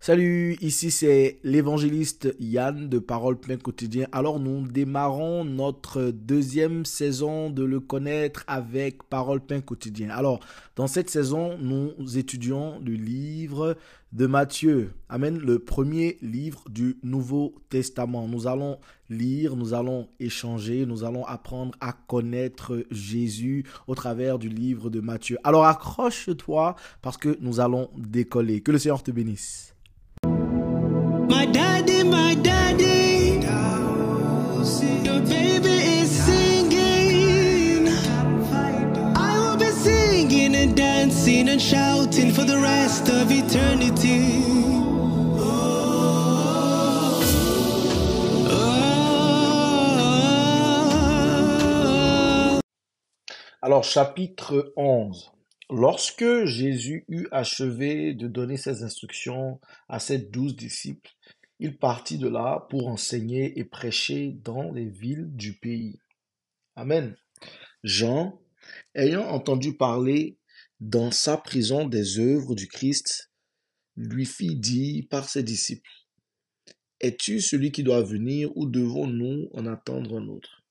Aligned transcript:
Salut, 0.00 0.58
ici 0.60 0.90
c'est 0.90 1.38
l'évangéliste 1.44 2.34
Yann 2.38 2.90
de 2.90 2.98
Parole 2.98 3.40
Plein 3.40 3.56
Quotidien. 3.56 4.06
Alors 4.12 4.38
nous 4.38 4.66
démarrons 4.68 5.44
notre 5.44 6.10
deuxième 6.10 6.84
saison 6.84 7.48
de 7.48 7.64
le 7.64 7.80
connaître 7.80 8.44
avec 8.46 9.02
Parole 9.04 9.40
Plein 9.40 9.62
Quotidien. 9.62 10.10
Alors 10.10 10.40
dans 10.76 10.88
cette 10.88 11.08
saison, 11.08 11.56
nous 11.58 11.94
étudions 12.18 12.78
le 12.80 12.92
livre 12.92 13.78
de 14.14 14.26
Matthieu. 14.26 14.92
Amen, 15.08 15.38
le 15.38 15.58
premier 15.58 16.18
livre 16.22 16.62
du 16.70 16.96
Nouveau 17.02 17.56
Testament. 17.68 18.28
Nous 18.28 18.46
allons 18.46 18.78
lire, 19.10 19.56
nous 19.56 19.74
allons 19.74 20.08
échanger, 20.20 20.86
nous 20.86 21.02
allons 21.04 21.26
apprendre 21.26 21.74
à 21.80 21.92
connaître 21.92 22.84
Jésus 22.92 23.64
au 23.88 23.96
travers 23.96 24.38
du 24.38 24.48
livre 24.48 24.88
de 24.88 25.00
Matthieu. 25.00 25.36
Alors 25.42 25.66
accroche-toi 25.66 26.76
parce 27.02 27.16
que 27.16 27.36
nous 27.40 27.58
allons 27.58 27.90
décoller. 27.96 28.60
Que 28.60 28.70
le 28.70 28.78
Seigneur 28.78 29.02
te 29.02 29.10
bénisse. 29.10 29.74
Shouting 41.58 42.32
for 42.32 42.44
the 42.44 42.58
rest 42.58 43.08
of 43.08 43.30
eternity. 43.30 44.64
Alors, 53.62 53.84
chapitre 53.84 54.72
11. 54.76 55.32
Lorsque 55.70 56.44
Jésus 56.44 57.04
eut 57.08 57.28
achevé 57.30 58.14
de 58.14 58.28
donner 58.28 58.56
ses 58.56 58.82
instructions 58.82 59.60
à 59.88 59.98
ses 59.98 60.18
douze 60.18 60.56
disciples, 60.56 61.10
il 61.60 61.78
partit 61.78 62.18
de 62.18 62.28
là 62.28 62.66
pour 62.68 62.88
enseigner 62.88 63.58
et 63.58 63.64
prêcher 63.64 64.32
dans 64.42 64.70
les 64.72 64.86
villes 64.86 65.28
du 65.34 65.54
pays. 65.54 65.98
Amen. 66.76 67.16
Jean, 67.82 68.38
ayant 68.94 69.26
entendu 69.28 69.76
parler 69.76 70.36
dans 70.84 71.10
sa 71.10 71.38
prison 71.38 71.86
des 71.86 72.18
œuvres 72.18 72.54
du 72.54 72.68
Christ, 72.68 73.30
lui 73.96 74.26
fit 74.26 74.54
dire 74.54 75.04
par 75.08 75.30
ses 75.30 75.42
disciples, 75.42 75.90
Es-tu 77.00 77.40
celui 77.40 77.72
qui 77.72 77.82
doit 77.82 78.02
venir 78.02 78.54
ou 78.54 78.66
devons-nous 78.66 79.48
en 79.54 79.66
attendre 79.66 80.18
un 80.18 80.28
autre? 80.28 80.62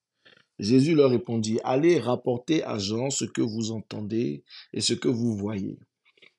Jésus 0.59 0.93
leur 0.93 1.09
répondit, 1.09 1.59
Allez 1.63 1.99
rapporter 1.99 2.63
à 2.63 2.77
Jean 2.77 3.09
ce 3.09 3.25
que 3.25 3.41
vous 3.41 3.71
entendez 3.71 4.43
et 4.71 4.81
ce 4.81 4.93
que 4.93 5.07
vous 5.07 5.35
voyez. 5.35 5.79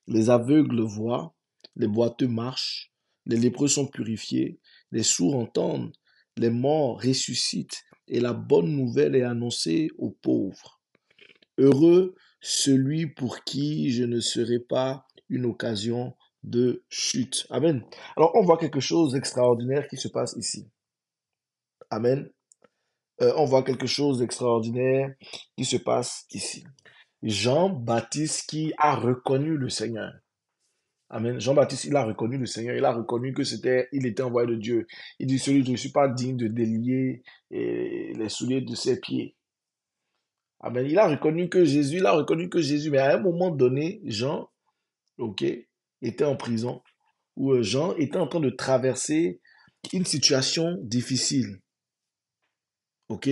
Les 0.07 0.29
aveugles 0.29 0.79
voient, 0.79 1.35
les 1.75 1.87
boiteux 1.87 2.29
marchent, 2.29 2.93
les 3.25 3.37
lépreux 3.37 3.67
sont 3.67 3.87
purifiés, 3.87 4.57
les 4.93 5.03
sourds 5.03 5.35
entendent, 5.35 5.91
les 6.37 6.49
morts 6.49 7.01
ressuscitent, 7.01 7.83
et 8.07 8.21
la 8.21 8.31
bonne 8.31 8.73
nouvelle 8.73 9.17
est 9.17 9.23
annoncée 9.23 9.89
aux 9.97 10.11
pauvres. 10.11 10.79
Heureux 11.57 12.15
celui 12.45 13.07
pour 13.07 13.43
qui 13.43 13.91
je 13.91 14.03
ne 14.03 14.19
serai 14.19 14.59
pas 14.59 15.07
une 15.29 15.45
occasion 15.45 16.15
de 16.43 16.83
chute. 16.89 17.47
Amen. 17.49 17.83
Alors 18.15 18.33
on 18.35 18.43
voit 18.43 18.59
quelque 18.59 18.79
chose 18.79 19.13
d'extraordinaire 19.13 19.87
qui 19.87 19.97
se 19.97 20.07
passe 20.07 20.35
ici. 20.37 20.69
Amen. 21.89 22.29
Euh, 23.23 23.33
on 23.37 23.45
voit 23.45 23.63
quelque 23.63 23.87
chose 23.87 24.19
d'extraordinaire 24.19 25.15
qui 25.57 25.65
se 25.65 25.77
passe 25.77 26.27
ici. 26.29 26.63
Jean-Baptiste 27.23 28.47
qui 28.47 28.73
a 28.77 28.95
reconnu 28.95 29.57
le 29.57 29.69
Seigneur. 29.69 30.13
Amen. 31.09 31.39
Jean-Baptiste, 31.39 31.85
il 31.85 31.95
a 31.95 32.03
reconnu 32.03 32.37
le 32.37 32.45
Seigneur. 32.45 32.75
Il 32.75 32.85
a 32.85 32.93
reconnu 32.93 33.33
que 33.33 33.43
c'était, 33.43 33.87
il 33.91 34.05
était 34.05 34.21
envoyé 34.21 34.47
de 34.47 34.55
Dieu. 34.55 34.85
Il 35.17 35.25
dit, 35.25 35.39
celui, 35.39 35.65
je 35.65 35.71
ne 35.71 35.77
suis 35.77 35.91
pas 35.91 36.07
digne 36.09 36.37
de 36.37 36.47
délier 36.47 37.23
les 37.49 38.29
souliers 38.29 38.61
de 38.61 38.75
ses 38.75 38.99
pieds. 38.99 39.35
Amen. 40.65 40.87
Il 40.89 40.97
a 40.97 41.07
reconnu 41.07 41.47
que 41.47 41.63
Jésus, 41.63 41.97
il 41.97 42.05
a 42.07 42.13
reconnu 42.13 42.49
que 42.49 42.59
Jésus, 42.59 42.89
mais 42.89 42.97
à 42.97 43.13
un 43.15 43.19
moment 43.19 43.51
donné, 43.51 44.01
Jean, 44.03 44.49
ok, 45.19 45.45
était 46.01 46.25
en 46.25 46.35
prison, 46.35 46.81
où 47.35 47.51
euh, 47.51 47.61
Jean 47.61 47.95
était 47.97 48.17
en 48.17 48.27
train 48.27 48.39
de 48.39 48.49
traverser 48.49 49.39
une 49.93 50.05
situation 50.05 50.75
difficile. 50.81 51.61
Ok? 53.09 53.29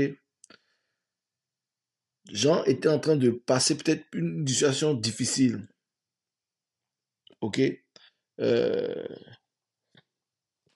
Jean 2.31 2.63
était 2.65 2.89
en 2.89 2.99
train 2.99 3.15
de 3.15 3.31
passer 3.31 3.75
peut-être 3.75 4.05
une 4.13 4.47
situation 4.47 4.93
difficile. 4.93 5.67
Ok? 7.41 7.59
Euh, 8.39 9.07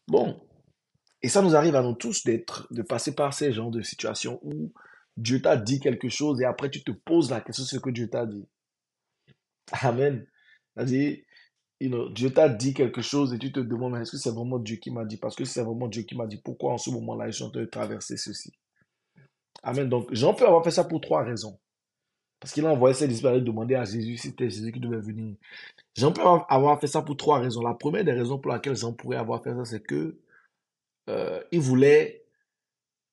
Bon. 0.08 0.40
Et 1.22 1.30
ça 1.30 1.42
nous 1.42 1.56
arrive 1.56 1.76
à 1.76 1.82
nous 1.84 1.94
tous 1.94 2.24
d'être, 2.24 2.68
de 2.72 2.82
passer 2.82 3.14
par 3.14 3.34
ces 3.34 3.52
genres 3.52 3.72
de 3.72 3.82
situations 3.82 4.40
où 4.44 4.72
Dieu 5.18 5.42
t'a 5.42 5.58
dit 5.58 5.80
quelque 5.80 6.10
chose 6.10 6.42
et 6.42 6.46
après 6.46 6.70
tu 6.70 6.84
te 6.84 6.92
poses 6.92 7.32
la 7.32 7.42
question 7.42 7.64
de 7.64 7.68
ce 7.68 7.78
que 7.78 7.90
Dieu 7.90 8.10
t'a 8.10 8.26
dit. 8.26 8.46
Amen. 9.82 10.26
C'est-à-dire, 10.76 11.18
Dieu 11.82 12.32
t'a 12.32 12.50
dit 12.50 12.74
quelque 12.74 13.02
chose 13.02 13.34
et 13.34 13.40
tu 13.40 13.52
te 13.52 13.60
demandes, 13.60 13.98
est-ce 13.98 14.12
que 14.12 14.18
c'est 14.18 14.32
vraiment 14.32 14.60
Dieu 14.60 14.78
qui 14.78 14.92
m'a 14.92 15.06
dit? 15.06 15.18
Parce 15.18 15.36
que 15.36 15.46
c'est 15.46 15.64
vraiment 15.64 15.88
Dieu 15.88 16.04
qui 16.04 16.16
m'a 16.16 16.28
dit, 16.28 16.38
pourquoi 16.38 16.74
en 16.74 16.78
ce 16.78 16.90
moment-là, 16.92 17.28
je 17.28 17.32
suis 17.32 17.44
en 17.44 17.50
train 17.50 17.62
de 17.62 17.66
traverser 17.66 18.18
ceci? 18.18 18.54
Amen. 19.64 19.90
Donc, 19.90 20.14
Jean 20.14 20.34
peut 20.34 20.46
avoir 20.46 20.64
fait 20.64 20.72
ça 20.72 20.84
pour 20.84 21.02
trois 21.02 21.24
raisons. 21.24 21.60
Parce 22.40 22.54
qu'il 22.54 22.66
a 22.66 22.70
envoyé 22.70 22.94
ses 22.94 23.08
disciples 23.08 23.42
demander 23.42 23.76
à 23.76 23.84
Jésus 23.84 24.18
si 24.18 24.28
c'était 24.28 24.50
Jésus 24.50 24.72
qui 24.72 24.80
devait 24.80 25.02
venir. 25.02 25.36
Jean 25.96 26.12
peut 26.12 26.22
avoir 26.22 26.80
fait 26.80 26.88
ça 26.88 27.02
pour 27.02 27.18
trois 27.18 27.40
raisons. 27.40 27.62
La 27.62 27.74
première 27.74 28.06
des 28.06 28.12
raisons 28.12 28.38
pour 28.38 28.52
laquelle 28.52 28.76
Jean 28.76 28.94
pourrait 28.94 29.18
avoir 29.18 29.44
fait 29.44 29.56
ça, 29.56 29.66
c'est 29.66 29.82
que 29.82 30.20
euh, 31.10 31.42
il 31.52 31.60
voulait, 31.60 32.27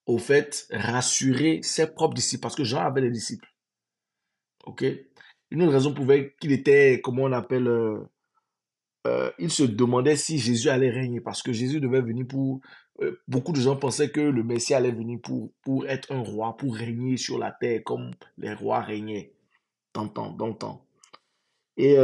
au 0.06 0.19
fait, 0.19 0.66
rassurer 0.70 1.60
ses 1.62 1.87
propres 1.87 2.15
disciples. 2.15 2.42
Parce 2.42 2.54
que 2.54 2.65
Jean 2.65 2.81
avait 2.81 3.00
des 3.00 3.10
disciples. 3.10 3.48
OK? 4.66 4.84
Une 5.50 5.62
autre 5.62 5.72
raison 5.72 5.94
pouvait 5.94 6.34
qu'il 6.41 6.53
était, 6.53 7.00
comment 7.03 7.25
on 7.25 7.32
appelle, 7.32 7.69
euh, 7.69 7.98
euh, 9.06 9.31
il 9.38 9.50
se 9.50 9.62
demandait 9.62 10.16
si 10.16 10.38
Jésus 10.38 10.69
allait 10.69 10.91
régner. 10.91 11.20
Parce 11.20 11.42
que 11.42 11.53
Jésus 11.53 11.81
devait 11.81 12.00
venir 12.03 12.26
pour 12.26 12.60
euh, 13.03 13.20
beaucoup 13.26 13.53
de 13.53 13.60
gens 13.60 13.76
pensaient 13.76 14.10
que 14.10 14.20
le 14.20 14.44
Messie 14.44 14.72
allait 14.72 14.92
venir 14.92 15.19
pour, 15.20 15.50
pour 15.62 15.87
être 15.88 16.12
un 16.12 16.22
roi, 16.22 16.56
pour 16.56 16.76
régner 16.76 17.16
sur 17.16 17.38
la 17.38 17.50
terre 17.50 17.82
comme 17.84 18.12
les 18.38 18.54
rois 18.54 18.81
régnaient 18.81 19.32
dans 19.94 20.04
le 20.04 20.54
temps. 20.56 20.86
Et 21.76 21.97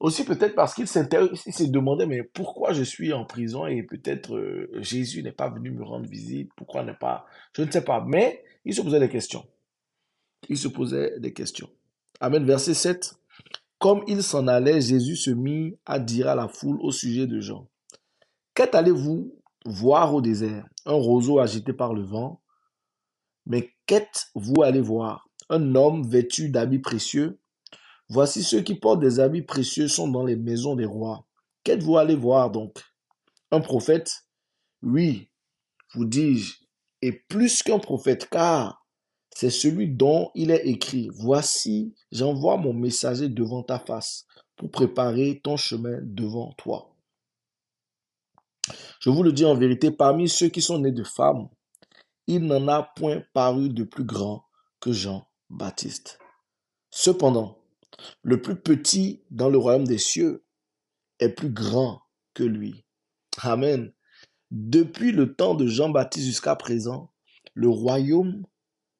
aussi 0.00 0.24
peut-être 0.24 0.54
parce 0.54 0.74
qu'il 0.74 0.86
se 0.86 1.64
demandait, 1.64 2.06
mais 2.06 2.22
pourquoi 2.22 2.72
je 2.72 2.82
suis 2.82 3.12
en 3.12 3.24
prison 3.24 3.66
et 3.66 3.82
peut-être 3.82 4.36
euh, 4.36 4.70
Jésus 4.80 5.22
n'est 5.22 5.32
pas 5.32 5.48
venu 5.48 5.70
me 5.70 5.82
rendre 5.82 6.08
visite, 6.08 6.50
pourquoi 6.56 6.84
n'est 6.84 6.94
pas... 6.94 7.26
Je 7.52 7.62
ne 7.62 7.70
sais 7.70 7.82
pas, 7.82 8.04
mais 8.06 8.44
il 8.64 8.74
se 8.74 8.80
posait 8.80 9.00
des 9.00 9.08
questions. 9.08 9.44
Il 10.48 10.56
se 10.56 10.68
posait 10.68 11.18
des 11.18 11.32
questions. 11.32 11.68
Amen, 12.20 12.44
verset 12.44 12.74
7. 12.74 13.14
Comme 13.78 14.02
il 14.06 14.22
s'en 14.22 14.46
allait, 14.46 14.80
Jésus 14.80 15.16
se 15.16 15.30
mit 15.30 15.76
à 15.84 15.98
dire 15.98 16.28
à 16.28 16.34
la 16.34 16.48
foule 16.48 16.78
au 16.80 16.92
sujet 16.92 17.26
de 17.26 17.40
Jean. 17.40 17.68
Qu'allez-vous 18.54 19.34
voir 19.64 20.14
au 20.14 20.20
désert? 20.20 20.66
Un 20.86 20.94
roseau 20.94 21.38
agité 21.38 21.72
par 21.72 21.94
le 21.94 22.02
vent. 22.02 22.40
Mais 23.46 23.74
qu'êtes-vous 23.86 24.62
allez 24.62 24.80
voir? 24.80 25.28
Un 25.48 25.74
homme 25.74 26.08
vêtu 26.08 26.50
d'habits 26.50 26.80
précieux 26.80 27.38
Voici 28.08 28.42
ceux 28.42 28.62
qui 28.62 28.74
portent 28.74 29.00
des 29.00 29.20
habits 29.20 29.42
précieux 29.42 29.88
sont 29.88 30.08
dans 30.08 30.24
les 30.24 30.36
maisons 30.36 30.74
des 30.74 30.86
rois. 30.86 31.26
Qu'êtes-vous 31.62 31.98
allez 31.98 32.16
voir 32.16 32.50
donc? 32.50 32.82
Un 33.50 33.60
prophète? 33.60 34.24
Oui, 34.82 35.28
vous 35.94 36.04
dis-je, 36.04 36.56
et 37.02 37.12
plus 37.12 37.62
qu'un 37.62 37.78
prophète, 37.78 38.28
car 38.30 38.86
c'est 39.34 39.50
celui 39.50 39.88
dont 39.88 40.30
il 40.34 40.50
est 40.50 40.66
écrit. 40.66 41.10
Voici, 41.12 41.94
j'envoie 42.10 42.56
mon 42.56 42.72
messager 42.72 43.28
devant 43.28 43.62
ta 43.62 43.78
face 43.78 44.26
pour 44.56 44.70
préparer 44.70 45.40
ton 45.44 45.56
chemin 45.56 45.98
devant 46.02 46.52
toi. 46.54 46.94
Je 49.00 49.10
vous 49.10 49.22
le 49.22 49.32
dis 49.32 49.44
en 49.44 49.54
vérité, 49.54 49.90
parmi 49.90 50.28
ceux 50.28 50.48
qui 50.48 50.60
sont 50.60 50.78
nés 50.78 50.92
de 50.92 51.04
femmes, 51.04 51.48
il 52.26 52.46
n'en 52.46 52.68
a 52.68 52.82
point 52.82 53.22
paru 53.32 53.68
de 53.68 53.84
plus 53.84 54.04
grand 54.04 54.44
que 54.80 54.92
Jean-Baptiste. 54.92 56.18
Cependant, 56.90 57.57
le 58.22 58.40
plus 58.40 58.56
petit 58.56 59.22
dans 59.30 59.48
le 59.48 59.58
royaume 59.58 59.86
des 59.86 59.98
cieux 59.98 60.44
est 61.18 61.30
plus 61.30 61.50
grand 61.50 62.02
que 62.34 62.44
lui. 62.44 62.84
Amen. 63.42 63.92
Depuis 64.50 65.12
le 65.12 65.34
temps 65.34 65.54
de 65.54 65.66
Jean-Baptiste 65.66 66.26
jusqu'à 66.26 66.56
présent, 66.56 67.12
le 67.54 67.68
royaume 67.68 68.46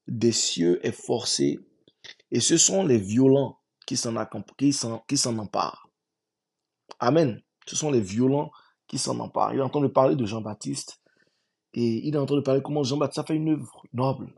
des 0.07 0.33
cieux 0.33 0.85
est 0.85 0.93
forcé 0.93 1.61
et 2.31 2.41
ce 2.41 2.57
sont 2.57 2.85
les 2.85 2.99
violents 2.99 3.59
qui 3.87 3.97
s'en 3.97 4.17
emparent. 5.39 5.89
Amen. 7.01 7.41
Ce 7.67 7.77
sont 7.77 7.91
les 7.91 8.01
violents 8.01 8.51
qui 8.87 8.99
s'en 8.99 9.19
empare. 9.21 9.55
Il 9.55 9.61
est 9.61 9.63
en 9.63 9.69
train 9.69 9.81
de 9.81 9.87
parler 9.89 10.17
de 10.17 10.27
Jean-Baptiste 10.27 11.01
et 11.75 12.07
il 12.07 12.15
est 12.15 12.19
en 12.19 12.27
train 12.27 12.37
de 12.37 12.43
parler 12.43 12.63
comment 12.63 12.83
Jean-Baptiste 12.83 13.19
a 13.19 13.25
fait 13.25 13.37
une 13.37 13.51
œuvre 13.51 13.83
noble. 13.93 14.33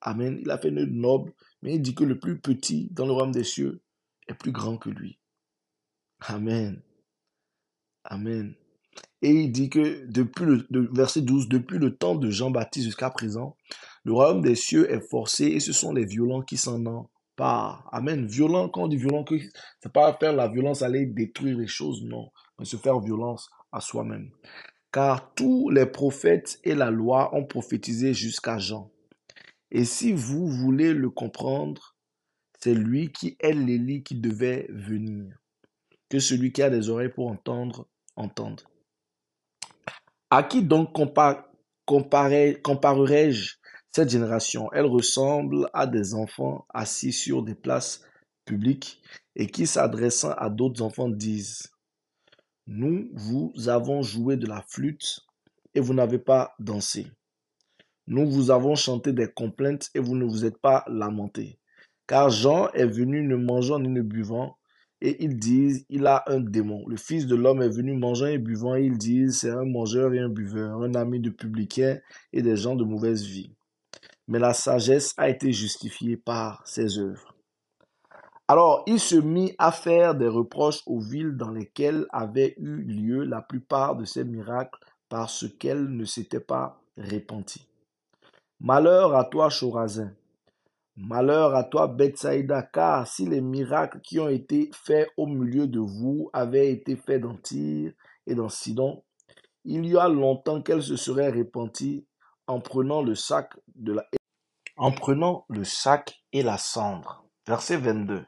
Amen. 0.00 0.38
Il 0.40 0.50
a 0.50 0.58
fait 0.58 0.68
une 0.68 0.78
œuvre 0.78 0.92
noble, 0.92 1.32
mais 1.64 1.76
il 1.76 1.82
dit 1.82 1.94
que 1.94 2.04
le 2.04 2.20
plus 2.20 2.38
petit 2.38 2.88
dans 2.92 3.06
le 3.06 3.12
royaume 3.12 3.32
des 3.32 3.42
cieux 3.42 3.82
est 4.28 4.34
plus 4.34 4.52
grand 4.52 4.76
que 4.76 4.90
lui. 4.90 5.18
Amen. 6.20 6.82
Amen. 8.04 8.54
Et 9.22 9.30
il 9.30 9.50
dit 9.50 9.70
que 9.70 10.04
depuis 10.06 10.44
le 10.44 10.88
verset 10.92 11.22
12, 11.22 11.48
depuis 11.48 11.78
le 11.78 11.96
temps 11.96 12.16
de 12.16 12.30
Jean-Baptiste 12.30 12.84
jusqu'à 12.84 13.08
présent, 13.08 13.56
le 14.04 14.12
royaume 14.12 14.42
des 14.42 14.54
cieux 14.54 14.92
est 14.92 15.00
forcé 15.08 15.46
et 15.46 15.60
ce 15.60 15.72
sont 15.72 15.94
les 15.94 16.04
violents 16.04 16.42
qui 16.42 16.58
s'en 16.58 16.84
emparent. 16.84 17.88
Amen. 17.90 18.26
Violent, 18.26 18.68
quand 18.68 18.82
on 18.82 18.88
dit 18.88 18.98
violent, 18.98 19.24
c'est 19.80 19.92
pas 19.92 20.14
faire 20.20 20.34
la 20.34 20.48
violence, 20.48 20.82
aller 20.82 21.06
détruire 21.06 21.56
les 21.56 21.66
choses, 21.66 22.04
non, 22.04 22.30
mais 22.58 22.66
se 22.66 22.76
faire 22.76 23.00
violence 23.00 23.48
à 23.72 23.80
soi-même. 23.80 24.30
Car 24.92 25.32
tous 25.34 25.70
les 25.70 25.86
prophètes 25.86 26.60
et 26.62 26.74
la 26.74 26.90
loi 26.90 27.34
ont 27.34 27.46
prophétisé 27.46 28.12
jusqu'à 28.12 28.58
Jean. 28.58 28.93
Et 29.76 29.84
si 29.84 30.12
vous 30.12 30.46
voulez 30.46 30.94
le 30.94 31.10
comprendre, 31.10 31.96
c'est 32.60 32.74
lui 32.74 33.10
qui 33.10 33.36
est 33.40 33.52
l'Élie 33.52 34.04
qui 34.04 34.14
devait 34.14 34.68
venir. 34.70 35.36
Que 36.08 36.20
celui 36.20 36.52
qui 36.52 36.62
a 36.62 36.70
des 36.70 36.90
oreilles 36.90 37.08
pour 37.08 37.26
entendre, 37.26 37.88
entende. 38.14 38.60
À 40.30 40.44
qui 40.44 40.62
donc 40.62 40.94
compa- 40.94 41.46
comparer- 41.86 42.62
comparerai-je 42.62 43.56
cette 43.90 44.10
génération? 44.10 44.70
Elle 44.72 44.86
ressemble 44.86 45.68
à 45.74 45.88
des 45.88 46.14
enfants 46.14 46.66
assis 46.72 47.12
sur 47.12 47.42
des 47.42 47.56
places 47.56 48.00
publiques 48.44 49.02
et 49.34 49.48
qui, 49.48 49.66
s'adressant 49.66 50.30
à 50.34 50.50
d'autres 50.50 50.82
enfants, 50.82 51.08
disent, 51.08 51.72
Nous 52.68 53.10
vous 53.12 53.52
avons 53.68 54.02
joué 54.02 54.36
de 54.36 54.46
la 54.46 54.62
flûte 54.62 55.26
et 55.74 55.80
vous 55.80 55.94
n'avez 55.94 56.20
pas 56.20 56.54
dansé. 56.60 57.08
Nous 58.06 58.30
vous 58.30 58.50
avons 58.50 58.74
chanté 58.74 59.12
des 59.12 59.28
complaintes 59.28 59.90
et 59.94 59.98
vous 59.98 60.14
ne 60.14 60.24
vous 60.24 60.44
êtes 60.44 60.58
pas 60.58 60.84
lamentés. 60.88 61.58
Car 62.06 62.28
Jean 62.28 62.68
est 62.72 62.86
venu 62.86 63.22
ne 63.22 63.36
mangeant 63.36 63.78
ni 63.78 63.88
ne 63.88 64.02
buvant, 64.02 64.58
et 65.00 65.22
ils 65.24 65.38
disent, 65.38 65.84
il 65.88 66.06
a 66.06 66.22
un 66.26 66.40
démon. 66.40 66.86
Le 66.86 66.96
Fils 66.96 67.26
de 67.26 67.34
l'homme 67.34 67.62
est 67.62 67.68
venu 67.68 67.94
mangeant 67.94 68.26
et 68.26 68.38
buvant, 68.38 68.74
et 68.74 68.84
ils 68.84 68.98
disent, 68.98 69.40
c'est 69.40 69.50
un 69.50 69.64
mangeur 69.64 70.12
et 70.14 70.18
un 70.18 70.28
buveur, 70.28 70.82
un 70.82 70.94
ami 70.94 71.20
de 71.20 71.30
publicains 71.30 71.98
et 72.32 72.42
des 72.42 72.56
gens 72.56 72.76
de 72.76 72.84
mauvaise 72.84 73.24
vie. 73.24 73.50
Mais 74.28 74.38
la 74.38 74.54
sagesse 74.54 75.14
a 75.16 75.28
été 75.28 75.52
justifiée 75.52 76.16
par 76.16 76.66
ses 76.66 76.98
œuvres. 76.98 77.34
Alors 78.46 78.82
il 78.86 79.00
se 79.00 79.16
mit 79.16 79.54
à 79.56 79.72
faire 79.72 80.14
des 80.14 80.28
reproches 80.28 80.82
aux 80.86 81.00
villes 81.00 81.36
dans 81.36 81.50
lesquelles 81.50 82.06
avaient 82.10 82.54
eu 82.58 82.82
lieu 82.82 83.24
la 83.24 83.40
plupart 83.40 83.96
de 83.96 84.04
ces 84.04 84.22
miracles 84.22 84.78
parce 85.08 85.46
qu'elles 85.58 85.88
ne 85.88 86.04
s'étaient 86.04 86.40
pas 86.40 86.82
repenties. 86.98 87.66
Malheur 88.60 89.14
à 89.14 89.24
toi, 89.24 89.48
Chorazin. 89.50 90.12
Malheur 90.96 91.54
à 91.54 91.64
toi, 91.64 91.88
Bethsaïda, 91.88 92.62
car 92.62 93.06
si 93.06 93.26
les 93.26 93.40
miracles 93.40 94.00
qui 94.00 94.20
ont 94.20 94.28
été 94.28 94.70
faits 94.72 95.08
au 95.16 95.26
milieu 95.26 95.66
de 95.66 95.80
vous 95.80 96.30
avaient 96.32 96.70
été 96.70 96.94
faits 96.94 97.20
dans 97.20 97.36
Tyr 97.36 97.92
et 98.26 98.34
dans 98.34 98.48
Sidon, 98.48 99.02
il 99.64 99.86
y 99.86 99.96
a 99.96 100.08
longtemps 100.08 100.62
qu'elles 100.62 100.82
se 100.82 100.96
seraient 100.96 101.30
repenties 101.30 102.06
en 102.46 102.60
prenant 102.60 103.02
le 103.02 103.14
sac 103.14 103.52
de 103.74 103.92
la 103.92 104.06
en 104.76 104.92
prenant 104.92 105.44
le 105.48 105.64
sac 105.64 106.24
et 106.32 106.42
la 106.42 106.58
cendre. 106.58 107.24
Verset 107.46 107.76
22. 107.76 108.24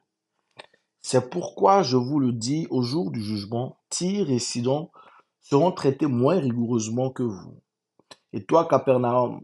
C'est 1.02 1.31
pourquoi 1.31 1.82
je 1.82 1.96
vous 1.96 2.19
le 2.19 2.32
dis, 2.32 2.67
au 2.70 2.82
jour 2.82 3.11
du 3.11 3.23
jugement, 3.23 3.78
Tyr 3.90 4.31
et 4.31 4.38
Sidon 4.38 4.90
seront 5.40 5.73
traités 5.73 6.06
moins 6.06 6.38
rigoureusement 6.38 7.11
que 7.11 7.23
vous. 7.23 7.61
Et 8.32 8.44
toi, 8.44 8.67
Capernaum, 8.67 9.40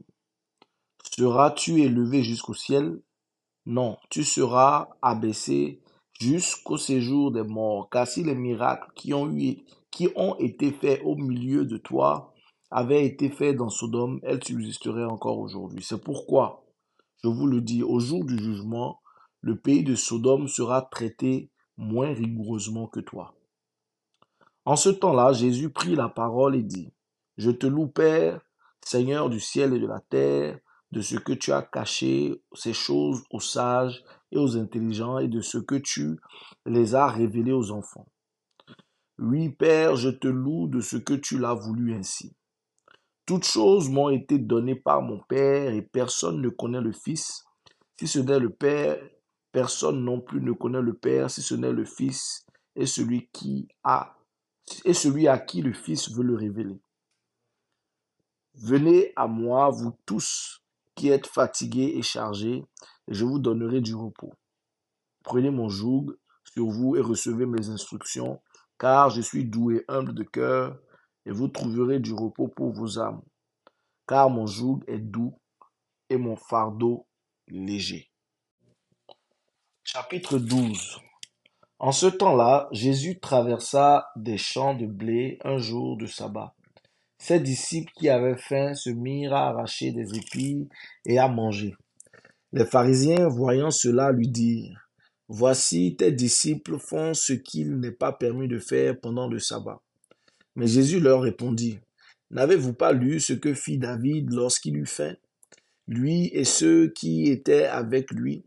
seras-tu 1.14 1.82
élevé 1.82 2.22
jusqu'au 2.22 2.54
ciel? 2.54 3.00
Non, 3.66 3.96
tu 4.10 4.24
seras 4.24 4.88
abaissé 5.02 5.82
jusqu'au 6.18 6.76
séjour 6.76 7.32
des 7.32 7.42
morts. 7.42 7.88
Car 7.90 8.06
si 8.06 8.22
les 8.24 8.34
miracles 8.34 8.90
qui 8.94 9.12
ont, 9.14 10.36
été 10.38 10.72
faits 10.72 11.00
au 11.04 11.16
milieu 11.16 11.64
de 11.64 11.76
toi 11.76 12.32
avaient 12.70 13.04
été 13.04 13.28
faits 13.28 13.56
dans 13.56 13.68
Sodome, 13.68 14.20
elles 14.22 14.42
subsisteraient 14.42 15.04
encore 15.04 15.38
aujourd'hui. 15.38 15.82
C'est 15.82 16.02
pourquoi, 16.02 16.64
je 17.22 17.28
vous 17.28 17.46
le 17.46 17.60
dis, 17.60 17.82
au 17.82 18.00
jour 18.00 18.24
du 18.24 18.38
jugement, 18.38 19.00
le 19.42 19.56
pays 19.56 19.84
de 19.84 19.94
Sodome 19.94 20.48
sera 20.48 20.82
traité 20.82 21.50
moins 21.76 22.12
rigoureusement 22.12 22.86
que 22.86 23.00
toi. 23.00 23.34
En 24.64 24.76
ce 24.76 24.88
temps-là, 24.88 25.32
Jésus 25.32 25.70
prit 25.70 25.96
la 25.96 26.08
parole 26.08 26.56
et 26.56 26.62
dit, 26.62 26.92
Je 27.36 27.50
te 27.50 27.66
loue, 27.66 27.88
Père, 27.88 28.40
Seigneur 28.80 29.28
du 29.28 29.40
ciel 29.40 29.74
et 29.74 29.80
de 29.80 29.86
la 29.86 30.00
terre, 30.00 30.58
de 30.92 31.00
ce 31.00 31.16
que 31.16 31.32
tu 31.32 31.52
as 31.52 31.62
caché 31.62 32.42
ces 32.54 32.74
choses 32.74 33.22
aux 33.30 33.40
sages 33.40 34.04
et 34.30 34.36
aux 34.36 34.56
intelligents 34.56 35.18
et 35.18 35.28
de 35.28 35.40
ce 35.40 35.58
que 35.58 35.76
tu 35.76 36.20
les 36.66 36.94
as 36.94 37.08
révélées 37.08 37.52
aux 37.52 37.70
enfants. 37.70 38.06
Oui, 39.18 39.50
Père, 39.50 39.96
je 39.96 40.10
te 40.10 40.28
loue 40.28 40.68
de 40.68 40.80
ce 40.80 40.96
que 40.96 41.14
tu 41.14 41.38
l'as 41.38 41.54
voulu 41.54 41.94
ainsi. 41.94 42.34
Toutes 43.24 43.44
choses 43.44 43.88
m'ont 43.88 44.10
été 44.10 44.38
données 44.38 44.74
par 44.74 45.00
mon 45.00 45.18
Père 45.20 45.72
et 45.72 45.82
personne 45.82 46.40
ne 46.40 46.48
connaît 46.48 46.80
le 46.80 46.92
Fils. 46.92 47.44
Si 47.98 48.06
ce 48.06 48.18
n'est 48.18 48.40
le 48.40 48.50
Père, 48.50 48.98
personne 49.50 50.04
non 50.04 50.20
plus 50.20 50.40
ne 50.40 50.52
connaît 50.52 50.82
le 50.82 50.94
Père 50.94 51.30
si 51.30 51.40
ce 51.40 51.54
n'est 51.54 51.72
le 51.72 51.84
Fils 51.84 52.44
et 52.76 52.86
celui 52.86 53.28
qui 53.32 53.68
a 53.84 54.16
et 54.84 54.94
celui 54.94 55.28
à 55.28 55.38
qui 55.38 55.62
le 55.62 55.72
Fils 55.72 56.10
veut 56.10 56.22
le 56.22 56.36
révéler. 56.36 56.80
Venez 58.54 59.12
à 59.16 59.26
moi, 59.26 59.70
vous 59.70 59.96
tous 60.06 60.61
qui 60.94 61.08
êtes 61.08 61.26
fatigués 61.26 61.94
et 61.96 62.02
chargés, 62.02 62.64
et 63.08 63.14
je 63.14 63.24
vous 63.24 63.38
donnerai 63.38 63.80
du 63.80 63.94
repos. 63.94 64.32
Prenez 65.24 65.50
mon 65.50 65.68
joug 65.68 66.16
sur 66.44 66.66
vous 66.66 66.96
et 66.96 67.00
recevez 67.00 67.46
mes 67.46 67.68
instructions, 67.68 68.40
car 68.78 69.10
je 69.10 69.20
suis 69.20 69.44
doux 69.44 69.70
et 69.70 69.84
humble 69.88 70.14
de 70.14 70.24
cœur, 70.24 70.78
et 71.24 71.30
vous 71.30 71.48
trouverez 71.48 72.00
du 72.00 72.12
repos 72.12 72.48
pour 72.48 72.72
vos 72.72 72.98
âmes. 72.98 73.22
Car 74.06 74.28
mon 74.28 74.46
joug 74.46 74.80
est 74.86 74.98
doux 74.98 75.34
et 76.10 76.16
mon 76.16 76.36
fardeau 76.36 77.06
léger. 77.48 78.10
Chapitre 79.84 80.38
12 80.38 81.00
En 81.78 81.92
ce 81.92 82.06
temps-là, 82.06 82.68
Jésus 82.72 83.20
traversa 83.20 84.10
des 84.16 84.38
champs 84.38 84.74
de 84.74 84.86
blé 84.86 85.38
un 85.44 85.58
jour 85.58 85.96
de 85.96 86.06
sabbat. 86.06 86.54
Ses 87.24 87.38
disciples 87.38 87.92
qui 87.94 88.08
avaient 88.08 88.36
faim 88.36 88.74
se 88.74 88.90
mirent 88.90 89.32
à 89.32 89.50
arracher 89.50 89.92
des 89.92 90.16
épis 90.16 90.68
et 91.06 91.20
à 91.20 91.28
manger. 91.28 91.76
Les 92.52 92.64
pharisiens, 92.64 93.28
voyant 93.28 93.70
cela, 93.70 94.10
lui 94.10 94.26
dirent, 94.26 94.88
Voici, 95.28 95.94
tes 95.96 96.10
disciples 96.10 96.80
font 96.80 97.14
ce 97.14 97.32
qu'il 97.32 97.78
n'est 97.78 97.92
pas 97.92 98.10
permis 98.10 98.48
de 98.48 98.58
faire 98.58 98.98
pendant 98.98 99.28
le 99.28 99.38
sabbat. 99.38 99.80
Mais 100.56 100.66
Jésus 100.66 100.98
leur 100.98 101.22
répondit, 101.22 101.78
N'avez-vous 102.32 102.72
pas 102.72 102.92
lu 102.92 103.20
ce 103.20 103.34
que 103.34 103.54
fit 103.54 103.78
David 103.78 104.32
lorsqu'il 104.32 104.76
eut 104.76 104.84
faim, 104.84 105.14
lui 105.86 106.28
et 106.32 106.42
ceux 106.42 106.88
qui 106.88 107.30
étaient 107.30 107.66
avec 107.66 108.10
lui, 108.10 108.42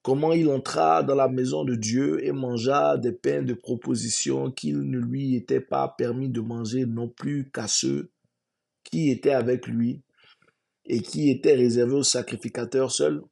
comment 0.00 0.32
il 0.32 0.48
entra 0.48 1.02
dans 1.02 1.14
la 1.14 1.28
maison 1.28 1.62
de 1.62 1.74
Dieu 1.74 2.24
et 2.24 2.32
mangea 2.32 2.96
des 2.96 3.12
pains 3.12 3.42
de 3.42 3.52
proposition 3.52 4.50
qu'il 4.50 4.80
ne 4.80 4.98
lui 4.98 5.36
était 5.36 5.60
pas 5.60 5.94
permis 5.98 6.30
de 6.30 6.40
manger 6.40 6.86
non 6.86 7.10
plus 7.10 7.50
qu'à 7.50 7.68
ceux 7.68 8.10
qui 8.84 9.10
étaient 9.10 9.32
avec 9.32 9.66
lui 9.66 10.02
et 10.86 11.00
qui 11.00 11.30
étaient 11.30 11.54
réservés 11.54 11.94
aux 11.94 12.02
sacrificateurs 12.02 12.92
seuls 12.92 13.22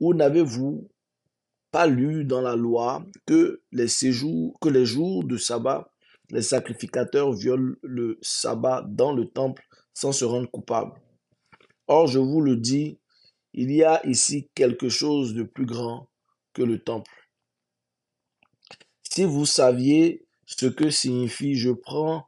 Ou 0.00 0.14
n'avez-vous 0.14 0.88
pas 1.70 1.86
lu 1.86 2.24
dans 2.24 2.42
la 2.42 2.54
loi 2.54 3.04
que 3.26 3.62
les 3.72 3.88
séjours, 3.88 4.58
que 4.60 4.68
les 4.68 4.84
jours 4.84 5.24
de 5.24 5.36
sabbat, 5.36 5.90
les 6.30 6.42
sacrificateurs 6.42 7.32
violent 7.32 7.74
le 7.82 8.18
sabbat 8.20 8.84
dans 8.88 9.12
le 9.12 9.26
temple 9.26 9.66
sans 9.94 10.12
se 10.12 10.24
rendre 10.24 10.50
coupables 10.50 10.92
Or, 11.88 12.06
je 12.06 12.18
vous 12.18 12.40
le 12.40 12.56
dis, 12.56 12.98
il 13.52 13.70
y 13.70 13.82
a 13.82 14.04
ici 14.06 14.48
quelque 14.54 14.88
chose 14.88 15.34
de 15.34 15.42
plus 15.42 15.66
grand 15.66 16.08
que 16.52 16.62
le 16.62 16.78
temple. 16.78 17.10
Si 19.02 19.24
vous 19.24 19.44
saviez 19.44 20.26
ce 20.46 20.66
que 20.66 20.90
signifie 20.90 21.54
je 21.54 21.70
prends 21.70 22.26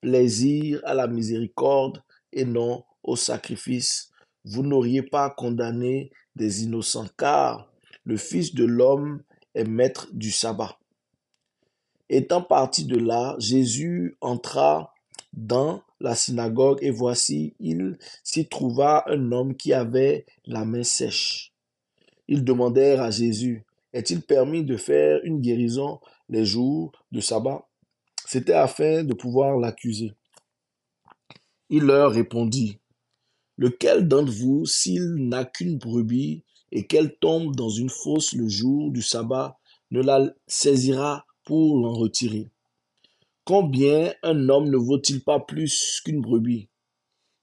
plaisir 0.00 0.80
à 0.84 0.94
la 0.94 1.06
miséricorde 1.06 2.02
et 2.32 2.44
non 2.44 2.84
au 3.02 3.16
sacrifice, 3.16 4.10
vous 4.44 4.62
n'auriez 4.62 5.02
pas 5.02 5.30
condamné 5.30 6.10
des 6.36 6.64
innocents, 6.64 7.08
car 7.18 7.70
le 8.04 8.16
Fils 8.16 8.54
de 8.54 8.64
l'homme 8.64 9.22
est 9.54 9.64
maître 9.64 10.08
du 10.12 10.30
sabbat. 10.30 10.78
Étant 12.08 12.42
parti 12.42 12.84
de 12.84 12.96
là, 12.96 13.36
Jésus 13.38 14.16
entra 14.20 14.94
dans 15.32 15.82
la 16.00 16.14
synagogue 16.14 16.78
et 16.82 16.90
voici, 16.90 17.54
il 17.60 17.98
s'y 18.24 18.48
trouva 18.48 19.04
un 19.06 19.32
homme 19.32 19.54
qui 19.54 19.72
avait 19.72 20.26
la 20.46 20.64
main 20.64 20.82
sèche. 20.82 21.52
Ils 22.26 22.44
demandèrent 22.44 23.02
à 23.02 23.10
Jésus, 23.10 23.64
est-il 23.92 24.22
permis 24.22 24.64
de 24.64 24.76
faire 24.76 25.20
une 25.24 25.40
guérison 25.40 26.00
les 26.28 26.44
jours 26.44 26.92
de 27.12 27.20
sabbat? 27.20 27.69
C'était 28.32 28.52
afin 28.52 29.02
de 29.02 29.12
pouvoir 29.12 29.58
l'accuser. 29.58 30.12
Il 31.68 31.82
leur 31.82 32.12
répondit, 32.12 32.78
Lequel 33.56 34.06
d'entre 34.06 34.30
vous, 34.30 34.66
s'il 34.66 35.14
n'a 35.16 35.44
qu'une 35.44 35.78
brebis 35.78 36.44
et 36.70 36.86
qu'elle 36.86 37.16
tombe 37.16 37.56
dans 37.56 37.70
une 37.70 37.88
fosse 37.88 38.32
le 38.34 38.46
jour 38.46 38.92
du 38.92 39.02
sabbat, 39.02 39.58
ne 39.90 40.00
la 40.00 40.32
saisira 40.46 41.26
pour 41.42 41.80
l'en 41.80 41.92
retirer? 41.92 42.52
Combien 43.44 44.14
un 44.22 44.48
homme 44.48 44.70
ne 44.70 44.76
vaut-il 44.76 45.24
pas 45.24 45.40
plus 45.40 46.00
qu'une 46.04 46.20
brebis? 46.20 46.68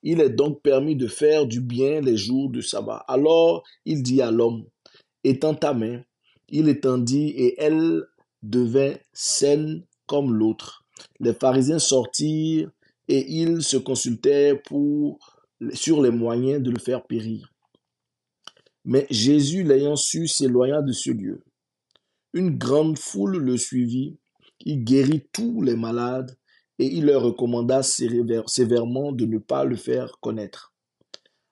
Il 0.03 0.21
est 0.21 0.29
donc 0.29 0.61
permis 0.61 0.95
de 0.95 1.07
faire 1.07 1.47
du 1.47 1.59
bien 1.59 1.99
les 1.99 2.15
jours 2.15 2.49
de 2.49 2.61
sabbat. 2.61 3.03
Alors 3.09 3.65
il 3.83 4.03
dit 4.03 4.21
à 4.21 4.31
l'homme, 4.31 4.63
étends 5.25 5.53
ta 5.53 5.73
main. 5.73 6.01
Il 6.47 6.69
étendit 6.69 7.27
et 7.35 7.61
elle 7.61 8.05
devint 8.41 8.95
saine 9.11 9.83
comme 10.07 10.33
l'autre. 10.33 10.85
Les 11.19 11.33
pharisiens 11.33 11.79
sortirent 11.79 12.71
et 13.07 13.25
ils 13.31 13.61
se 13.61 13.77
consultaient 13.77 14.61
sur 15.73 16.01
les 16.01 16.11
moyens 16.11 16.61
de 16.61 16.71
le 16.71 16.79
faire 16.79 17.05
périr. 17.05 17.53
Mais 18.83 19.05
Jésus, 19.09 19.63
l'ayant 19.63 19.95
su, 19.95 20.27
s'éloigna 20.27 20.81
de 20.81 20.91
ce 20.93 21.11
lieu. 21.11 21.43
Une 22.33 22.57
grande 22.57 22.97
foule 22.97 23.37
le 23.37 23.57
suivit. 23.57 24.17
Il 24.61 24.83
guérit 24.83 25.27
tous 25.31 25.61
les 25.61 25.75
malades 25.75 26.35
et 26.79 26.85
il 26.85 27.05
leur 27.05 27.23
recommanda 27.23 27.81
sévèrement 27.83 29.11
de 29.11 29.25
ne 29.25 29.39
pas 29.39 29.65
le 29.65 29.75
faire 29.75 30.19
connaître, 30.19 30.73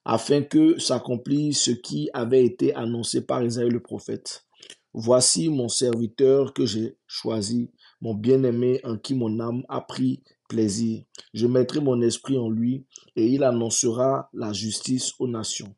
afin 0.04 0.44
que 0.44 0.78
s'accomplisse 0.80 1.64
ce 1.64 1.72
qui 1.72 2.10
avait 2.14 2.46
été 2.46 2.76
annoncé 2.76 3.22
par 3.22 3.44
Isaïe 3.44 3.70
le 3.70 3.80
prophète. 3.80 4.46
Voici 4.94 5.50
mon 5.50 5.68
serviteur 5.68 6.54
que 6.54 6.66
j'ai 6.66 6.96
choisi, 7.08 7.72
mon 8.02 8.14
bien-aimé 8.14 8.80
en 8.84 8.98
qui 8.98 9.16
mon 9.16 9.40
âme 9.40 9.64
a 9.70 9.82
pris 9.82 10.22
plaisir. 10.48 11.04
Je 11.34 11.48
mettrai 11.48 11.80
mon 11.82 12.02
esprit 12.02 12.38
en 12.38 12.50
lui 12.50 12.86
et 13.16 13.28
il 13.28 13.44
annoncera 13.44 14.30
la 14.34 14.54
justice 14.54 15.14
aux 15.20 15.28
nations. 15.28 15.76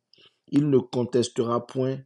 Il 0.49 0.69
ne 0.69 0.77
contestera 0.77 1.65
point, 1.65 1.99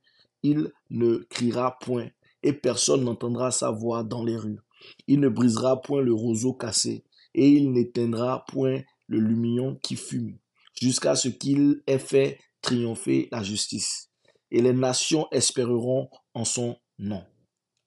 il 0.44 0.72
ne 0.90 1.18
criera 1.30 1.78
point, 1.80 2.08
et 2.44 2.54
personne 2.54 3.04
n'entendra 3.04 3.52
sa 3.52 3.70
voix 3.70 4.04
dans 4.04 4.24
les 4.24 4.36
rues. 4.36 4.60
Il 5.08 5.20
ne 5.20 5.30
brisera 5.30 5.82
point 5.82 6.02
le 6.02 6.14
roseau 6.14 6.54
cassé, 6.54 7.04
et 7.36 7.48
il 7.48 7.72
n'éteindra 7.72 8.46
point 8.48 8.82
le 9.08 9.20
lumignon 9.20 9.78
qui 9.84 9.96
fume, 9.96 10.38
jusqu'à 10.80 11.16
ce 11.16 11.28
qu'il 11.30 11.84
ait 11.86 12.00
fait 12.00 12.40
triompher 12.62 13.28
la 13.32 13.44
justice. 13.44 14.10
Et 14.50 14.62
les 14.62 14.74
nations 14.74 15.28
espéreront 15.32 16.10
en 16.34 16.46
son 16.46 16.78
nom. 16.98 17.24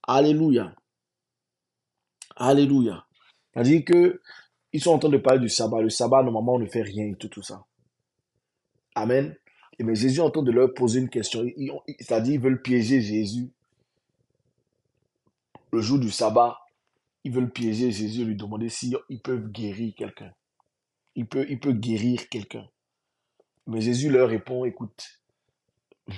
Alléluia. 0.06 0.74
Alléluia. 2.36 3.06
C'est-à-dire 3.52 3.84
que 3.84 4.20
ils 4.72 4.82
sont 4.82 4.90
en 4.90 4.98
train 4.98 5.08
de 5.08 5.18
parler 5.18 5.40
du 5.40 5.48
sabbat. 5.48 5.80
Le 5.80 5.88
sabbat, 5.88 6.22
normalement, 6.24 6.54
on 6.54 6.58
ne 6.58 6.66
fait 6.66 6.82
rien 6.82 7.06
et 7.06 7.14
tout, 7.14 7.28
tout 7.28 7.42
ça. 7.42 7.64
Amen. 8.96 9.36
Mais 9.78 9.94
Jésus 9.94 10.18
est 10.18 10.22
en 10.22 10.30
train 10.30 10.42
de 10.42 10.50
leur 10.50 10.74
poser 10.74 11.00
une 11.00 11.08
question. 11.08 11.44
C'est-à-dire, 12.00 12.34
ils 12.34 12.40
veulent 12.40 12.60
piéger 12.60 13.00
Jésus. 13.00 13.50
Le 15.72 15.80
jour 15.80 15.98
du 15.98 16.10
sabbat, 16.10 16.58
ils 17.22 17.32
veulent 17.32 17.50
piéger 17.50 17.90
Jésus 17.90 18.22
et 18.22 18.24
lui 18.24 18.36
demander 18.36 18.68
s'ils 18.68 18.98
peuvent 19.22 19.48
guérir 19.50 19.94
quelqu'un. 19.96 20.32
Il 21.14 21.26
peut, 21.26 21.46
il 21.48 21.60
peut 21.60 21.72
guérir 21.72 22.28
quelqu'un. 22.28 22.68
Mais 23.66 23.80
Jésus 23.80 24.10
leur 24.10 24.28
répond, 24.28 24.64
écoute, 24.64 25.20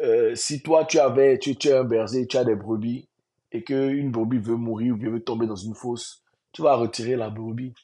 euh, 0.00 0.34
si 0.34 0.62
toi 0.62 0.84
tu 0.84 0.98
avais, 0.98 1.38
tu, 1.38 1.56
tu 1.56 1.68
es 1.68 1.72
un 1.72 1.84
berger, 1.84 2.26
tu 2.26 2.36
as 2.36 2.44
des 2.44 2.54
brebis, 2.54 3.09
et 3.52 3.64
qu'une 3.64 4.10
brebis 4.10 4.38
veut 4.38 4.56
mourir 4.56 4.94
ou 4.94 4.98
veut 4.98 5.22
tomber 5.22 5.46
dans 5.46 5.56
une 5.56 5.74
fosse, 5.74 6.22
tu 6.52 6.62
vas 6.62 6.76
retirer 6.76 7.16
la 7.16 7.30
brebis. 7.30 7.74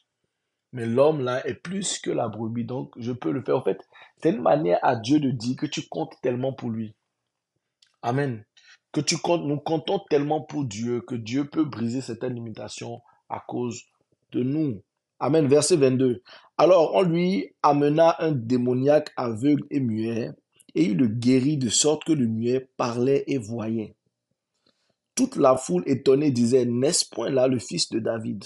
Mais 0.73 0.85
l'homme 0.85 1.21
là 1.21 1.45
est 1.47 1.55
plus 1.55 1.99
que 1.99 2.11
la 2.11 2.27
brebis, 2.27 2.65
donc 2.65 2.93
je 2.97 3.11
peux 3.11 3.31
le 3.31 3.41
faire. 3.41 3.57
En 3.57 3.63
fait, 3.63 3.79
c'est 4.21 4.31
une 4.31 4.41
manière 4.41 4.79
à 4.83 4.95
Dieu 4.95 5.19
de 5.19 5.31
dire 5.31 5.55
que 5.55 5.65
tu 5.65 5.87
comptes 5.87 6.13
tellement 6.21 6.53
pour 6.53 6.69
lui. 6.69 6.93
Amen. 8.01 8.43
Que 8.91 9.01
tu 9.01 9.17
comptes, 9.17 9.43
nous 9.43 9.59
comptons 9.59 9.99
tellement 10.09 10.41
pour 10.41 10.65
Dieu 10.65 11.01
que 11.01 11.15
Dieu 11.15 11.49
peut 11.49 11.65
briser 11.65 12.01
certaines 12.01 12.35
limitations 12.35 13.01
à 13.29 13.43
cause 13.47 13.83
de 14.31 14.43
nous. 14.43 14.81
Amen. 15.19 15.47
Verset 15.47 15.77
22. 15.77 16.21
Alors 16.57 16.95
on 16.95 17.03
lui 17.03 17.53
amena 17.63 18.15
un 18.19 18.31
démoniaque 18.31 19.11
aveugle 19.15 19.63
et 19.71 19.79
muet, 19.79 20.31
et 20.75 20.83
il 20.85 20.97
le 20.97 21.07
guérit 21.07 21.57
de 21.57 21.69
sorte 21.69 22.03
que 22.03 22.13
le 22.13 22.27
muet 22.27 22.69
parlait 22.77 23.23
et 23.27 23.37
voyait. 23.37 23.96
Toute 25.17 25.35
la 25.35 25.57
foule 25.57 25.83
étonnée 25.87 26.29
disait, 26.29 26.65
N'est-ce 26.65 27.03
point 27.09 27.31
là 27.31 27.47
le 27.47 27.57
fils 27.57 27.89
de 27.89 27.97
David? 27.97 28.45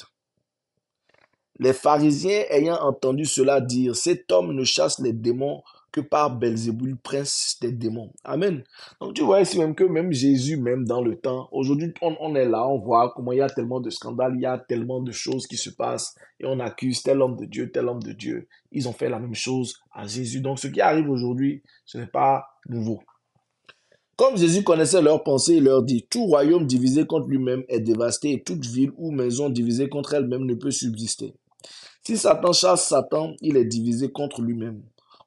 Les 1.60 1.74
pharisiens 1.74 2.46
ayant 2.50 2.82
entendu 2.82 3.26
cela 3.26 3.60
dire, 3.60 3.96
cet 3.96 4.32
homme 4.32 4.54
ne 4.54 4.64
chasse 4.64 4.98
les 5.00 5.12
démons 5.12 5.62
que 5.92 6.00
par 6.00 6.38
Belzébul, 6.38 6.98
prince 6.98 7.58
des 7.62 7.74
démons. 7.74 8.14
Amen. 8.24 8.64
Donc 9.02 9.14
tu 9.14 9.22
vois 9.24 9.42
ici 9.42 9.60
même 9.60 9.76
que 9.76 9.84
même 9.84 10.14
Jésus, 10.14 10.56
même 10.56 10.86
dans 10.86 11.02
le 11.02 11.18
temps, 11.18 11.50
aujourd'hui 11.52 11.94
on, 12.02 12.36
est 12.36 12.48
là, 12.48 12.66
on 12.66 12.80
voit 12.80 13.12
comment 13.14 13.34
il 13.34 13.40
y 13.40 13.42
a 13.42 13.50
tellement 13.50 13.82
de 13.82 13.90
scandales, 13.90 14.36
il 14.36 14.42
y 14.42 14.46
a 14.46 14.58
tellement 14.58 15.02
de 15.02 15.12
choses 15.12 15.46
qui 15.48 15.58
se 15.58 15.70
passent 15.70 16.16
et 16.40 16.46
on 16.46 16.62
accuse 16.62 17.04
tel 17.04 17.22
homme 17.22 17.36
de 17.36 17.46
Dieu, 17.46 17.70
tel 17.70 17.90
homme 17.90 18.02
de 18.02 18.14
Dieu. 18.14 18.48
Ils 18.72 18.88
ont 18.88 18.94
fait 18.94 19.10
la 19.10 19.20
même 19.20 19.36
chose 19.36 19.76
à 19.92 20.08
Jésus. 20.08 20.40
Donc 20.40 20.58
ce 20.58 20.68
qui 20.68 20.80
arrive 20.80 21.10
aujourd'hui, 21.10 21.62
ce 21.86 21.98
n'est 21.98 22.08
pas 22.08 22.46
nouveau. 22.70 23.02
Comme 24.22 24.38
Jésus 24.38 24.64
connaissait 24.64 25.02
leurs 25.02 25.24
pensées, 25.24 25.56
il 25.56 25.64
leur 25.64 25.82
dit, 25.82 26.06
Tout 26.08 26.28
royaume 26.28 26.68
divisé 26.68 27.08
contre 27.08 27.28
lui-même 27.28 27.64
est 27.68 27.80
dévasté 27.80 28.34
et 28.34 28.44
toute 28.44 28.64
ville 28.68 28.92
ou 28.96 29.10
maison 29.10 29.50
divisée 29.50 29.90
contre 29.90 30.14
elle-même 30.14 30.46
ne 30.46 30.54
peut 30.54 30.70
subsister. 30.70 31.34
Si 32.04 32.18
Satan 32.18 32.54
chasse 32.54 32.88
Satan, 32.88 33.34
il 33.42 33.58
est 33.58 33.66
divisé 33.66 34.12
contre 34.12 34.44
lui-même. 34.44 34.84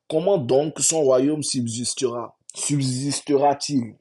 Comment 0.08 0.38
donc 0.38 0.78
son 0.78 1.02
royaume 1.02 1.42
subsistera 1.42 2.36
Subsistera-t-il? 2.54 3.96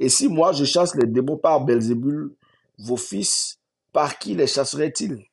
Et 0.00 0.08
si 0.08 0.26
moi 0.26 0.50
je 0.50 0.64
chasse 0.64 0.96
les 0.96 1.06
démons 1.06 1.36
par 1.36 1.64
Belzébul, 1.64 2.34
vos 2.80 2.96
fils, 2.96 3.60
par 3.92 4.18
qui 4.18 4.34
les 4.34 4.48
chasseraient-ils 4.48 5.24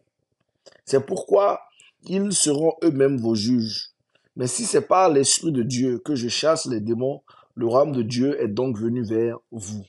C'est 0.86 1.04
pourquoi 1.04 1.62
ils 2.04 2.32
seront 2.32 2.74
eux-mêmes 2.84 3.18
vos 3.18 3.34
juges. 3.34 3.90
Mais 4.36 4.46
si 4.46 4.66
c'est 4.66 4.88
par 4.88 5.10
l'Esprit 5.10 5.52
de 5.52 5.64
Dieu 5.64 5.98
que 5.98 6.14
je 6.14 6.28
chasse 6.28 6.68
les 6.68 6.80
démons, 6.80 7.24
le 7.56 7.68
royaume 7.68 7.92
de 7.92 8.02
Dieu 8.02 8.42
est 8.42 8.48
donc 8.48 8.78
venu 8.78 9.04
vers 9.04 9.38
vous. 9.52 9.84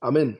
Amen. 0.00 0.36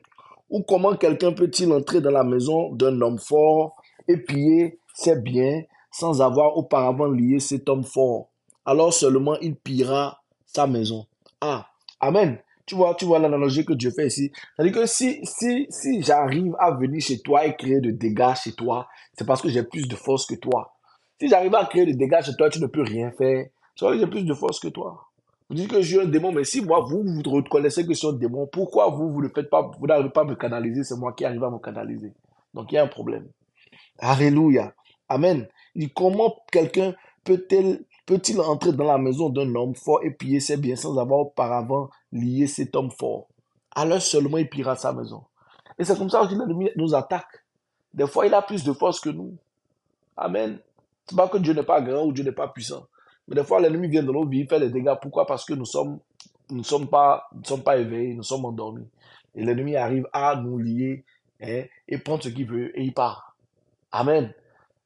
Ou 0.51 0.63
comment 0.63 0.97
quelqu'un 0.97 1.33
peut-il 1.33 1.73
entrer 1.73 2.01
dans 2.01 2.11
la 2.11 2.25
maison 2.25 2.73
d'un 2.73 3.01
homme 3.01 3.19
fort 3.19 3.77
et 4.09 4.17
piller 4.17 4.79
ses 4.95 5.21
biens 5.21 5.63
sans 5.91 6.21
avoir 6.21 6.57
auparavant 6.57 7.07
lié 7.07 7.39
cet 7.39 7.69
homme 7.69 7.85
fort? 7.85 8.31
Alors 8.65 8.93
seulement 8.93 9.39
il 9.41 9.57
pillera 9.57 10.23
sa 10.47 10.67
maison. 10.67 11.07
Ah, 11.41 11.67
Amen. 12.01 12.39
Tu 12.67 12.75
vois, 12.75 12.95
tu 12.95 13.05
vois 13.05 13.19
l'analogie 13.19 13.65
que 13.65 13.73
Dieu 13.73 13.91
fait 13.91 14.07
ici. 14.07 14.31
C'est-à-dire 14.57 14.75
que 14.75 14.87
si, 14.87 15.21
si, 15.25 15.67
si 15.71 16.03
j'arrive 16.03 16.55
à 16.59 16.71
venir 16.73 17.01
chez 17.01 17.21
toi 17.21 17.47
et 17.47 17.57
créer 17.57 17.81
des 17.81 17.93
dégâts 17.93 18.35
chez 18.43 18.53
toi, 18.53 18.89
c'est 19.17 19.27
parce 19.27 19.43
que 19.43 19.49
j'ai 19.49 19.63
plus 19.63 19.87
de 19.87 19.97
force 19.97 20.27
que 20.27 20.35
toi. 20.35 20.75
Si 21.21 21.29
j'arrive 21.29 21.55
à 21.55 21.65
créer 21.65 21.87
des 21.87 21.95
dégâts 21.95 22.23
chez 22.23 22.35
toi, 22.37 22.51
tu 22.51 22.61
ne 22.61 22.67
peux 22.67 22.83
rien 22.83 23.11
faire. 23.13 23.47
C'est 23.75 23.85
parce 23.85 23.95
que 23.95 24.01
j'ai 24.01 24.07
plus 24.07 24.25
de 24.25 24.35
force 24.35 24.61
que 24.61 24.69
toi. 24.69 25.11
Vous 25.49 25.57
dites 25.57 25.71
que 25.71 25.83
je 25.83 25.87
suis 25.87 26.01
un 26.01 26.07
démon, 26.07 26.33
mais 26.33 26.45
si 26.45 26.63
moi, 26.63 26.81
vous, 26.81 27.05
vous 27.05 27.23
reconnaissez 27.31 27.85
que 27.85 27.93
je 27.93 27.99
suis 27.99 28.09
un 28.09 28.13
démon, 28.13 28.47
pourquoi 28.47 28.89
vous, 28.89 29.13
vous 29.13 29.23
ne 29.23 29.29
faites 29.29 29.51
pas, 29.51 29.71
vous 29.79 29.87
n'arrivez 29.87 30.11
pas 30.11 30.23
à 30.23 30.25
me 30.25 30.35
canaliser, 30.35 30.85
c'est 30.85 30.97
moi 30.97 31.13
qui 31.13 31.25
arrive 31.25 31.45
à 31.45 31.51
me 31.51 31.59
canaliser. 31.59 32.13
Donc 32.55 32.73
il 32.73 32.77
y 32.77 32.79
a 32.79 32.83
un 32.83 32.89
problème. 32.89 33.29
Alléluia. 33.99 34.75
Amen. 35.09 35.47
Il 35.75 35.87
dit, 35.87 35.93
comment 35.93 36.35
quelqu'un 36.51 36.95
peut-il 37.25 38.41
entrer 38.41 38.73
dans 38.73 38.85
la 38.85 38.99
maison 38.99 39.29
d'un 39.29 39.55
homme 39.55 39.75
fort 39.75 40.01
et 40.03 40.11
piller 40.11 40.41
ses 40.41 40.57
biens 40.57 40.77
sans 40.77 40.97
avoir 40.99 41.21
auparavant 41.21 41.91
lié 42.11 42.47
cet 42.47 42.75
homme 42.75 42.91
fort? 42.91 43.29
Alors 43.75 44.01
seulement 44.01 44.39
il 44.39 44.49
pillera 44.49 44.77
sa 44.77 44.93
maison. 44.93 45.25
Et 45.79 45.85
c'est 45.85 45.99
comme 45.99 46.11
ça 46.11 46.27
que 46.27 46.35
l'ennemi 46.35 46.71
nous 46.77 46.95
attaque. 46.95 47.45
Des 47.93 48.07
fois, 48.07 48.27
il 48.27 48.35
a 48.35 48.43
plus 48.43 48.65
de 48.65 48.73
force 48.73 49.01
que 49.01 49.11
nous. 49.11 49.37
Amen. 50.17 50.59
C'est 51.07 51.17
pas 51.17 51.29
que 51.29 51.39
Dieu 51.39 51.53
n'est 51.53 51.65
pas 51.65 51.81
grand 51.81 52.05
ou 52.05 52.13
Dieu 52.13 52.25
n'est 52.25 52.33
pas 52.33 52.49
puissant. 52.49 52.87
Mais 53.29 53.37
des 53.37 53.45
fois, 53.45 53.61
l'ennemi 53.61 53.89
vient 53.89 54.03
dans 54.03 54.13
nos 54.13 54.27
vies, 54.27 54.47
fait 54.47 54.61
des 54.61 54.71
dégâts. 54.71 54.95
Pourquoi? 55.01 55.27
Parce 55.27 55.45
que 55.45 55.55
nous 55.55 55.65
nous 56.51 56.65
sommes 56.65 56.89
pas, 56.89 57.27
nous 57.35 57.45
sommes 57.45 57.63
pas 57.63 57.79
éveillés, 57.79 58.15
nous 58.15 58.23
sommes 58.23 58.45
endormis. 58.45 58.87
Et 59.35 59.45
l'ennemi 59.45 59.77
arrive 59.77 60.07
à 60.13 60.37
nous 60.37 60.59
lier 60.59 61.05
hein, 61.43 61.63
et 61.89 61.99
prendre 61.99 62.23
ce 62.23 62.29
qu'il 62.29 62.47
veut 62.47 62.79
et 62.79 62.83
il 62.83 62.93
part. 62.93 63.37
Amen. 63.91 64.33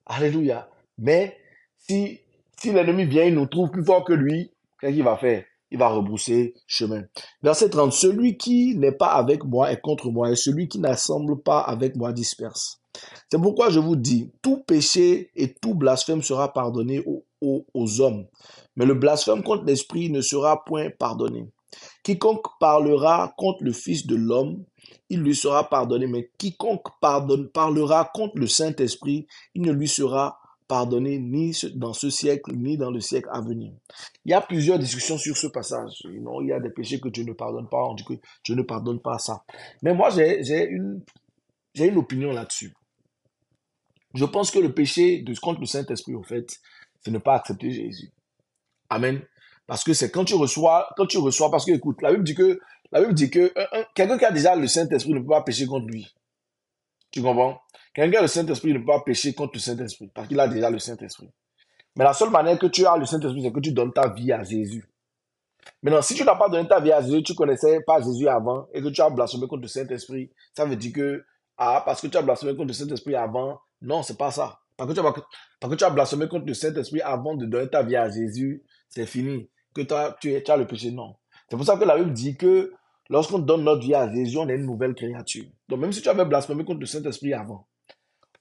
Alléluia. 0.07 0.69
Mais 0.99 1.37
si, 1.79 2.21
si 2.57 2.73
l'ennemi 2.73 3.05
vient, 3.05 3.25
il 3.25 3.35
nous 3.35 3.47
trouve 3.47 3.71
plus 3.71 3.85
fort 3.85 4.05
que 4.05 4.13
lui, 4.13 4.51
qu'est-ce 4.81 4.95
qu'il 4.95 5.05
va 5.05 5.17
faire? 5.17 5.45
Il 5.71 5.79
va 5.79 5.89
rebrousser 5.89 6.55
chemin. 6.67 7.03
Verset 7.43 7.69
30. 7.71 7.93
Celui 7.93 8.39
qui 8.39 8.75
n'est 8.77 8.93
pas 8.93 9.09
avec 9.09 9.45
moi 9.45 9.71
est 9.71 9.81
contre 9.81 10.11
moi, 10.11 10.31
et 10.31 10.37
celui 10.37 10.67
qui 10.69 10.79
n'assemble 10.79 11.43
pas 11.43 11.61
avec 11.61 11.95
moi 11.95 12.13
disperse. 12.13 12.81
C'est 13.31 13.41
pourquoi 13.41 13.69
je 13.69 13.79
vous 13.79 13.97
dis, 13.97 14.33
tout 14.41 14.63
péché 14.67 15.31
et 15.37 15.53
tout 15.53 15.75
blasphème 15.75 16.23
sera 16.23 16.53
pardonné 16.53 17.03
aux, 17.07 17.18
aux 17.41 18.01
hommes, 18.01 18.27
mais 18.77 18.87
le 18.87 18.95
blasphème 18.95 19.43
contre 19.43 19.65
l'Esprit 19.65 20.11
ne 20.11 20.21
sera 20.21 20.65
point 20.65 20.91
pardonné. 20.91 21.49
Quiconque 22.03 22.47
parlera 22.59 23.35
contre 23.37 23.63
le 23.63 23.73
Fils 23.73 24.07
de 24.07 24.17
l'homme, 24.17 24.65
il 25.11 25.21
lui 25.21 25.35
sera 25.35 25.69
pardonné, 25.69 26.07
mais 26.07 26.31
quiconque 26.39 26.87
parlera 27.01 28.11
contre 28.15 28.39
le 28.39 28.47
Saint-Esprit, 28.47 29.27
il 29.55 29.63
ne 29.63 29.73
lui 29.73 29.89
sera 29.89 30.39
pardonné 30.69 31.19
ni 31.19 31.57
dans 31.75 31.95
ce 31.95 32.11
siècle, 32.11 32.53
ni 32.55 32.77
dans 32.77 32.91
le 32.91 33.01
siècle 33.01 33.29
à 33.33 33.41
venir. 33.41 33.73
Il 34.25 34.31
y 34.31 34.35
a 34.35 34.41
plusieurs 34.41 34.79
discussions 34.79 35.17
sur 35.17 35.37
ce 35.37 35.47
passage. 35.47 36.03
il 36.05 36.47
y 36.47 36.53
a 36.53 36.61
des 36.61 36.71
péchés 36.71 37.01
que 37.01 37.09
Dieu 37.09 37.25
ne 37.25 37.33
pardonne 37.33 37.69
pas, 37.69 37.83
on 37.85 37.95
dit 37.95 38.05
que 38.05 38.15
Dieu 38.45 38.55
ne 38.55 38.63
pardonne 38.63 39.01
pas 39.01 39.19
ça. 39.19 39.45
Mais 39.83 39.95
moi, 39.95 40.11
j'ai 40.11 40.69
une, 40.69 41.03
une 41.75 41.97
opinion 41.97 42.33
là-dessus. 42.33 42.75
Je 44.15 44.25
pense 44.25 44.51
que 44.51 44.59
le 44.59 44.73
péché 44.73 45.23
de, 45.23 45.35
contre 45.39 45.61
le 45.61 45.67
Saint-Esprit, 45.67 46.17
en 46.17 46.23
fait, 46.23 46.59
c'est 47.01 47.11
ne 47.11 47.19
pas 47.19 47.35
accepter 47.35 47.71
Jésus. 47.71 48.11
Amen. 48.91 49.21
Parce 49.67 49.85
que 49.85 49.93
c'est 49.93 50.11
quand 50.11 50.25
tu 50.25 50.35
reçois, 50.35 50.89
quand 50.97 51.07
tu 51.07 51.19
reçois, 51.19 51.51
parce 51.51 51.65
que 51.65 51.73
écoute, 51.73 52.01
la 52.03 52.11
Bible 52.11 52.25
dit 52.25 52.35
que, 52.35 52.59
la 52.91 53.01
Bible 53.01 53.15
dit 53.15 53.31
que 53.31 53.53
quelqu'un 53.95 54.19
qui 54.19 54.25
a 54.25 54.33
déjà 54.33 54.57
le 54.57 54.67
Saint-Esprit 54.67 55.13
ne 55.13 55.21
peut 55.21 55.27
pas 55.27 55.43
pécher 55.43 55.67
contre 55.67 55.87
lui. 55.87 56.11
Tu 57.11 57.23
comprends? 57.23 57.61
Quelqu'un 57.93 58.11
qui 58.11 58.17
a 58.17 58.23
le 58.23 58.29
Saint-Esprit 58.29 58.73
ne 58.73 58.79
peut 58.79 58.87
pas 58.87 59.01
pécher 59.01 59.35
contre 59.35 59.53
le 59.55 59.61
Saint-Esprit 59.61 60.11
parce 60.15 60.29
qu'il 60.29 60.41
a 60.41 60.49
déjà 60.49 60.71
le 60.71 60.79
Saint-Esprit. 60.79 61.31
Mais 61.97 62.05
la 62.05 62.13
seule 62.13 62.31
manière 62.31 62.59
que 62.59 62.67
tu 62.67 62.87
as 62.87 62.97
le 62.97 63.05
Saint-Esprit, 63.05 63.43
c'est 63.43 63.53
que 63.53 63.61
tu 63.61 63.73
donnes 63.73 63.93
ta 63.93 64.09
vie 64.09 64.33
à 64.33 64.43
Jésus. 64.43 64.89
Maintenant, 65.83 66.01
si 66.01 66.15
tu 66.15 66.25
n'as 66.25 66.37
pas 66.37 66.49
donné 66.49 66.67
ta 66.67 66.81
vie 66.81 66.93
à 66.93 67.01
Jésus, 67.03 67.23
tu 67.23 67.35
connaissais 67.35 67.81
pas 67.87 68.01
Jésus 68.01 68.29
avant 68.29 68.69
et 68.73 68.81
que 68.81 68.89
tu 68.89 69.01
as 69.03 69.11
blasphémé 69.11 69.47
contre 69.47 69.63
le 69.63 69.69
Saint-Esprit, 69.69 70.31
ça 70.57 70.65
veut 70.65 70.77
dire 70.77 70.93
que, 70.93 71.25
ah, 71.57 71.83
parce 71.85 72.01
que 72.01 72.07
tu 72.07 72.17
as 72.17 72.23
blasphémé 72.23 72.53
contre 72.53 72.69
le 72.69 72.73
Saint-Esprit 72.73 73.15
avant, 73.17 73.61
non, 73.83 74.03
c'est 74.03 74.17
pas 74.17 74.31
ça. 74.31 74.61
Parce 74.79 74.89
que, 74.89 75.75
tu 75.75 75.85
as, 75.85 75.91
blasphémé 75.91 76.29
contre 76.29 76.47
le 76.47 76.55
Saint-Esprit 76.55 77.03
avant 77.03 77.35
de 77.35 77.45
donner 77.47 77.69
ta 77.69 77.83
vie 77.83 77.97
à 77.97 78.09
Jésus, 78.09 78.63
c'est 78.89 79.07
fini. 79.07 79.51
Que 79.75 79.83
tu, 79.83 79.93
as 79.93 80.57
le 80.57 80.67
péché, 80.67 80.93
non. 80.93 81.17
C'est 81.51 81.57
pour 81.57 81.67
ça 81.67 81.77
que 81.77 81.85
la 81.85 81.99
Bible 81.99 82.13
dit 82.13 82.37
que 82.37 82.73
lorsqu'on 83.11 83.41
donne 83.41 83.65
notre 83.65 83.83
vie 83.83 83.95
à 83.95 84.11
Jésus, 84.13 84.39
on 84.39 84.49
est 84.49 84.55
une 84.55 84.67
nouvelle 84.67 84.95
créature. 84.95 85.47
Donc, 85.69 85.81
même 85.81 85.93
si 85.93 86.01
tu 86.01 86.09
avais 86.09 86.25
blasphémé 86.25 86.65
contre 86.65 86.81
le 86.81 86.87
Saint-Esprit 86.87 87.35
avant, 87.35 87.67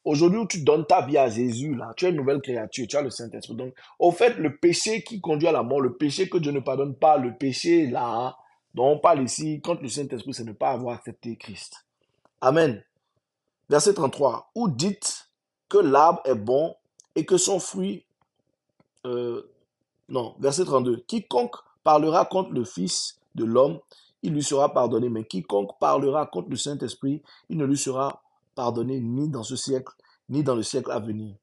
Aujourd'hui 0.08 0.39
où 0.39 0.48
tu 0.48 0.63
donnes 0.63 0.86
ta 0.86 1.06
vie 1.06 1.17
à 1.17 1.27
Jésus, 1.29 1.75
là, 1.75 1.91
tu 1.98 2.06
es 2.06 2.12
une 2.12 2.15
nouvelle 2.15 2.39
créature, 2.39 2.88
tu 2.88 2.96
as 2.96 3.01
le 3.01 3.10
Saint-Esprit. 3.10 3.56
Donc, 3.56 3.74
au 4.00 4.12
fait, 4.12 4.38
le 4.38 4.56
péché 4.56 5.03
qui 5.03 5.20
conduit 5.20 5.50
à 5.50 5.51
la 5.51 5.63
mort, 5.63 5.82
le 5.82 5.98
péché 5.98 6.29
que 6.29 6.38
Dieu 6.38 6.53
ne 6.53 6.62
pardonne 6.62 6.96
pas, 6.96 7.17
le 7.17 7.36
péché 7.36 7.88
là, 7.88 8.38
dont 8.74 8.91
on 8.91 9.00
parle 9.00 9.22
ici, 9.22 9.60
contre 9.60 9.82
le 9.82 9.89
Saint-Esprit, 9.89 10.34
c'est 10.34 10.46
ne 10.46 10.53
pas 10.53 10.70
avoir 10.70 10.96
accepté 10.96 11.36
Christ. 11.36 11.86
Amen. 12.39 12.82
Verset 13.70 13.96
33. 13.96 14.50
Ou 14.56 14.70
dites 14.70 15.27
que 15.70 15.78
l'arbre 15.78 16.22
est 16.26 16.36
bon 16.36 16.76
et 17.16 17.26
que 17.26 17.38
son 17.38 17.60
fruit... 17.60 18.04
Euh, 19.06 19.42
non, 20.10 20.36
verset 20.40 20.66
32. 20.66 21.04
Quiconque 21.08 21.56
parlera 21.84 22.26
contre 22.26 22.52
le 22.52 22.64
Fils 22.64 23.20
de 23.36 23.46
l'homme, 23.46 23.80
il 24.24 24.34
lui 24.34 24.44
sera 24.44 24.74
pardonné. 24.74 25.10
Mais 25.10 25.24
quiconque 25.24 25.78
parlera 25.80 26.26
contre 26.26 26.50
le 26.50 26.56
Saint-Esprit, 26.56 27.22
il 27.50 27.58
ne 27.58 27.66
lui 27.66 27.78
sera 27.78 28.22
pardonné 28.56 29.00
ni 29.00 29.30
dans 29.30 29.44
ce 29.44 29.56
siècle, 29.56 29.94
ni 30.30 30.44
dans 30.44 30.56
le 30.56 30.64
siècle 30.64 30.92
à 30.92 31.00
venir. 31.00 31.36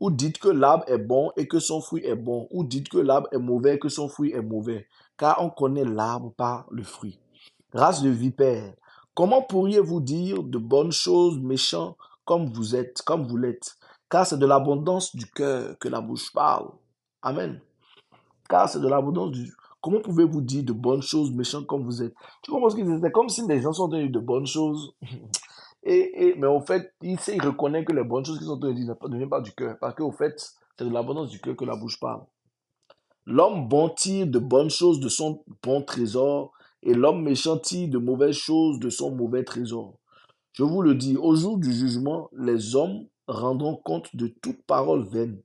Ou 0.00 0.10
dites 0.10 0.38
que 0.38 0.48
l'arbre 0.48 0.84
est 0.86 0.98
bon 0.98 1.30
et 1.36 1.48
que 1.48 1.58
son 1.58 1.80
fruit 1.80 2.04
est 2.04 2.14
bon, 2.14 2.48
ou 2.50 2.64
dites 2.64 2.88
que 2.88 2.98
l'arbre 2.98 3.28
est 3.32 3.38
mauvais 3.38 3.76
et 3.76 3.78
que 3.78 3.88
son 3.88 4.08
fruit 4.08 4.32
est 4.32 4.42
mauvais, 4.42 4.86
car 5.16 5.42
on 5.42 5.50
connaît 5.50 5.84
l'arbre 5.84 6.32
par 6.36 6.66
le 6.70 6.82
fruit. 6.82 7.18
Race 7.72 8.02
de 8.02 8.10
vipère, 8.10 8.72
comment 9.14 9.42
pourriez-vous 9.42 10.00
dire 10.00 10.42
de 10.42 10.58
bonnes 10.58 10.92
choses 10.92 11.38
méchants 11.38 11.96
comme 12.28 12.52
vous 12.52 12.76
êtes, 12.76 13.00
comme 13.06 13.26
vous 13.26 13.38
l'êtes 13.38 13.78
Car 14.10 14.26
c'est 14.26 14.38
de 14.38 14.44
l'abondance 14.44 15.16
du 15.16 15.24
cœur 15.24 15.78
que 15.78 15.88
la 15.88 16.02
bouche 16.02 16.30
parle. 16.30 16.68
Amen. 17.22 17.58
Car 18.50 18.68
c'est 18.68 18.80
de 18.80 18.86
l'abondance 18.86 19.30
du... 19.30 19.50
Comment 19.80 20.00
pouvez-vous 20.00 20.42
dire 20.42 20.62
de 20.62 20.74
bonnes 20.74 21.00
choses 21.00 21.32
méchantes 21.32 21.66
comme 21.66 21.84
vous 21.84 22.02
êtes? 22.02 22.12
Tu 22.42 22.50
comprends 22.50 22.68
ce 22.68 22.76
qu'ils 22.76 22.84
disaient 22.84 23.10
Comme 23.10 23.30
si 23.30 23.46
les 23.48 23.62
gens 23.62 23.72
sont 23.72 23.88
tenus 23.88 24.12
de 24.12 24.18
bonnes 24.18 24.46
choses 24.46 24.92
Et, 25.82 26.34
mais 26.36 26.46
au 26.46 26.60
fait, 26.60 26.92
il 27.00 27.18
sait, 27.18 27.36
il 27.36 27.42
reconnaît 27.42 27.82
que 27.82 27.94
les 27.94 28.04
bonnes 28.04 28.26
choses 28.26 28.38
qui 28.38 28.44
sont 28.44 28.62
en 28.62 28.68
ne 28.68 29.16
viennent 29.16 29.30
pas 29.30 29.40
du 29.40 29.52
cœur. 29.52 29.78
Parce 29.80 29.94
qu'au 29.94 30.12
fait, 30.12 30.34
c'est 30.76 30.84
de 30.84 30.92
l'abondance 30.92 31.30
du 31.30 31.40
cœur 31.40 31.56
que 31.56 31.64
la 31.64 31.76
bouche 31.76 31.98
parle. 31.98 32.24
L'homme 33.24 33.68
bon 33.68 33.88
tire 33.88 34.26
de 34.26 34.38
bonnes 34.38 34.68
choses 34.68 35.00
de 35.00 35.08
son 35.08 35.42
bon 35.62 35.80
trésor, 35.80 36.52
et 36.82 36.92
l'homme 36.92 37.22
méchant 37.22 37.56
tire 37.56 37.88
de 37.88 37.96
mauvaises 37.96 38.36
choses 38.36 38.78
de 38.80 38.90
son 38.90 39.12
mauvais 39.12 39.44
trésor. 39.44 39.97
Je 40.58 40.64
vous 40.64 40.82
le 40.82 40.96
dis, 40.96 41.16
au 41.16 41.36
jour 41.36 41.56
du 41.56 41.72
jugement, 41.72 42.28
les 42.36 42.74
hommes 42.74 43.06
rendront 43.28 43.76
compte 43.76 44.16
de 44.16 44.26
toute 44.26 44.60
parole 44.66 45.06
vaine 45.06 45.40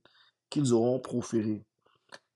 qu'ils 0.50 0.74
auront 0.74 0.98
proférée. 0.98 1.62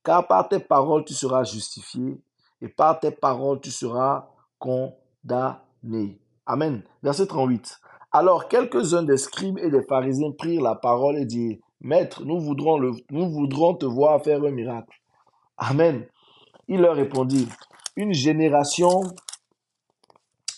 Car 0.05 0.29
par 0.29 0.49
tes 0.49 0.61
paroles 0.61 1.05
tu 1.05 1.13
seras 1.13 1.43
justifié, 1.43 2.23
et 2.61 2.69
par 2.69 3.01
tes 3.01 3.11
paroles 3.11 3.61
tu 3.61 3.73
seras 3.73 4.29
condamné. 4.61 6.21
Amen. 6.47 6.85
Verset 7.03 7.27
38. 7.27 7.81
Alors 8.13 8.47
quelques-uns 8.47 9.03
des 9.03 9.17
scribes 9.17 9.59
et 9.59 9.71
des 9.71 9.83
pharisiens 9.83 10.31
prirent 10.31 10.63
la 10.63 10.77
parole 10.77 11.17
et 11.17 11.27
dirent, 11.27 11.59
Maître, 11.81 12.25
nous 12.25 12.39
voudrons, 12.39 12.79
le, 12.79 12.93
nous 13.11 13.29
voudrons 13.29 13.75
te 13.75 13.87
voir 13.87 14.23
faire 14.23 14.45
un 14.45 14.53
miracle. 14.53 15.01
Amen. 15.57 16.07
Il 16.69 16.83
leur 16.83 16.95
répondit, 16.95 17.49
Une 17.97 18.15
génération 18.15 19.01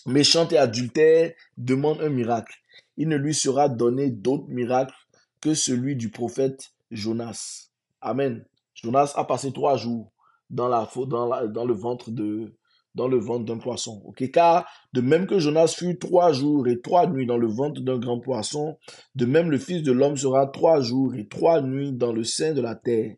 méchante 0.05 0.53
et 0.53 0.57
adultère 0.57 1.31
demande 1.57 2.01
un 2.01 2.09
miracle. 2.09 2.55
Il 2.97 3.07
ne 3.07 3.17
lui 3.17 3.33
sera 3.33 3.69
donné 3.69 4.09
d'autre 4.09 4.47
miracle 4.47 4.95
que 5.39 5.53
celui 5.53 5.95
du 5.95 6.09
prophète 6.09 6.71
Jonas. 6.91 7.69
Amen. 8.01 8.45
Jonas 8.73 9.13
a 9.15 9.23
passé 9.25 9.51
trois 9.51 9.77
jours 9.77 10.11
dans, 10.49 10.67
le 10.67 11.73
ventre 11.73 12.11
d'un 12.11 13.57
poisson. 13.57 14.01
Ok, 14.05 14.29
car 14.31 14.67
de 14.93 15.01
même 15.01 15.27
que 15.27 15.39
Jonas 15.39 15.73
fut 15.77 15.97
trois 15.97 16.31
jours 16.31 16.67
et 16.67 16.81
trois 16.81 17.07
nuits 17.07 17.25
dans 17.25 17.37
le 17.37 17.47
ventre 17.47 17.81
d'un 17.81 17.97
grand 17.97 18.19
poisson, 18.19 18.77
de 19.15 19.25
même 19.25 19.49
le 19.49 19.57
Fils 19.57 19.83
de 19.83 19.91
l'homme 19.91 20.17
sera 20.17 20.47
trois 20.47 20.81
jours 20.81 21.15
et 21.15 21.27
trois 21.27 21.61
nuits 21.61 21.93
dans 21.93 22.11
le 22.13 22.23
sein 22.23 22.53
de 22.53 22.61
la 22.61 22.75
terre. 22.75 23.15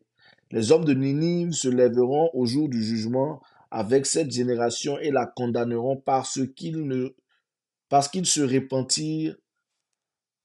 Les 0.51 0.71
hommes 0.71 0.85
de 0.85 0.93
Ninive 0.93 1.53
se 1.53 1.67
lèveront 1.67 2.29
au 2.33 2.45
jour 2.45 2.69
du 2.69 2.83
jugement 2.83 3.41
avec 3.73 4.05
cette 4.05 4.29
génération 4.29 4.99
et 4.99 5.09
la 5.09 5.25
condamneront 5.25 5.97
parce 5.97 6.39
qu'ils 6.45 6.77
se 8.25 8.41
repentirent 8.41 9.35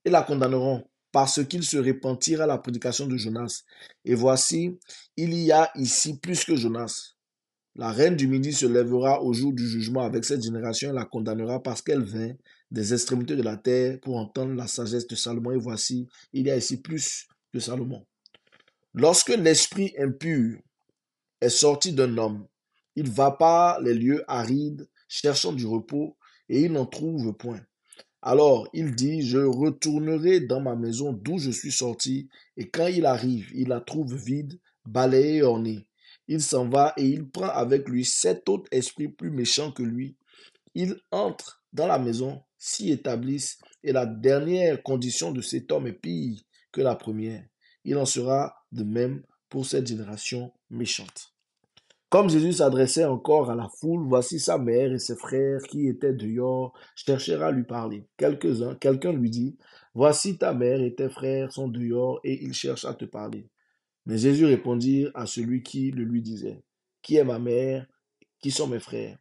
et 0.03 0.11
la 0.11 0.23
condamneront 0.23 0.88
parce 1.12 1.45
qu'ils 1.45 1.62
se 1.62 2.41
à 2.41 2.47
la 2.47 2.57
prédication 2.57 3.07
de 3.07 3.19
Jonas. 3.19 3.64
Et 4.07 4.14
voici, 4.14 4.79
il 5.19 5.35
y 5.35 5.53
a 5.53 5.71
ici 5.77 6.19
plus 6.19 6.43
que 6.43 6.57
Jonas. 6.57 7.17
La 7.75 7.93
reine 7.93 8.17
du 8.17 8.27
Midi 8.27 8.55
se 8.55 8.64
lèvera 8.64 9.23
au 9.23 9.35
jour 9.35 9.53
du 9.53 9.69
jugement 9.69 10.01
avec 10.01 10.25
cette 10.25 10.43
génération 10.43 10.88
et 10.91 10.95
la 10.95 11.05
condamnera 11.05 11.62
parce 11.62 11.83
qu'elle 11.83 12.05
vint 12.05 12.33
des 12.71 12.95
extrémités 12.95 13.37
de 13.37 13.43
la 13.43 13.59
terre 13.59 14.01
pour 14.01 14.17
entendre 14.17 14.55
la 14.55 14.67
sagesse 14.67 15.07
de 15.07 15.14
Salomon. 15.14 15.51
Et 15.51 15.59
voici, 15.59 16.09
il 16.33 16.47
y 16.47 16.51
a 16.51 16.57
ici 16.57 16.79
plus 16.79 17.29
de 17.53 17.61
Salomon. 17.61 18.07
Lorsque 18.95 19.37
l'esprit 19.37 19.93
impur 19.99 20.59
est 21.43 21.51
sorti 21.51 21.93
d'un 21.93 22.17
homme, 22.17 22.47
il 22.99 23.09
va 23.09 23.31
par 23.31 23.81
les 23.81 23.95
lieux 23.95 24.25
arides 24.27 24.89
cherchant 25.07 25.53
du 25.53 25.65
repos 25.67 26.17
et 26.49 26.63
il 26.63 26.73
n'en 26.73 26.85
trouve 26.85 27.33
point. 27.33 27.61
Alors 28.23 28.69
il 28.73 28.97
dit, 28.97 29.23
je 29.23 29.39
retournerai 29.39 30.41
dans 30.41 30.61
ma 30.61 30.75
maison 30.75 31.13
d'où 31.13 31.39
je 31.39 31.53
suis 31.53 31.71
sorti, 31.71 32.29
et 32.57 32.69
quand 32.69 32.89
il 32.89 33.07
arrive, 33.07 33.53
il 33.55 33.69
la 33.69 33.81
trouve 33.81 34.17
vide, 34.17 34.59
balayée 34.85 35.37
et 35.37 35.43
ornée. 35.43 35.87
Il 36.27 36.43
s'en 36.43 36.69
va 36.69 36.93
et 36.97 37.07
il 37.07 37.29
prend 37.31 37.51
avec 37.51 37.89
lui 37.89 38.05
sept 38.05 38.49
autres 38.49 38.69
esprits 38.73 39.07
plus 39.07 39.31
méchants 39.31 39.71
que 39.71 39.85
lui. 39.85 40.17
Il 40.75 40.97
entre 41.13 41.63
dans 41.73 41.87
la 41.87 42.01
maison, 42.01 42.43
s'y 42.57 42.91
établissent, 42.91 43.59
et 43.85 43.93
la 43.93 44.07
dernière 44.07 44.83
condition 44.83 45.31
de 45.31 45.41
cet 45.41 45.71
homme 45.71 45.87
est 45.87 45.93
pire 45.93 46.41
que 46.73 46.81
la 46.81 46.97
première. 46.97 47.45
Il 47.85 47.97
en 47.97 48.07
sera 48.07 48.57
de 48.73 48.83
même 48.83 49.23
pour 49.49 49.67
cette 49.67 49.87
génération 49.87 50.53
méchante. 50.69 51.38
Comme 52.11 52.31
Jésus 52.31 52.55
s'adressait 52.55 53.05
encore 53.05 53.51
à 53.51 53.55
la 53.55 53.68
foule, 53.68 54.07
voici 54.09 54.40
sa 54.40 54.57
mère 54.57 54.92
et 54.92 54.99
ses 54.99 55.14
frères 55.14 55.61
qui 55.62 55.88
étaient 55.88 56.14
dehors 56.14 56.73
cherchèrent 56.94 57.42
à 57.42 57.53
lui 57.53 57.64
parler. 57.64 58.07
Quelques-uns, 58.16 58.77
quelqu'un 58.77 59.12
lui 59.12 59.29
dit, 59.29 59.59
voici 59.94 60.38
ta 60.38 60.55
mère 60.55 60.81
et 60.81 60.94
tes 60.94 61.11
frères 61.11 61.53
sont 61.53 61.68
dehors 61.68 62.18
et 62.25 62.42
ils 62.42 62.55
cherchent 62.55 62.87
à 62.87 62.94
te 62.94 63.05
parler. 63.05 63.51
Mais 64.07 64.16
Jésus 64.16 64.47
répondit 64.47 65.07
à 65.12 65.27
celui 65.27 65.62
qui 65.62 65.90
le 65.90 66.03
lui 66.03 66.23
disait, 66.23 66.62
Qui 67.03 67.16
est 67.16 67.25
ma 67.25 67.38
mère 67.38 67.87
Qui 68.40 68.51
sont 68.51 68.68
mes 68.68 68.81
frères? 68.81 69.18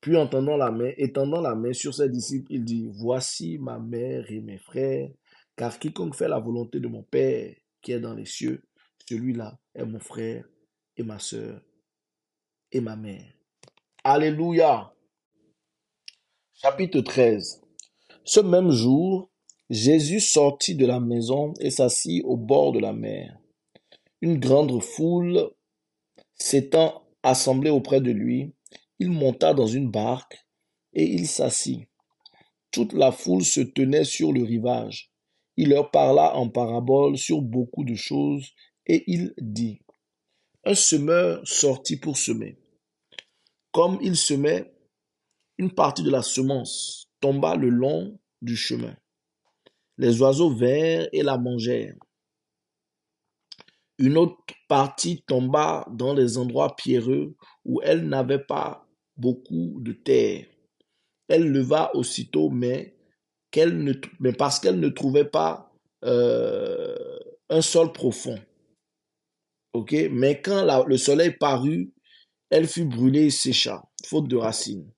Puis 0.00 0.16
entendant 0.16 0.56
la 0.56 0.70
main, 0.70 0.92
étendant 0.98 1.40
la 1.40 1.56
main 1.56 1.72
sur 1.72 1.92
ses 1.92 2.08
disciples, 2.08 2.52
il 2.52 2.64
dit, 2.64 2.88
Voici 2.92 3.58
ma 3.58 3.80
mère 3.80 4.30
et 4.30 4.40
mes 4.40 4.58
frères, 4.58 5.10
car 5.56 5.76
quiconque 5.80 6.14
fait 6.14 6.28
la 6.28 6.38
volonté 6.38 6.78
de 6.78 6.86
mon 6.86 7.02
Père 7.02 7.56
qui 7.82 7.90
est 7.90 8.00
dans 8.00 8.14
les 8.14 8.24
cieux, 8.24 8.62
celui-là 9.08 9.58
est 9.74 9.84
mon 9.84 9.98
frère 9.98 10.44
et 10.96 11.02
ma 11.02 11.18
sœur 11.18 11.60
et 12.72 12.80
ma 12.80 12.96
mère. 12.96 13.32
Alléluia. 14.04 14.94
Chapitre 16.54 17.00
13. 17.00 17.62
Ce 18.24 18.40
même 18.40 18.70
jour, 18.70 19.30
Jésus 19.70 20.20
sortit 20.20 20.74
de 20.74 20.86
la 20.86 21.00
maison 21.00 21.52
et 21.60 21.70
s'assit 21.70 22.22
au 22.24 22.36
bord 22.36 22.72
de 22.72 22.78
la 22.78 22.92
mer. 22.92 23.38
Une 24.20 24.38
grande 24.38 24.82
foule 24.82 25.50
s'étant 26.34 27.02
assemblée 27.22 27.70
auprès 27.70 28.00
de 28.00 28.10
lui, 28.10 28.52
il 28.98 29.10
monta 29.10 29.54
dans 29.54 29.66
une 29.66 29.90
barque 29.90 30.38
et 30.92 31.04
il 31.04 31.26
s'assit. 31.26 31.88
Toute 32.70 32.92
la 32.92 33.10
foule 33.10 33.44
se 33.44 33.60
tenait 33.60 34.04
sur 34.04 34.32
le 34.32 34.42
rivage. 34.42 35.10
Il 35.56 35.70
leur 35.70 35.90
parla 35.90 36.36
en 36.36 36.48
parabole 36.48 37.18
sur 37.18 37.42
beaucoup 37.42 37.84
de 37.84 37.94
choses 37.94 38.52
et 38.86 39.04
il 39.06 39.34
dit, 39.38 39.80
Un 40.64 40.74
semeur 40.74 41.46
sortit 41.46 41.96
pour 41.96 42.16
semer. 42.16 42.59
Comme 43.72 43.98
il 44.02 44.16
semait, 44.16 44.72
une 45.58 45.72
partie 45.72 46.02
de 46.02 46.10
la 46.10 46.22
semence 46.22 47.06
tomba 47.20 47.54
le 47.54 47.68
long 47.68 48.18
du 48.42 48.56
chemin. 48.56 48.96
Les 49.98 50.20
oiseaux 50.22 50.50
vinrent 50.50 51.08
et 51.12 51.22
la 51.22 51.36
mangèrent. 51.36 51.96
Une 53.98 54.16
autre 54.16 54.38
partie 54.66 55.22
tomba 55.26 55.86
dans 55.90 56.14
les 56.14 56.38
endroits 56.38 56.74
pierreux 56.74 57.36
où 57.66 57.82
elle 57.82 58.08
n'avait 58.08 58.42
pas 58.42 58.88
beaucoup 59.18 59.78
de 59.80 59.92
terre. 59.92 60.46
Elle 61.28 61.52
leva 61.52 61.94
aussitôt, 61.94 62.48
mais, 62.48 62.96
parce 64.38 64.58
qu'elle 64.58 64.80
ne 64.80 64.88
trouvait 64.88 65.26
pas 65.26 65.70
euh, 66.04 66.96
un 67.50 67.60
sol 67.60 67.92
profond. 67.92 68.38
Mais 69.92 70.40
quand 70.40 70.86
le 70.86 70.96
soleil 70.96 71.32
parut, 71.38 71.92
elle 72.50 72.66
fut 72.66 72.84
brûlée 72.84 73.26
et 73.26 73.30
sécha, 73.30 73.88
faute 74.04 74.28
de 74.28 74.36
racines. 74.36 74.92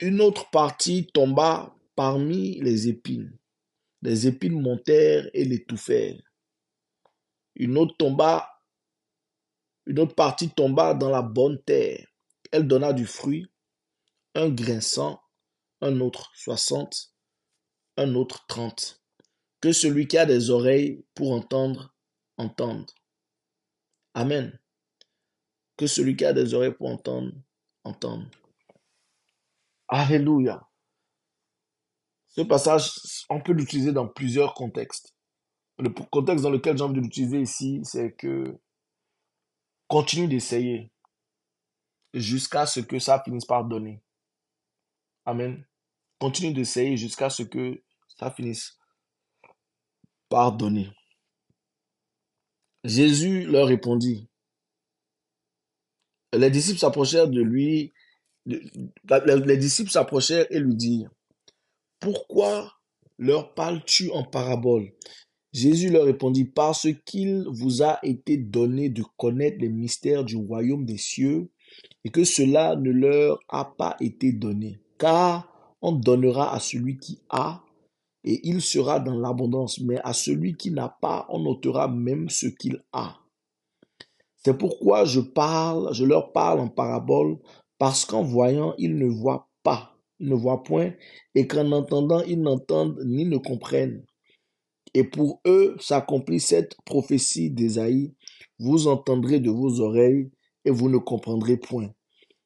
Une 0.00 0.20
autre 0.20 0.48
partie 0.50 1.06
tomba 1.12 1.74
parmi 1.96 2.60
les 2.60 2.88
épines. 2.88 3.36
Les 4.02 4.28
épines 4.28 4.60
montèrent 4.60 5.28
et 5.34 5.44
l'étouffèrent. 5.44 6.20
Une 7.56 7.78
autre 7.78 7.96
une 9.86 9.98
autre 10.00 10.14
partie 10.14 10.50
tomba 10.50 10.94
dans 10.94 11.10
la 11.10 11.22
bonne 11.22 11.62
terre. 11.62 12.06
Elle 12.52 12.68
donna 12.68 12.92
du 12.92 13.06
fruit, 13.06 13.46
un 14.34 14.50
grain 14.50 14.80
cent, 14.80 15.20
un 15.80 16.00
autre 16.00 16.30
soixante, 16.34 17.12
un 17.96 18.14
autre 18.14 18.46
trente. 18.46 19.02
Que 19.60 19.72
celui 19.72 20.06
qui 20.06 20.18
a 20.18 20.26
des 20.26 20.50
oreilles 20.50 21.04
pour 21.14 21.32
entendre, 21.32 21.94
entende. 22.36 22.90
Amen. 24.16 24.58
Que 25.76 25.86
celui 25.86 26.16
qui 26.16 26.24
a 26.24 26.32
des 26.32 26.54
oreilles 26.54 26.72
pour 26.72 26.88
entendre, 26.88 27.32
entende. 27.84 28.26
Alléluia. 29.88 30.66
Ce 32.28 32.40
passage, 32.40 32.92
on 33.28 33.42
peut 33.42 33.52
l'utiliser 33.52 33.92
dans 33.92 34.08
plusieurs 34.08 34.54
contextes. 34.54 35.14
Le 35.78 35.90
contexte 35.90 36.42
dans 36.42 36.50
lequel 36.50 36.78
j'ai 36.78 36.82
envie 36.84 36.94
de 36.94 37.00
l'utiliser 37.00 37.42
ici, 37.42 37.80
c'est 37.84 38.14
que 38.14 38.58
continue 39.86 40.28
d'essayer 40.28 40.90
jusqu'à 42.14 42.64
ce 42.64 42.80
que 42.80 42.98
ça 42.98 43.22
finisse 43.22 43.44
par 43.44 43.66
donner. 43.66 44.02
Amen. 45.26 45.62
Continue 46.18 46.54
d'essayer 46.54 46.96
jusqu'à 46.96 47.28
ce 47.28 47.42
que 47.42 47.82
ça 48.16 48.30
finisse 48.30 48.78
par 50.30 50.52
donner. 50.52 50.90
Jésus 52.86 53.44
leur 53.46 53.66
répondit. 53.66 54.28
Les 56.32 56.50
disciples 56.50 56.78
s'approchèrent 56.78 57.28
de 57.28 57.40
lui. 57.40 57.92
Les 58.46 59.56
disciples 59.56 59.90
s'approchèrent 59.90 60.46
et 60.50 60.60
lui 60.60 60.76
dirent, 60.76 61.10
Pourquoi 62.00 62.72
leur 63.18 63.54
parles-tu 63.54 64.10
en 64.10 64.22
parabole? 64.22 64.92
Jésus 65.52 65.90
leur 65.90 66.04
répondit, 66.04 66.44
Parce 66.44 66.86
qu'il 67.04 67.44
vous 67.48 67.82
a 67.82 67.98
été 68.04 68.36
donné 68.36 68.88
de 68.88 69.02
connaître 69.16 69.58
les 69.58 69.68
mystères 69.68 70.24
du 70.24 70.36
royaume 70.36 70.84
des 70.84 70.98
cieux, 70.98 71.50
et 72.04 72.10
que 72.10 72.24
cela 72.24 72.76
ne 72.76 72.90
leur 72.90 73.40
a 73.48 73.64
pas 73.64 73.96
été 74.00 74.32
donné. 74.32 74.80
Car 74.98 75.76
on 75.82 75.92
donnera 75.92 76.54
à 76.54 76.60
celui 76.60 76.98
qui 76.98 77.20
a, 77.30 77.64
et 78.26 78.40
il 78.42 78.60
sera 78.60 78.98
dans 78.98 79.16
l'abondance, 79.16 79.80
mais 79.80 79.98
à 80.02 80.12
celui 80.12 80.56
qui 80.56 80.72
n'a 80.72 80.88
pas, 81.00 81.26
on 81.30 81.46
ôtera 81.46 81.86
même 81.86 82.28
ce 82.28 82.48
qu'il 82.48 82.82
a. 82.92 83.20
C'est 84.44 84.58
pourquoi 84.58 85.04
je 85.04 85.20
parle, 85.20 85.94
je 85.94 86.04
leur 86.04 86.32
parle 86.32 86.58
en 86.58 86.68
parabole, 86.68 87.38
parce 87.78 88.04
qu'en 88.04 88.24
voyant, 88.24 88.74
ils 88.78 88.96
ne 88.96 89.06
voient 89.06 89.48
pas, 89.62 89.96
ne 90.18 90.34
voient 90.34 90.64
point, 90.64 90.92
et 91.36 91.46
qu'en 91.46 91.70
entendant, 91.70 92.20
ils 92.22 92.40
n'entendent 92.40 93.00
ni 93.06 93.24
ne 93.24 93.38
comprennent. 93.38 94.04
Et 94.92 95.04
pour 95.04 95.40
eux 95.46 95.76
s'accomplit 95.78 96.40
cette 96.40 96.76
prophétie 96.84 97.50
d'Ésaïe, 97.50 98.14
vous 98.58 98.88
entendrez 98.88 99.38
de 99.38 99.50
vos 99.50 99.80
oreilles, 99.80 100.30
et 100.64 100.70
vous 100.70 100.88
ne 100.88 100.98
comprendrez 100.98 101.58
point. 101.58 101.90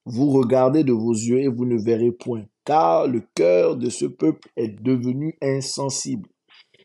Vous 0.05 0.31
regardez 0.31 0.85
de 0.85 0.93
vos 0.93 1.15
yeux, 1.15 1.41
et 1.41 1.49
vous 1.49 1.65
ne 1.65 1.79
verrez 1.83 2.13
point 2.13 2.45
car 2.65 3.07
le 3.07 3.23
cœur 3.35 3.77
de 3.77 3.91
ce 3.91 4.07
peuple 4.07 4.49
est 4.57 4.81
devenu 4.83 5.37
insensible. 5.43 6.29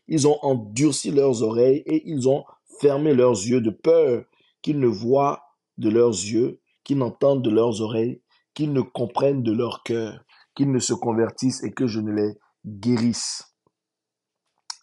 Ils 0.07 0.27
ont 0.27 0.37
endurci 0.41 1.11
leurs 1.11 1.43
oreilles 1.43 1.83
et 1.85 2.03
ils 2.09 2.29
ont 2.29 2.43
fermé 2.79 3.13
leurs 3.13 3.31
yeux 3.31 3.61
de 3.61 3.71
peur 3.71 4.23
qu'ils 4.61 4.79
ne 4.79 4.87
voient 4.87 5.41
de 5.77 5.89
leurs 5.89 6.09
yeux, 6.09 6.59
qu'ils 6.83 6.97
n'entendent 6.97 7.43
de 7.43 7.49
leurs 7.49 7.81
oreilles, 7.81 8.21
qu'ils 8.53 8.73
ne 8.73 8.81
comprennent 8.81 9.43
de 9.43 9.51
leur 9.51 9.83
cœur, 9.83 10.23
qu'ils 10.55 10.71
ne 10.71 10.79
se 10.79 10.93
convertissent 10.93 11.63
et 11.63 11.71
que 11.71 11.87
je 11.87 11.99
ne 11.99 12.11
les 12.11 12.33
guérisse. 12.65 13.55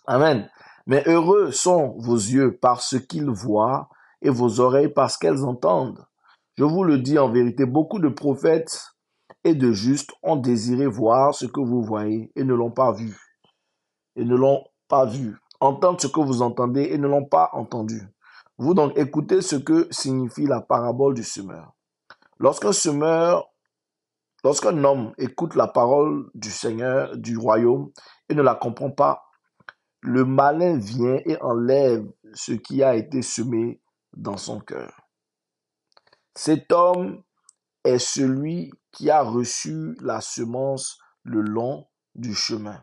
Amen. 0.06 0.48
Mais 0.86 1.02
heureux 1.06 1.52
sont 1.52 1.96
vos 1.98 2.16
yeux 2.16 2.58
parce 2.60 2.98
qu'ils 3.06 3.30
voient 3.30 3.88
et 4.20 4.30
vos 4.30 4.60
oreilles 4.60 4.92
parce 4.92 5.16
qu'elles 5.16 5.44
entendent. 5.44 6.04
Je 6.56 6.64
vous 6.64 6.84
le 6.84 6.98
dis 6.98 7.18
en 7.18 7.30
vérité, 7.30 7.64
beaucoup 7.64 7.98
de 7.98 8.08
prophètes 8.08 8.91
et 9.44 9.54
de 9.54 9.72
justes 9.72 10.10
ont 10.22 10.36
désiré 10.36 10.86
voir 10.86 11.34
ce 11.34 11.46
que 11.46 11.60
vous 11.60 11.82
voyez 11.82 12.30
et 12.36 12.44
ne 12.44 12.54
l'ont 12.54 12.70
pas 12.70 12.92
vu. 12.92 13.16
Et 14.16 14.24
ne 14.24 14.36
l'ont 14.36 14.64
pas 14.88 15.06
vu. 15.06 15.38
Entendre 15.60 16.00
ce 16.00 16.06
que 16.06 16.20
vous 16.20 16.42
entendez 16.42 16.82
et 16.82 16.98
ne 16.98 17.08
l'ont 17.08 17.24
pas 17.24 17.50
entendu. 17.52 18.02
Vous 18.58 18.74
donc 18.74 18.96
écoutez 18.96 19.42
ce 19.42 19.56
que 19.56 19.88
signifie 19.90 20.46
la 20.46 20.60
parabole 20.60 21.14
du 21.14 21.24
semeur. 21.24 21.74
Lorsqu'un 22.38 22.72
semeur, 22.72 23.50
lorsqu'un 24.44 24.84
homme 24.84 25.12
écoute 25.18 25.54
la 25.54 25.68
parole 25.68 26.30
du 26.34 26.50
Seigneur, 26.50 27.16
du 27.16 27.36
royaume, 27.36 27.90
et 28.28 28.34
ne 28.34 28.42
la 28.42 28.54
comprend 28.54 28.90
pas, 28.90 29.24
le 30.00 30.24
malin 30.24 30.76
vient 30.76 31.18
et 31.24 31.40
enlève 31.40 32.04
ce 32.34 32.52
qui 32.52 32.82
a 32.82 32.96
été 32.96 33.22
semé 33.22 33.80
dans 34.16 34.36
son 34.36 34.60
cœur. 34.60 34.92
Cet 36.34 36.72
homme 36.72 37.22
est 37.84 37.98
celui 37.98 38.72
qui 38.92 39.10
a 39.10 39.22
reçu 39.22 39.96
la 40.00 40.20
semence 40.20 40.98
le 41.22 41.40
long 41.40 41.86
du 42.14 42.34
chemin. 42.34 42.82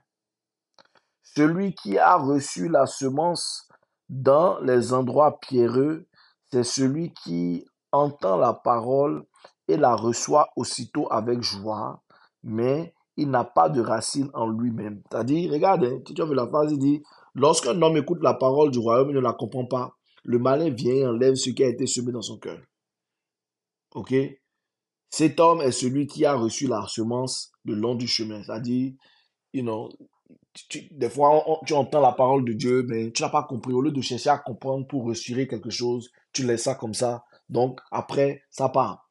Celui 1.24 1.74
qui 1.76 1.98
a 1.98 2.16
reçu 2.18 2.68
la 2.68 2.86
semence 2.86 3.70
dans 4.10 4.60
les 4.60 4.94
endroits 4.94 5.40
pierreux, 5.40 6.08
c'est 6.52 6.64
celui 6.64 7.14
qui 7.14 7.66
entend 7.92 8.38
la 8.38 8.54
parole 8.54 9.26
et 9.68 9.78
la 9.78 9.96
reçoit 9.96 10.50
aussitôt 10.56 11.08
avec 11.12 11.42
joie, 11.42 12.02
mais 12.44 12.94
il 13.18 13.30
n'a 13.30 13.44
pas 13.44 13.70
de 13.70 13.82
racine 13.82 14.30
en 14.34 14.48
lui-même. 14.48 15.02
C'est-à-dire, 15.12 15.52
regarde, 15.52 15.84
hein, 15.84 16.00
tu 16.04 16.20
as 16.20 16.26
vu 16.26 16.34
la 16.34 16.48
phrase, 16.48 16.72
il 16.72 16.80
dit, 16.80 17.04
lorsqu'un 17.36 17.80
homme 17.82 17.98
écoute 17.98 18.24
la 18.24 18.34
parole 18.34 18.72
du 18.72 18.80
royaume, 18.80 19.10
il 19.10 19.16
ne 19.16 19.20
la 19.20 19.34
comprend 19.34 19.66
pas. 19.66 19.96
Le 20.24 20.40
malin 20.40 20.70
vient 20.70 20.94
et 20.94 21.06
enlève 21.06 21.36
ce 21.36 21.52
qui 21.52 21.64
a 21.64 21.68
été 21.68 21.86
semé 21.86 22.12
dans 22.12 22.22
son 22.22 22.40
cœur. 22.40 22.60
Ok? 23.94 24.14
Cet 25.10 25.40
homme 25.40 25.62
est 25.62 25.72
celui 25.72 26.08
qui 26.08 26.26
a 26.26 26.36
reçu 26.36 26.68
la 26.68 26.86
semence 26.88 27.52
le 27.66 27.74
long 27.74 27.96
du 27.96 28.08
chemin. 28.08 28.44
C'est-à-dire, 28.44 28.94
you 29.54 29.64
know, 29.64 29.90
des 30.92 31.10
fois, 31.10 31.44
tu 31.66 31.74
entends 31.74 32.02
la 32.02 32.12
parole 32.12 32.46
de 32.46 32.54
Dieu, 32.54 32.86
mais 32.88 33.12
tu 33.12 33.24
n'as 33.24 33.30
pas 33.30 33.44
compris. 33.44 33.74
Au 33.74 33.82
lieu 33.82 33.92
de 33.92 34.02
chercher 34.02 34.30
à 34.30 34.38
comprendre 34.38 34.88
pour 34.88 35.06
reçurer 35.06 35.48
quelque 35.48 35.70
chose, 35.70 36.10
tu 36.32 36.46
laisses 36.46 36.64
ça 36.64 36.76
comme 36.76 36.94
ça. 36.94 37.24
Donc, 37.50 37.80
après, 37.92 38.44
ça 38.50 38.70
part. 38.70 39.10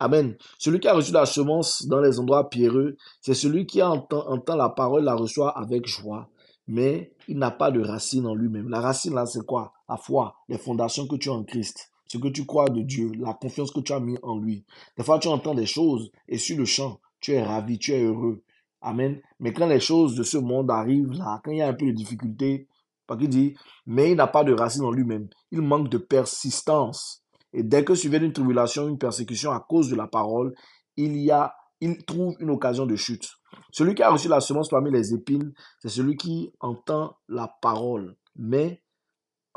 Amen. 0.00 0.36
Celui 0.58 0.80
qui 0.80 0.88
a 0.88 0.94
reçu 0.94 1.12
la 1.12 1.26
semence 1.26 1.86
dans 1.86 2.00
les 2.00 2.20
endroits 2.20 2.48
pierreux, 2.48 2.96
c'est 3.20 3.34
celui 3.34 3.66
qui 3.66 3.82
entend, 3.82 4.26
entend 4.28 4.56
la 4.56 4.68
parole, 4.68 5.04
la 5.04 5.14
reçoit 5.14 5.58
avec 5.58 5.86
joie, 5.86 6.30
mais 6.68 7.12
il 7.26 7.36
n'a 7.36 7.50
pas 7.50 7.70
de 7.70 7.82
racine 7.82 8.26
en 8.26 8.34
lui-même. 8.34 8.68
La 8.68 8.80
racine, 8.80 9.14
là, 9.14 9.26
c'est 9.26 9.44
quoi? 9.44 9.72
La 9.88 9.96
foi, 9.96 10.36
les 10.48 10.58
fondations 10.58 11.06
que 11.06 11.16
tu 11.16 11.28
as 11.28 11.32
en 11.32 11.42
Christ 11.42 11.90
ce 12.08 12.18
que 12.18 12.28
tu 12.28 12.46
crois 12.46 12.68
de 12.68 12.82
Dieu, 12.82 13.12
la 13.18 13.34
confiance 13.34 13.70
que 13.70 13.80
tu 13.80 13.92
as 13.92 14.00
mis 14.00 14.18
en 14.22 14.38
lui. 14.38 14.64
Des 14.96 15.04
fois, 15.04 15.18
tu 15.18 15.28
entends 15.28 15.54
des 15.54 15.66
choses 15.66 16.10
et 16.26 16.38
sur 16.38 16.56
le 16.58 16.64
champ, 16.64 17.00
tu 17.20 17.32
es 17.32 17.42
ravi, 17.42 17.78
tu 17.78 17.92
es 17.92 18.02
heureux. 18.02 18.42
Amen. 18.80 19.20
Mais 19.40 19.52
quand 19.52 19.66
les 19.66 19.80
choses 19.80 20.14
de 20.14 20.22
ce 20.22 20.38
monde 20.38 20.70
arrivent 20.70 21.12
là, 21.12 21.40
quand 21.44 21.50
il 21.50 21.58
y 21.58 21.62
a 21.62 21.68
un 21.68 21.74
peu 21.74 21.86
de 21.86 21.92
difficulté, 21.92 22.68
parce 23.06 23.20
qu'il 23.20 23.28
dit, 23.30 23.56
mais 23.86 24.10
il 24.12 24.16
n'a 24.16 24.26
pas 24.26 24.44
de 24.44 24.52
racine 24.52 24.84
en 24.84 24.90
lui-même. 24.90 25.28
Il 25.50 25.62
manque 25.62 25.88
de 25.88 25.98
persistance. 25.98 27.24
Et 27.52 27.62
dès 27.62 27.84
que 27.84 27.94
survient 27.94 28.22
une 28.22 28.32
tribulation, 28.32 28.88
une 28.88 28.98
persécution 28.98 29.50
à 29.50 29.60
cause 29.60 29.88
de 29.88 29.96
la 29.96 30.06
parole, 30.06 30.54
il 30.96 31.16
y 31.16 31.30
a, 31.30 31.54
il 31.80 32.04
trouve 32.04 32.36
une 32.38 32.50
occasion 32.50 32.84
de 32.84 32.96
chute. 32.96 33.28
Celui 33.72 33.94
qui 33.94 34.02
a 34.02 34.10
reçu 34.10 34.28
la 34.28 34.40
semence 34.40 34.68
parmi 34.68 34.90
les 34.90 35.14
épines, 35.14 35.52
c'est 35.80 35.88
celui 35.88 36.16
qui 36.16 36.52
entend 36.60 37.16
la 37.28 37.48
parole, 37.62 38.16
mais 38.36 38.82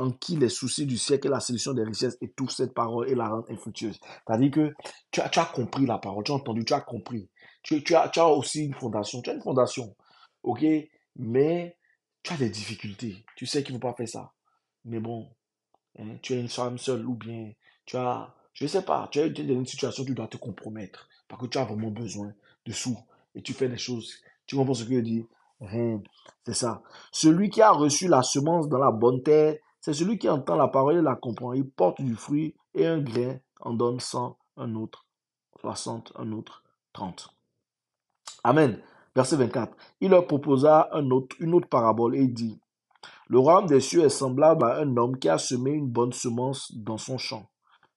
en 0.02 0.12
qui 0.12 0.36
les 0.36 0.50
soucis 0.50 0.86
du 0.86 0.98
siècle 0.98 1.28
et 1.28 1.30
la 1.30 1.40
séduction 1.40 1.74
des 1.74 1.84
richesses 1.84 2.18
étouffent 2.22 2.56
cette 2.56 2.74
parole 2.74 3.10
et 3.10 3.16
la 3.16 3.30
rendent 3.30 3.50
infructueuse. 3.50 4.00
C'est-à-dire 4.28 4.52
que 4.52 4.74
tu 5.12 5.22
as, 5.22 5.52
compris 5.54 5.86
la 5.86 5.98
parole, 5.98 6.24
tu 6.24 6.32
as 6.32 6.36
entendu, 6.36 6.66
tu 6.66 6.74
as 6.74 6.82
compris. 6.82 7.30
Tu, 7.64 7.84
as, 7.96 8.28
aussi 8.28 8.66
une 8.66 8.74
fondation, 8.74 9.22
tu 9.22 9.30
as 9.30 9.34
une 9.34 9.42
fondation, 9.42 9.96
ok? 10.44 10.66
Mais 11.18 11.78
tu 12.24 12.34
as 12.34 12.38
des 12.38 12.50
difficultés. 12.50 13.24
Tu 13.36 13.46
sais 13.46 13.64
qu'il 13.64 13.76
ne 13.76 13.80
faut 13.80 13.88
pas 13.88 13.94
faire 13.94 14.10
ça. 14.10 14.34
Mais 14.86 15.00
bon, 15.00 15.30
hein, 16.00 16.18
tu 16.22 16.34
es 16.34 16.40
une 16.40 16.50
femme 16.50 16.78
seule 16.78 17.06
ou 17.06 17.14
bien 17.14 17.52
tu 17.86 17.98
as, 17.98 18.34
je 18.54 18.66
ne 18.66 18.70
sais 18.70 18.82
pas, 18.82 19.08
tu 19.12 19.20
es 19.20 19.30
dans 19.30 19.54
une 19.54 19.66
situation 19.66 20.04
où 20.04 20.08
tu 20.08 20.16
dois 20.16 20.28
te 20.28 20.38
compromettre 20.38 21.08
parce 21.28 21.42
que 21.42 21.48
tu 21.48 21.58
as 21.58 21.66
vraiment 21.66 21.92
besoin 21.92 22.34
de 22.66 22.72
sous 22.72 22.98
et 23.36 23.42
tu 23.42 23.54
fais 23.54 23.70
des 23.70 23.78
choses 23.78 24.16
Tu 24.48 24.56
comprends 24.56 24.74
ce 24.74 24.84
que 24.84 24.96
je 24.96 25.00
dis 25.00 25.26
Rien. 25.62 26.02
C'est 26.46 26.56
ça. 26.56 26.82
Celui 27.12 27.50
qui 27.50 27.62
a 27.62 27.72
reçu 27.72 28.08
la 28.08 28.24
semence 28.24 28.68
dans 28.68 28.80
la 28.80 28.92
bonne 28.92 29.22
terre, 29.22 29.58
c'est 29.82 29.94
celui 29.94 30.20
qui 30.20 30.30
entend 30.30 30.56
la 30.56 30.68
parole 30.68 30.98
et 30.98 31.02
la 31.02 31.16
comprend. 31.16 31.54
Il 31.54 31.70
porte 31.70 32.02
du 32.02 32.16
fruit 32.16 32.56
et 32.76 32.86
un 32.86 33.00
grain 33.00 33.38
en 33.60 33.74
donne 33.74 34.00
100, 34.00 34.38
un 34.58 34.76
autre 34.76 35.08
60, 35.60 36.14
un 36.16 36.32
autre 36.32 36.64
30. 36.94 37.34
Amen. 38.44 38.80
Verset 39.16 39.36
24. 39.36 39.76
Il 40.00 40.12
leur 40.12 40.26
proposa 40.28 40.90
une 40.94 41.54
autre 41.54 41.68
parabole 41.68 42.16
et 42.16 42.28
dit, 42.28 42.60
Le 43.28 43.40
royaume 43.40 43.68
des 43.68 43.82
cieux 43.82 44.06
est 44.06 44.10
semblable 44.10 44.64
à 44.64 44.78
un 44.78 44.96
homme 44.98 45.18
qui 45.18 45.28
a 45.28 45.38
semé 45.38 45.72
une 45.72 45.90
bonne 45.90 46.14
semence 46.14 46.72
dans 46.74 46.98
son 46.98 47.18
champ. 47.18 47.50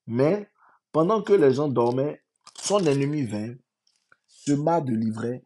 Mais, 0.06 0.50
pendant 0.90 1.22
que 1.22 1.32
les 1.32 1.52
gens 1.54 1.68
dormaient, 1.68 2.22
son 2.58 2.84
ennemi 2.84 3.24
vint, 3.24 3.54
sema 4.26 4.80
de 4.80 4.94
l'ivraie 4.94 5.44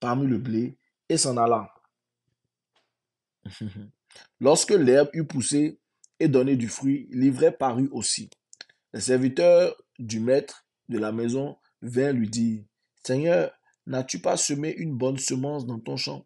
parmi 0.00 0.26
le 0.26 0.38
blé 0.38 0.76
et 1.08 1.16
s'en 1.16 1.36
alla. 1.36 1.72
Lorsque 4.40 4.72
l'herbe 4.72 5.08
eut 5.12 5.24
poussé 5.26 5.78
et 6.20 6.28
donné 6.28 6.56
du 6.56 6.68
fruit, 6.68 7.08
l'ivraie 7.10 7.52
parut 7.52 7.88
aussi. 7.92 8.30
Les 8.92 9.00
serviteurs 9.00 9.74
du 9.98 10.20
maître 10.20 10.66
de 10.88 10.98
la 10.98 11.12
maison 11.12 11.56
vinrent 11.80 12.12
lui 12.12 12.28
dire, 12.28 12.64
Seigneur, 13.04 13.50
n'as-tu 13.86 14.20
pas 14.20 14.36
semé 14.36 14.74
une 14.74 14.96
bonne 14.96 15.18
semence 15.18 15.66
dans 15.66 15.80
ton 15.80 15.96
champ? 15.96 16.24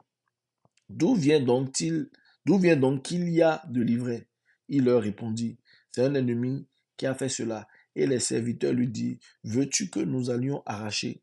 D'où 0.88 1.14
vient 1.14 1.40
donc-il, 1.40 2.11
d'où 2.44 2.59
vient 2.59 2.77
donc 2.77 3.03
qu'il 3.05 3.29
y 3.29 3.42
a 3.42 3.62
de 3.68 3.81
l'ivraie? 3.81 4.27
Il 4.68 4.85
leur 4.85 5.03
répondit, 5.03 5.59
C'est 5.92 6.05
un 6.05 6.14
ennemi 6.14 6.66
qui 6.96 7.07
a 7.07 7.14
fait 7.14 7.29
cela. 7.29 7.68
Et 7.94 8.07
les 8.07 8.20
serviteurs 8.20 8.75
lui 8.75 8.88
dirent, 8.88 9.18
Veux-tu 9.44 9.88
que 9.88 10.01
nous 10.01 10.31
allions 10.31 10.62
arracher 10.66 11.22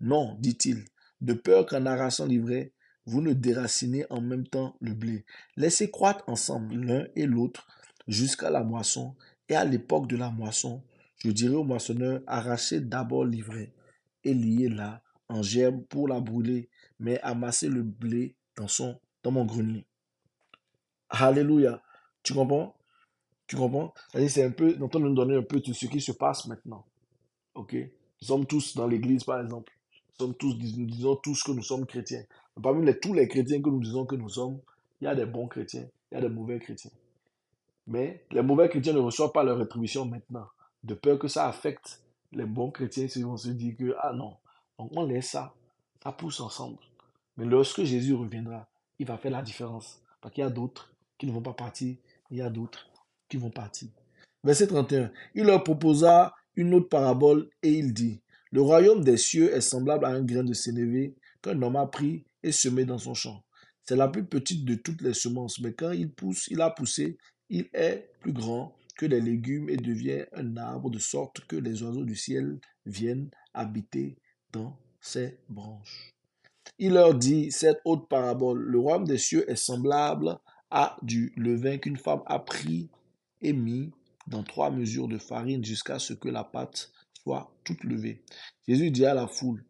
Non, 0.00 0.36
dit-il, 0.38 0.84
de 1.20 1.32
peur 1.32 1.66
qu'en 1.66 1.86
arrachant 1.86 2.26
l'ivraie, 2.26 2.72
vous 3.06 3.20
ne 3.20 3.32
déracinez 3.32 4.06
en 4.10 4.20
même 4.20 4.46
temps 4.46 4.76
le 4.80 4.94
blé. 4.94 5.24
Laissez 5.56 5.90
croître 5.90 6.24
ensemble 6.26 6.74
l'un 6.76 7.06
et 7.16 7.26
l'autre 7.26 7.66
jusqu'à 8.08 8.50
la 8.50 8.62
moisson, 8.62 9.14
et 9.48 9.56
à 9.56 9.64
l'époque 9.64 10.06
de 10.08 10.16
la 10.16 10.30
moisson, 10.30 10.82
je 11.18 11.30
dirai 11.30 11.54
au 11.54 11.64
moissonneur, 11.64 12.22
arrachez 12.26 12.80
d'abord 12.80 13.24
l'ivraie 13.24 13.72
et 14.24 14.34
liez-la 14.34 15.02
en 15.28 15.42
gerbe 15.42 15.84
pour 15.86 16.08
la 16.08 16.20
brûler, 16.20 16.68
mais 16.98 17.20
amassez 17.20 17.68
le 17.68 17.82
blé 17.82 18.36
dans, 18.56 18.68
son, 18.68 18.98
dans 19.22 19.30
mon 19.30 19.44
grenier. 19.44 19.86
Alléluia. 21.08 21.82
Tu 22.22 22.34
comprends? 22.34 22.76
Tu 23.46 23.56
comprends? 23.56 23.92
C'est 24.28 24.44
un 24.44 24.50
peu, 24.50 24.74
nous 24.74 24.88
nous 24.98 25.14
donner 25.14 25.36
un 25.36 25.42
peu 25.42 25.60
de 25.60 25.72
ce 25.72 25.86
qui 25.86 26.00
se 26.00 26.12
passe 26.12 26.46
maintenant. 26.46 26.86
Ok? 27.54 27.74
Nous 27.74 28.26
sommes 28.26 28.46
tous 28.46 28.74
dans 28.74 28.86
l'église, 28.86 29.24
par 29.24 29.40
exemple. 29.40 29.72
Nous 29.96 30.26
sommes 30.26 30.36
tous, 30.36 30.54
disons 30.56 31.16
tous 31.16 31.42
que 31.42 31.52
nous 31.52 31.62
sommes 31.62 31.86
chrétiens. 31.86 32.24
Parmi 32.62 32.86
les, 32.86 32.98
tous 32.98 33.14
les 33.14 33.28
chrétiens 33.28 33.60
que 33.60 33.68
nous 33.68 33.80
disons 33.80 34.06
que 34.06 34.16
nous 34.16 34.28
sommes, 34.28 34.60
il 35.00 35.04
y 35.04 35.08
a 35.08 35.14
des 35.14 35.26
bons 35.26 35.48
chrétiens, 35.48 35.86
il 36.10 36.14
y 36.14 36.18
a 36.18 36.20
des 36.20 36.28
mauvais 36.28 36.58
chrétiens. 36.58 36.92
Mais 37.86 38.24
les 38.30 38.42
mauvais 38.42 38.68
chrétiens 38.68 38.92
ne 38.92 39.00
reçoivent 39.00 39.32
pas 39.32 39.42
leur 39.42 39.58
rétribution 39.58 40.04
maintenant, 40.06 40.46
de 40.82 40.94
peur 40.94 41.18
que 41.18 41.28
ça 41.28 41.48
affecte 41.48 42.00
les 42.32 42.46
bons 42.46 42.70
chrétiens. 42.70 43.06
Ils 43.14 43.26
vont 43.26 43.36
se 43.36 43.50
dire 43.50 43.76
que, 43.76 43.94
ah 44.00 44.12
non, 44.12 44.36
on 44.78 45.04
laisse 45.04 45.30
ça, 45.30 45.54
ça 46.02 46.12
pousse 46.12 46.40
ensemble. 46.40 46.78
Mais 47.36 47.44
lorsque 47.44 47.82
Jésus 47.82 48.14
reviendra, 48.14 48.68
il 48.98 49.06
va 49.06 49.18
faire 49.18 49.32
la 49.32 49.42
différence. 49.42 50.00
Parce 50.20 50.34
qu'il 50.34 50.44
y 50.44 50.46
a 50.46 50.50
d'autres 50.50 50.94
qui 51.18 51.26
ne 51.26 51.32
vont 51.32 51.42
pas 51.42 51.52
partir, 51.52 51.96
il 52.30 52.38
y 52.38 52.42
a 52.42 52.48
d'autres 52.48 52.86
qui 53.28 53.36
vont 53.36 53.50
partir. 53.50 53.88
Verset 54.42 54.68
31. 54.68 55.10
Il 55.34 55.44
leur 55.44 55.64
proposa 55.64 56.34
une 56.56 56.74
autre 56.74 56.88
parabole 56.88 57.48
et 57.62 57.72
il 57.72 57.92
dit, 57.92 58.20
Le 58.52 58.62
royaume 58.62 59.02
des 59.02 59.16
cieux 59.16 59.54
est 59.54 59.60
semblable 59.60 60.04
à 60.04 60.10
un 60.10 60.22
grain 60.22 60.44
de 60.44 60.54
sénévé 60.54 61.14
qu'un 61.44 61.60
homme 61.60 61.76
a 61.76 61.86
pris 61.86 62.24
et 62.42 62.52
semé 62.52 62.84
dans 62.84 62.98
son 62.98 63.14
champ. 63.14 63.44
C'est 63.84 63.96
la 63.96 64.08
plus 64.08 64.24
petite 64.24 64.64
de 64.64 64.74
toutes 64.74 65.02
les 65.02 65.12
semences, 65.12 65.60
mais 65.60 65.74
quand 65.74 65.92
il 65.92 66.10
pousse, 66.10 66.48
il 66.48 66.62
a 66.62 66.70
poussé, 66.70 67.18
il 67.50 67.68
est 67.74 68.10
plus 68.20 68.32
grand 68.32 68.74
que 68.96 69.04
les 69.04 69.20
légumes 69.20 69.68
et 69.68 69.76
devient 69.76 70.24
un 70.32 70.56
arbre 70.56 70.90
de 70.90 70.98
sorte 70.98 71.40
que 71.40 71.56
les 71.56 71.82
oiseaux 71.82 72.04
du 72.04 72.16
ciel 72.16 72.58
viennent 72.86 73.30
habiter 73.52 74.16
dans 74.52 74.78
ses 75.00 75.36
branches. 75.50 76.14
Il 76.78 76.94
leur 76.94 77.14
dit 77.14 77.50
cette 77.52 77.80
autre 77.84 78.08
parabole. 78.08 78.62
Le 78.62 78.78
royaume 78.78 79.06
des 79.06 79.18
cieux 79.18 79.48
est 79.50 79.56
semblable 79.56 80.38
à 80.70 80.96
du 81.02 81.32
levain 81.36 81.76
qu'une 81.76 81.98
femme 81.98 82.22
a 82.26 82.38
pris 82.38 82.88
et 83.42 83.52
mis 83.52 83.90
dans 84.26 84.42
trois 84.42 84.70
mesures 84.70 85.08
de 85.08 85.18
farine 85.18 85.64
jusqu'à 85.64 85.98
ce 85.98 86.14
que 86.14 86.28
la 86.28 86.44
pâte 86.44 86.90
soit 87.22 87.54
toute 87.64 87.84
levée. 87.84 88.22
Jésus 88.66 88.90
dit 88.90 89.04
à 89.04 89.14
la 89.14 89.26
foule, 89.26 89.64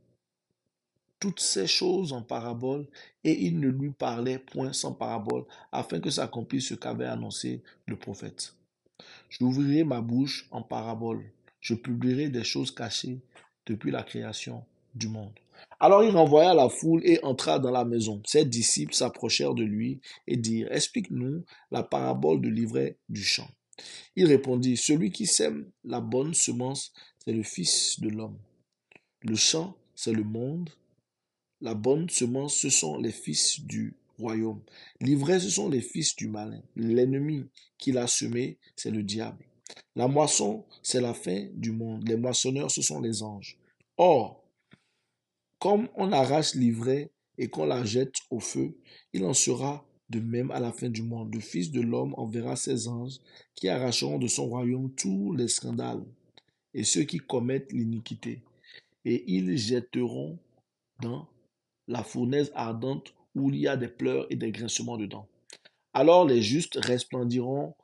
toutes 1.25 1.41
ces 1.41 1.67
choses 1.67 2.13
en 2.13 2.21
parabole, 2.21 2.87
et 3.25 3.47
il 3.47 3.59
ne 3.59 3.69
lui 3.69 3.93
parlait 3.93 4.39
point 4.39 4.75
sans 4.75 4.93
parabole, 4.93 5.47
afin 5.73 5.99
que 5.99 6.11
s'accomplisse 6.11 6.69
ce 6.69 6.75
qu'avait 6.75 7.07
annoncé 7.07 7.63
le 7.87 7.97
prophète. 7.97 8.55
J'ouvrirai 9.31 9.85
ma 9.85 10.03
bouche 10.03 10.47
en 10.51 10.61
parabole, 10.61 11.25
je 11.61 11.73
publierai 11.73 12.29
des 12.29 12.45
choses 12.45 12.71
cachées 12.71 13.23
depuis 13.65 13.91
la 13.91 14.03
création 14.03 14.67
du 14.95 15.09
monde. 15.09 15.33
Alors 15.81 16.05
il 16.05 16.11
renvoya 16.11 16.53
la 16.53 16.69
foule 16.69 17.01
et 17.05 17.25
entra 17.25 17.59
dans 17.59 17.71
la 17.71 17.87
maison. 17.87 18.21
Ses 18.27 18.45
disciples 18.45 18.93
s'approchèrent 18.93 19.55
de 19.55 19.65
lui 19.65 20.03
et 20.27 20.37
dirent, 20.37 20.71
Explique-nous 20.71 21.43
la 21.71 21.83
parabole 21.83 22.43
de 22.43 22.51
l'ivraie 22.51 22.99
du 23.09 23.25
champ. 23.25 23.49
Il 24.15 24.27
répondit, 24.27 24.77
Celui 24.77 25.11
qui 25.11 25.25
sème 25.25 25.71
la 25.85 26.03
bonne 26.03 26.35
semence, 26.35 26.93
c'est 27.25 27.33
le 27.33 27.43
Fils 27.43 27.99
de 27.99 28.11
l'homme. 28.11 28.37
Le 29.23 29.37
champ, 29.37 29.75
c'est 29.95 30.13
le 30.13 30.23
monde, 30.23 30.69
la 31.65 31.73
bonne 31.73 32.11
semence, 32.11 32.57
ce 32.57 32.69
sont 32.69 32.99
les 32.99 33.11
fils 33.11 33.59
du 33.63 33.97
royaume. 34.19 34.61
L'ivraie, 35.01 35.41
ce 35.41 35.49
sont 35.49 35.71
les 35.71 35.81
fils 35.81 36.15
du 36.15 36.29
malin. 36.29 36.61
L'ennemi 36.77 37.47
qui 37.79 37.91
l'a 37.91 38.07
semé, 38.07 38.59
c'est 38.77 38.91
le 38.91 39.03
diable. 39.03 39.43
La 39.97 40.07
moisson, 40.07 40.67
c'est 40.83 41.01
la 41.01 41.15
fin 41.15 41.49
du 41.55 41.73
monde. 41.73 42.07
Les 42.07 42.17
moissonneurs, 42.17 42.71
ce 42.71 42.83
sont 42.83 43.01
les 43.01 43.23
anges. 43.23 43.57
Or, 43.97 44.45
comme 45.59 45.89
on 45.97 46.13
arrache 46.13 46.55
l'ivraie 46.55 47.11
et 47.39 47.49
qu'on 47.49 47.65
la 47.65 47.83
jette 47.83 48.17
au 48.29 48.41
feu, 48.41 48.77
il 49.15 49.25
en 49.25 49.33
sera 49.33 49.87
de 50.11 50.21
même 50.21 50.51
à 50.51 50.61
la 50.61 50.71
fin 50.71 50.91
du 50.91 51.03
monde. 51.03 51.35
Le 51.35 51.41
Fils 51.41 51.71
de 51.71 51.81
l'homme 51.81 52.13
enverra 52.19 52.57
ses 52.57 52.89
anges 52.89 53.21
qui 53.55 53.71
arracheront 53.71 54.19
de 54.19 54.29
son 54.29 54.49
royaume 54.49 54.93
tous 54.95 55.33
les 55.33 55.49
scandales 55.49 56.05
et 56.75 56.85
ceux 56.85 57.05
qui 57.05 57.21
commettent 57.21 57.73
l'iniquité. 57.73 58.43
Et 59.07 59.25
ils 59.33 59.57
jetteront 59.57 60.39
dans 61.01 61.27
la 61.89 62.03
fournaise 62.03 62.53
ardente 62.55 63.15
où 63.35 63.51
il 63.51 63.57
y 63.57 63.69
a 63.69 63.77
des 63.77 63.89
pleurs 63.89 64.27
et 64.31 64.37
des 64.37 64.53
grincements 64.53 64.97
dedans. 64.97 65.27
Alors 65.93 66.25
les 66.25 66.43
justes 66.43 66.79
resplendiront 66.83 67.75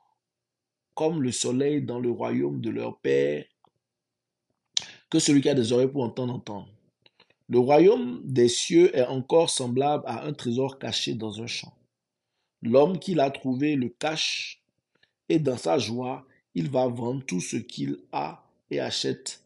comme 0.93 1.21
le 1.21 1.31
soleil 1.31 1.81
dans 1.81 1.99
le 1.99 2.11
royaume 2.11 2.61
de 2.61 2.69
leur 2.69 2.99
Père. 2.99 3.45
Que 5.09 5.19
celui 5.19 5.41
qui 5.41 5.49
a 5.49 5.53
des 5.53 5.71
oreilles 5.71 5.87
pour 5.87 6.03
entendre, 6.03 6.33
entendre. 6.33 6.69
Le 7.49 7.59
royaume 7.59 8.21
des 8.23 8.47
cieux 8.47 8.95
est 8.95 9.05
encore 9.05 9.49
semblable 9.49 10.03
à 10.07 10.25
un 10.25 10.33
trésor 10.33 10.79
caché 10.79 11.15
dans 11.15 11.41
un 11.41 11.47
champ. 11.47 11.73
L'homme 12.61 12.99
qui 12.99 13.13
l'a 13.13 13.29
trouvé 13.31 13.75
le 13.75 13.89
cache, 13.89 14.61
et 15.27 15.39
dans 15.39 15.57
sa 15.57 15.77
joie, 15.77 16.25
il 16.55 16.69
va 16.69 16.87
vendre 16.87 17.25
tout 17.25 17.41
ce 17.41 17.57
qu'il 17.57 17.97
a 18.11 18.43
et 18.69 18.79
achète 18.79 19.43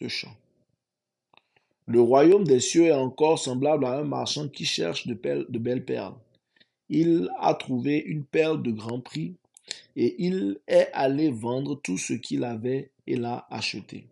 ce 0.00 0.08
champ. 0.08 0.34
Le 1.86 2.00
royaume 2.00 2.44
des 2.44 2.60
cieux 2.60 2.86
est 2.86 2.92
encore 2.92 3.38
semblable 3.38 3.84
à 3.84 3.98
un 3.98 4.04
marchand 4.04 4.48
qui 4.48 4.64
cherche 4.64 5.06
de, 5.06 5.12
belles 5.14 5.84
perles. 5.84 6.14
Il 6.88 7.28
a 7.38 7.52
trouvé 7.54 7.98
une 7.98 8.24
perle 8.24 8.62
de 8.62 8.70
grand 8.70 9.00
prix 9.00 9.34
et 9.94 10.14
il 10.18 10.58
est 10.66 10.88
allé 10.94 11.30
vendre 11.30 11.74
tout 11.82 11.98
ce 11.98 12.14
qu'il 12.14 12.44
avait 12.44 12.90
et 13.06 13.16
l'a 13.16 13.46
acheté. 13.50 14.06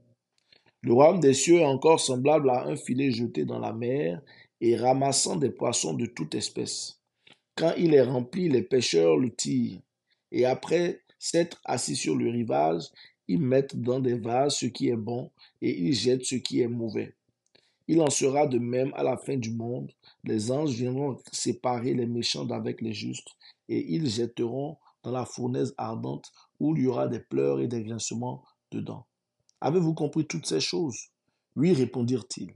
Le 0.82 0.92
royaume 0.92 1.20
des 1.20 1.32
cieux 1.32 1.60
est 1.60 1.64
encore 1.64 2.00
semblable 2.00 2.50
à 2.50 2.66
un 2.66 2.76
filet 2.76 3.10
jeté 3.10 3.46
dans 3.46 3.58
la 3.58 3.72
mer 3.72 4.20
et 4.60 4.76
ramassant 4.76 5.36
des 5.36 5.50
poissons 5.50 5.94
de 5.94 6.04
toute 6.04 6.34
espèce. 6.34 7.00
Quand 7.54 7.72
il 7.78 7.94
est 7.94 8.02
rempli, 8.02 8.50
les 8.50 8.62
pêcheurs 8.62 9.16
le 9.16 9.30
tirent 9.30 9.80
et 10.30 10.44
après 10.44 11.00
s'être 11.18 11.60
assis 11.64 11.96
sur 11.96 12.16
le 12.16 12.28
rivage, 12.28 12.84
ils 13.28 13.40
mettent 13.40 13.76
dans 13.76 14.00
des 14.00 14.18
vases 14.18 14.56
ce 14.56 14.66
qui 14.66 14.88
est 14.90 14.96
bon 14.96 15.30
et 15.62 15.70
ils 15.70 15.94
jettent 15.94 16.26
ce 16.26 16.34
qui 16.34 16.60
est 16.60 16.68
mauvais. 16.68 17.14
Il 17.88 18.00
en 18.00 18.10
sera 18.10 18.46
de 18.46 18.58
même 18.58 18.92
à 18.94 19.02
la 19.02 19.16
fin 19.16 19.36
du 19.36 19.50
monde. 19.50 19.92
Les 20.24 20.50
anges 20.50 20.72
viendront 20.72 21.18
séparer 21.32 21.94
les 21.94 22.06
méchants 22.06 22.44
d'avec 22.44 22.80
les 22.80 22.92
justes, 22.92 23.28
et 23.68 23.94
ils 23.94 24.08
jetteront 24.08 24.76
dans 25.02 25.10
la 25.10 25.24
fournaise 25.24 25.74
ardente 25.76 26.32
où 26.60 26.76
il 26.76 26.84
y 26.84 26.86
aura 26.86 27.08
des 27.08 27.20
pleurs 27.20 27.60
et 27.60 27.68
des 27.68 27.82
grincements 27.82 28.44
dedans. 28.70 29.06
Avez-vous 29.60 29.94
compris 29.94 30.26
toutes 30.26 30.46
ces 30.46 30.60
choses? 30.60 30.98
Oui, 31.56 31.72
répondirent-ils. 31.72 32.52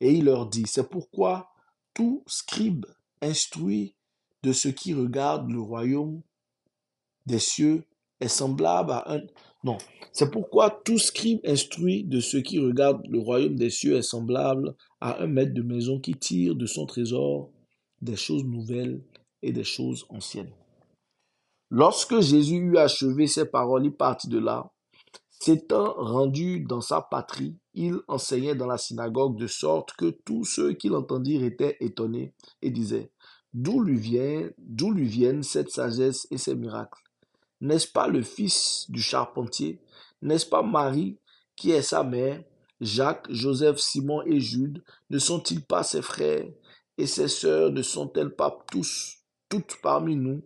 Et 0.00 0.12
il 0.12 0.24
leur 0.24 0.46
dit, 0.46 0.66
c'est 0.66 0.88
pourquoi 0.88 1.50
tout 1.92 2.22
scribe 2.26 2.86
instruit 3.20 3.94
de 4.42 4.52
ce 4.52 4.68
qui 4.68 4.94
regarde 4.94 5.50
le 5.50 5.60
royaume 5.60 6.22
des 7.26 7.40
cieux 7.40 7.84
est 8.20 8.28
semblable 8.28 8.92
à 8.92 9.12
un... 9.12 9.20
Non, 9.64 9.78
c'est 10.12 10.30
pourquoi 10.30 10.70
tout 10.84 10.98
scribe 10.98 11.40
instruit 11.44 12.04
de 12.04 12.20
ceux 12.20 12.40
qui 12.40 12.58
regardent 12.58 13.06
le 13.08 13.18
royaume 13.18 13.56
des 13.56 13.70
cieux 13.70 13.96
est 13.96 14.02
semblable 14.02 14.76
à 15.00 15.22
un 15.22 15.26
maître 15.26 15.54
de 15.54 15.62
maison 15.62 15.98
qui 15.98 16.14
tire 16.14 16.54
de 16.54 16.66
son 16.66 16.86
trésor 16.86 17.50
des 18.00 18.16
choses 18.16 18.44
nouvelles 18.44 19.02
et 19.42 19.52
des 19.52 19.64
choses 19.64 20.06
anciennes. 20.08 20.52
Lorsque 21.70 22.20
Jésus 22.20 22.56
eut 22.56 22.78
achevé 22.78 23.26
ces 23.26 23.44
paroles, 23.44 23.86
il 23.86 23.92
partit 23.92 24.28
de 24.28 24.38
là. 24.38 24.70
S'étant 25.30 25.92
rendu 25.94 26.60
dans 26.60 26.80
sa 26.80 27.00
patrie, 27.00 27.56
il 27.74 27.98
enseignait 28.08 28.54
dans 28.54 28.66
la 28.66 28.78
synagogue 28.78 29.38
de 29.38 29.46
sorte 29.46 29.92
que 29.92 30.10
tous 30.24 30.44
ceux 30.44 30.72
qui 30.72 30.88
l'entendirent 30.88 31.44
étaient 31.44 31.76
étonnés 31.80 32.32
et 32.62 32.70
disaient, 32.70 33.12
D'où 33.52 33.80
lui 33.80 33.98
vient, 33.98 34.48
d'où 34.58 34.90
lui 34.90 35.06
viennent 35.06 35.42
cette 35.42 35.70
sagesse 35.70 36.26
et 36.30 36.38
ces 36.38 36.54
miracles? 36.54 37.07
N'est-ce 37.60 37.88
pas 37.88 38.08
le 38.08 38.22
fils 38.22 38.86
du 38.88 39.00
charpentier? 39.00 39.80
N'est-ce 40.22 40.46
pas 40.46 40.62
Marie 40.62 41.18
qui 41.56 41.70
est 41.72 41.82
sa 41.82 42.04
mère? 42.04 42.42
Jacques, 42.80 43.26
Joseph, 43.30 43.78
Simon 43.78 44.22
et 44.22 44.40
Jude, 44.40 44.84
ne 45.10 45.18
sont-ils 45.18 45.64
pas 45.64 45.82
ses 45.82 46.02
frères? 46.02 46.46
Et 46.96 47.06
ses 47.06 47.28
sœurs 47.28 47.70
ne 47.70 47.82
sont-elles 47.82 48.34
pas 48.34 48.56
tous, 48.70 49.18
toutes 49.48 49.76
parmi 49.82 50.16
nous? 50.16 50.42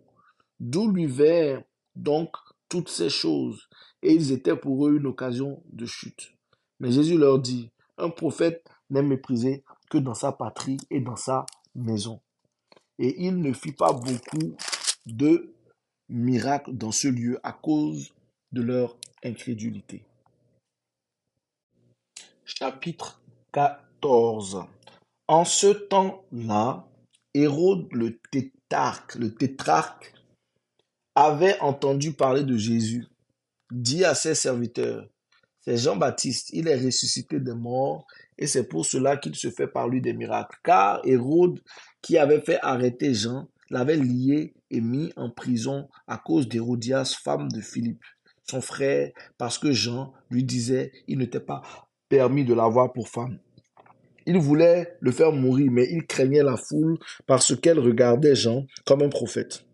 D'où 0.59 0.89
lui 0.89 1.05
vinrent 1.05 1.63
donc 1.95 2.35
toutes 2.69 2.89
ces 2.89 3.09
choses? 3.09 3.67
Et 4.01 4.13
ils 4.13 4.31
étaient 4.31 4.55
pour 4.55 4.87
eux 4.87 4.95
une 4.97 5.07
occasion 5.07 5.63
de 5.71 5.85
chute. 5.85 6.33
Mais 6.79 6.91
Jésus 6.91 7.17
leur 7.17 7.39
dit, 7.39 7.71
un 7.97 8.09
prophète 8.09 8.65
n'est 8.89 9.03
méprisé 9.03 9.63
que 9.89 9.97
dans 9.97 10.13
sa 10.13 10.31
patrie 10.31 10.77
et 10.89 10.99
dans 10.99 11.15
sa 11.15 11.45
maison. 11.75 12.19
Et 12.99 13.25
il 13.25 13.39
ne 13.39 13.53
fit 13.53 13.71
pas 13.71 13.93
beaucoup 13.93 14.55
de 15.05 15.52
miracles 16.13 16.73
dans 16.73 16.91
ce 16.91 17.07
lieu 17.07 17.39
à 17.43 17.51
cause 17.51 18.13
de 18.51 18.61
leur 18.61 18.95
incrédulité. 19.23 20.03
Chapitre 22.45 23.21
14 23.51 24.65
En 25.27 25.43
ce 25.43 25.67
temps-là, 25.67 26.87
Hérode 27.33 27.91
le 27.91 28.19
tétrarque, 28.31 29.15
le 29.15 29.33
tétrarque 29.33 30.13
avait 31.15 31.59
entendu 31.59 32.13
parler 32.13 32.43
de 32.43 32.57
Jésus, 32.57 33.05
dit 33.71 34.05
à 34.05 34.13
ses 34.13 34.35
serviteurs, 34.35 35.07
c'est 35.61 35.77
Jean-Baptiste, 35.77 36.49
il 36.51 36.67
est 36.67 36.75
ressuscité 36.75 37.39
des 37.39 37.53
morts, 37.53 38.05
et 38.37 38.47
c'est 38.47 38.67
pour 38.67 38.85
cela 38.85 39.15
qu'il 39.15 39.35
se 39.35 39.49
fait 39.49 39.67
par 39.67 39.87
lui 39.87 40.01
des 40.01 40.13
miracles. 40.13 40.59
Car 40.61 40.99
Hérode, 41.05 41.61
qui 42.01 42.17
avait 42.17 42.41
fait 42.41 42.59
arrêter 42.61 43.13
Jean, 43.13 43.47
l'avait 43.69 43.97
lié 43.97 44.53
et 44.71 44.81
mis 44.81 45.11
en 45.15 45.29
prison 45.29 45.87
à 46.07 46.17
cause 46.17 46.47
d'Hérodias, 46.47 47.17
femme 47.23 47.49
de 47.51 47.61
Philippe, 47.61 48.03
son 48.49 48.61
frère, 48.61 49.11
parce 49.37 49.57
que 49.57 49.71
Jean 49.71 50.13
lui 50.29 50.43
disait 50.43 50.91
il 51.07 51.19
n'était 51.19 51.39
pas 51.39 51.61
permis 52.09 52.45
de 52.45 52.53
l'avoir 52.53 52.93
pour 52.93 53.09
femme. 53.09 53.39
Il 54.25 54.37
voulait 54.37 54.95
le 55.01 55.11
faire 55.11 55.31
mourir, 55.31 55.69
mais 55.71 55.87
il 55.91 56.05
craignait 56.05 56.43
la 56.43 56.55
foule 56.55 56.97
parce 57.27 57.55
qu'elle 57.59 57.79
regardait 57.79 58.35
Jean 58.35 58.65
comme 58.85 59.01
un 59.01 59.09
prophète. 59.09 59.65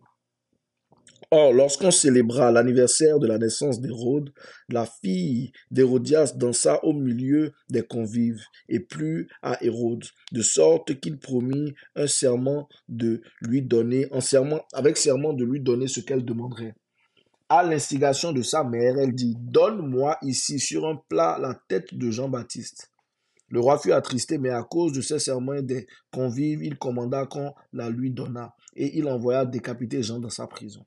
Or, 1.31 1.53
lorsqu'on 1.53 1.91
célébra 1.91 2.51
l'anniversaire 2.51 3.19
de 3.19 3.27
la 3.27 3.37
naissance 3.37 3.79
d'Hérode, 3.79 4.33
la 4.67 4.87
fille 4.87 5.51
d'Hérodias 5.69 6.33
dansa 6.35 6.83
au 6.83 6.91
milieu 6.91 7.53
des 7.69 7.83
convives 7.83 8.43
et 8.67 8.79
plut 8.79 9.29
à 9.43 9.63
Hérode, 9.63 10.05
de 10.31 10.41
sorte 10.41 10.99
qu'il 10.99 11.19
promit 11.19 11.75
un 11.95 12.07
serment 12.07 12.67
de 12.87 13.21
lui 13.41 13.61
donner, 13.61 14.07
en 14.11 14.21
serment, 14.21 14.61
avec 14.73 14.97
serment 14.97 15.33
de 15.33 15.45
lui 15.45 15.59
donner 15.59 15.87
ce 15.87 15.99
qu'elle 15.99 16.25
demanderait. 16.25 16.73
À 17.47 17.61
l'instigation 17.61 18.31
de 18.31 18.41
sa 18.41 18.63
mère, 18.63 18.97
elle 18.97 19.13
dit, 19.13 19.35
Donne-moi 19.37 20.17
ici 20.23 20.59
sur 20.59 20.87
un 20.87 20.99
plat 21.09 21.37
la 21.39 21.53
tête 21.67 21.93
de 21.93 22.09
Jean-Baptiste. 22.09 22.91
Le 23.49 23.59
roi 23.59 23.77
fut 23.77 23.91
attristé, 23.91 24.39
mais 24.39 24.49
à 24.49 24.63
cause 24.63 24.93
de 24.93 25.01
ces 25.01 25.19
serments 25.19 25.61
des 25.61 25.85
convives, 26.11 26.63
il 26.63 26.79
commanda 26.79 27.27
qu'on 27.27 27.53
la 27.71 27.91
lui 27.91 28.09
donnât, 28.09 28.55
et 28.75 28.97
il 28.97 29.07
envoya 29.07 29.45
décapiter 29.45 30.01
Jean 30.01 30.17
dans 30.17 30.31
sa 30.31 30.47
prison. 30.47 30.83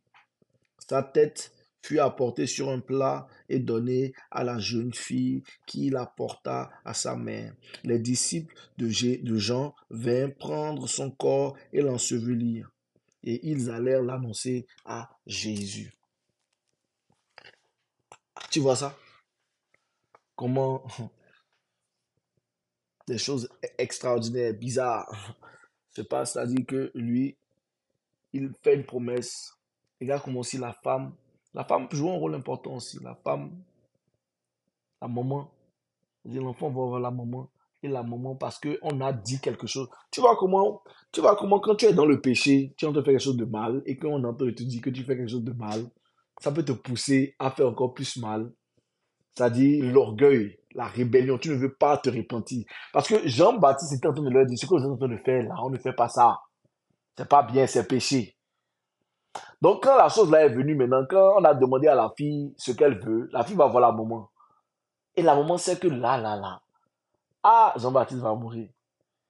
Sa 0.92 1.02
tête 1.02 1.54
fut 1.82 2.00
apportée 2.00 2.46
sur 2.46 2.68
un 2.68 2.80
plat 2.80 3.26
et 3.48 3.60
donnée 3.60 4.12
à 4.30 4.44
la 4.44 4.58
jeune 4.58 4.92
fille 4.92 5.42
qui 5.64 5.88
la 5.88 6.04
porta 6.04 6.70
à 6.84 6.92
sa 6.92 7.16
mère. 7.16 7.54
Les 7.82 7.98
disciples 7.98 8.54
de, 8.76 8.90
Jean 9.38 9.74
vinrent 9.88 10.34
prendre 10.34 10.86
son 10.86 11.10
corps 11.10 11.56
et 11.72 11.80
l'ensevelir. 11.80 12.70
Et 13.24 13.40
ils 13.48 13.70
allèrent 13.70 14.02
l'annoncer 14.02 14.66
à 14.84 15.08
Jésus. 15.26 15.94
Tu 18.50 18.60
vois 18.60 18.76
ça? 18.76 18.94
Comment 20.36 20.86
des 23.06 23.16
choses 23.16 23.48
extraordinaires, 23.78 24.52
bizarres 24.52 25.38
se 25.88 26.02
passent. 26.02 26.34
C'est-à-dire 26.34 26.66
que 26.66 26.90
lui, 26.94 27.38
il 28.34 28.52
fait 28.62 28.74
une 28.74 28.84
promesse 28.84 29.56
Regarde 30.02 30.22
comment 30.24 30.40
aussi 30.40 30.58
la 30.58 30.72
femme, 30.72 31.12
la 31.54 31.64
femme 31.64 31.86
joue 31.92 32.10
un 32.10 32.16
rôle 32.16 32.34
important 32.34 32.74
aussi. 32.74 32.98
La 33.02 33.14
femme, 33.14 33.52
la 35.00 35.06
maman, 35.06 35.48
l'enfant 36.24 36.70
va 36.70 36.74
voir 36.74 37.00
la 37.00 37.12
maman 37.12 37.48
et 37.84 37.88
la 37.88 38.02
maman 38.02 38.34
parce 38.34 38.58
qu'on 38.58 39.00
a 39.00 39.12
dit 39.12 39.38
quelque 39.40 39.68
chose. 39.68 39.88
Tu 40.10 40.20
vois 40.20 40.36
comment, 40.36 40.82
tu 41.12 41.20
vois 41.20 41.36
comment 41.36 41.60
quand 41.60 41.76
tu 41.76 41.86
es 41.86 41.92
dans 41.92 42.04
le 42.04 42.20
péché, 42.20 42.74
tu 42.76 42.84
entends 42.84 43.04
faire 43.04 43.12
quelque 43.12 43.20
chose 43.20 43.36
de 43.36 43.44
mal 43.44 43.80
et 43.86 43.96
qu'on 43.96 44.24
entend 44.24 44.46
te 44.46 44.62
dire 44.64 44.82
que 44.82 44.90
tu 44.90 45.04
fais 45.04 45.16
quelque 45.16 45.30
chose 45.30 45.44
de 45.44 45.52
mal, 45.52 45.88
ça 46.40 46.50
peut 46.50 46.64
te 46.64 46.72
pousser 46.72 47.36
à 47.38 47.52
faire 47.52 47.68
encore 47.68 47.94
plus 47.94 48.16
mal. 48.16 48.50
C'est-à-dire 49.34 49.84
l'orgueil, 49.84 50.58
la 50.74 50.86
rébellion. 50.86 51.38
Tu 51.38 51.50
ne 51.50 51.54
veux 51.54 51.74
pas 51.74 51.96
te 51.96 52.10
repentir. 52.10 52.64
Parce 52.92 53.06
que 53.06 53.26
Jean-Baptiste 53.26 53.92
était 53.92 54.08
en 54.08 54.12
train 54.12 54.24
de 54.24 54.30
leur 54.30 54.46
dire, 54.46 54.58
ce 54.58 54.66
que 54.66 54.74
vous 54.74 54.82
êtes 54.82 54.90
en 54.90 54.96
train 54.96 55.08
de 55.08 55.16
faire 55.18 55.44
là, 55.44 55.54
on 55.62 55.70
ne 55.70 55.78
fait 55.78 55.92
pas 55.92 56.08
ça. 56.08 56.40
C'est 57.16 57.28
pas 57.28 57.44
bien, 57.44 57.66
c'est 57.66 57.86
péché. 57.86 58.36
Donc, 59.60 59.84
quand 59.84 59.96
la 59.96 60.08
chose 60.08 60.30
là 60.30 60.44
est 60.44 60.48
venue 60.48 60.74
maintenant, 60.74 61.04
quand 61.08 61.36
on 61.38 61.44
a 61.44 61.54
demandé 61.54 61.88
à 61.88 61.94
la 61.94 62.12
fille 62.16 62.52
ce 62.56 62.72
qu'elle 62.72 62.98
veut, 62.98 63.28
la 63.32 63.44
fille 63.44 63.56
va 63.56 63.66
voir 63.66 63.80
la 63.80 63.92
maman. 63.92 64.28
Et 65.14 65.22
la 65.22 65.34
maman 65.34 65.56
sait 65.56 65.78
que 65.78 65.88
là, 65.88 66.18
là, 66.18 66.36
là, 66.36 66.60
ah, 67.42 67.72
Jean-Baptiste 67.76 68.20
va 68.20 68.34
mourir. 68.34 68.68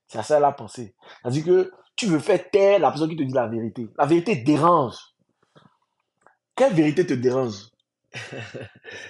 C'est 0.06 0.18
à 0.18 0.22
ça 0.22 0.36
qu'elle 0.36 0.44
a 0.44 0.52
pensé. 0.52 0.94
C'est-à-dire 1.22 1.44
que 1.44 1.72
tu 1.96 2.06
veux 2.06 2.18
faire 2.18 2.50
taire 2.50 2.78
la 2.78 2.90
personne 2.90 3.10
qui 3.10 3.16
te 3.16 3.22
dit 3.22 3.32
la 3.32 3.46
vérité. 3.46 3.88
La 3.98 4.06
vérité 4.06 4.36
dérange. 4.36 4.96
Quelle 6.54 6.74
vérité 6.74 7.06
te 7.06 7.14
dérange? 7.14 7.68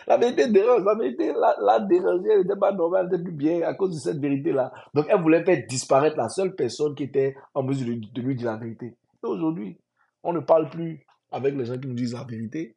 La 0.07 0.17
vérité 0.17 0.49
dérange. 0.49 0.85
La 0.85 0.95
vérité 0.95 1.33
la, 1.33 1.57
la 1.61 1.81
dérangeait. 1.81 2.29
Elle 2.31 2.43
n'était 2.43 2.57
pas 2.57 2.71
normale, 2.71 3.07
elle 3.07 3.19
n'était 3.19 3.25
plus 3.25 3.33
bien 3.33 3.63
à 3.63 3.75
cause 3.75 3.95
de 3.95 3.99
cette 3.99 4.19
vérité-là. 4.19 4.73
Donc, 4.95 5.07
elle 5.09 5.21
voulait 5.21 5.45
faire 5.45 5.61
disparaître 5.69 6.17
la 6.17 6.29
seule 6.29 6.55
personne 6.55 6.95
qui 6.95 7.03
était 7.05 7.37
en 7.53 7.65
mesure 7.65 7.89
de, 7.89 7.95
de 7.95 8.23
lui 8.23 8.37
dire 8.37 8.53
la 8.53 8.59
vérité. 8.59 8.87
Et 8.87 9.27
aujourd'hui, 9.27 9.77
on 10.23 10.33
ne 10.33 10.41
parle 10.41 10.71
plus 10.71 11.05
avec 11.31 11.55
les 11.55 11.65
gens 11.65 11.79
qui 11.79 11.89
nous 11.89 11.95
disent 11.95 12.15
la 12.15 12.25
vérité. 12.25 12.75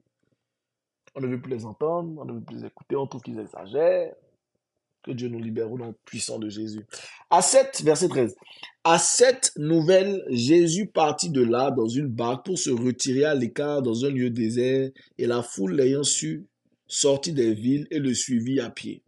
On 1.16 1.22
ne 1.22 1.28
veut 1.28 1.42
plus 1.42 1.52
les 1.52 1.66
entendre, 1.66 2.22
on 2.22 2.26
ne 2.26 2.34
veut 2.34 2.42
plus 2.42 2.58
les 2.58 2.66
écouter, 2.66 2.96
on 2.96 3.08
trouve 3.08 3.22
qu'ils 3.22 3.40
exagèrent. 3.40 4.14
Que 5.04 5.12
Dieu 5.12 5.30
nous 5.30 5.40
libère 5.40 5.72
au 5.72 5.78
nom 5.78 5.94
puissant 6.04 6.40
de 6.40 6.50
Jésus. 6.50 6.84
À 7.30 7.44
cette, 7.44 7.84
verset 7.84 8.08
13. 8.08 8.36
À 8.84 8.98
cette 8.98 9.52
nouvelle, 9.56 10.24
Jésus 10.30 10.88
partit 10.88 11.30
de 11.30 11.44
là 11.44 11.70
dans 11.70 11.88
une 11.88 12.08
barque 12.08 12.48
pour 12.48 12.58
se 12.58 12.72
retirer 12.72 13.24
à 13.24 13.36
l'écart 13.36 13.84
dans 13.84 14.04
un 14.04 14.10
lieu 14.10 14.32
désert, 14.32 14.90
et 15.20 15.28
la 15.28 15.44
foule 15.44 15.76
l'ayant 15.76 16.04
su, 16.04 16.48
sortit 16.88 17.34
des 17.34 17.54
villes 17.54 17.88
et 17.92 18.00
le 18.00 18.16
suivit 18.16 18.60
à 18.60 18.72
pied. 18.72 19.05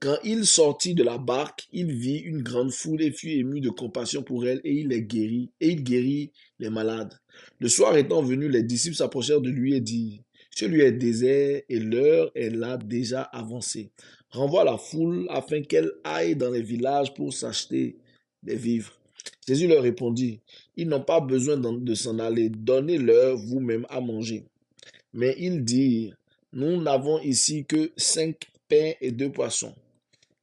Quand 0.00 0.16
il 0.22 0.46
sortit 0.46 0.94
de 0.94 1.02
la 1.02 1.18
barque, 1.18 1.66
il 1.72 1.92
vit 1.92 2.18
une 2.18 2.42
grande 2.42 2.70
foule 2.70 3.02
et 3.02 3.10
fut 3.10 3.30
ému 3.30 3.60
de 3.60 3.68
compassion 3.68 4.22
pour 4.22 4.46
elle, 4.46 4.60
et 4.62 4.72
il 4.72 4.88
les 4.88 5.02
guérit, 5.02 5.50
et 5.60 5.70
il 5.70 5.82
guérit 5.82 6.30
les 6.60 6.70
malades. 6.70 7.18
Le 7.58 7.68
soir 7.68 7.96
étant 7.96 8.22
venu, 8.22 8.48
les 8.48 8.62
disciples 8.62 8.94
s'approchèrent 8.94 9.40
de 9.40 9.50
lui 9.50 9.74
et 9.74 9.80
dirent, 9.80 10.20
Celui 10.54 10.82
est 10.82 10.92
désert 10.92 11.62
et 11.68 11.80
l'heure 11.80 12.30
est 12.36 12.50
là 12.50 12.76
déjà 12.76 13.22
avancée. 13.22 13.90
Renvoie 14.30 14.62
la 14.62 14.78
foule 14.78 15.26
afin 15.30 15.62
qu'elle 15.62 15.90
aille 16.04 16.36
dans 16.36 16.50
les 16.50 16.62
villages 16.62 17.12
pour 17.14 17.32
s'acheter 17.32 17.96
des 18.44 18.54
vivres. 18.54 18.92
Jésus 19.48 19.66
leur 19.66 19.82
répondit, 19.82 20.38
Ils 20.76 20.86
n'ont 20.86 21.02
pas 21.02 21.20
besoin 21.20 21.56
de 21.56 21.94
s'en 21.94 22.20
aller, 22.20 22.50
donnez-leur 22.50 23.36
vous-même 23.36 23.84
à 23.88 24.00
manger. 24.00 24.44
Mais 25.12 25.34
ils 25.40 25.64
dirent, 25.64 26.16
Nous 26.52 26.80
n'avons 26.80 27.18
ici 27.18 27.64
que 27.64 27.90
cinq 27.96 28.46
pains 28.68 28.92
et 29.00 29.10
deux 29.10 29.32
poissons. 29.32 29.74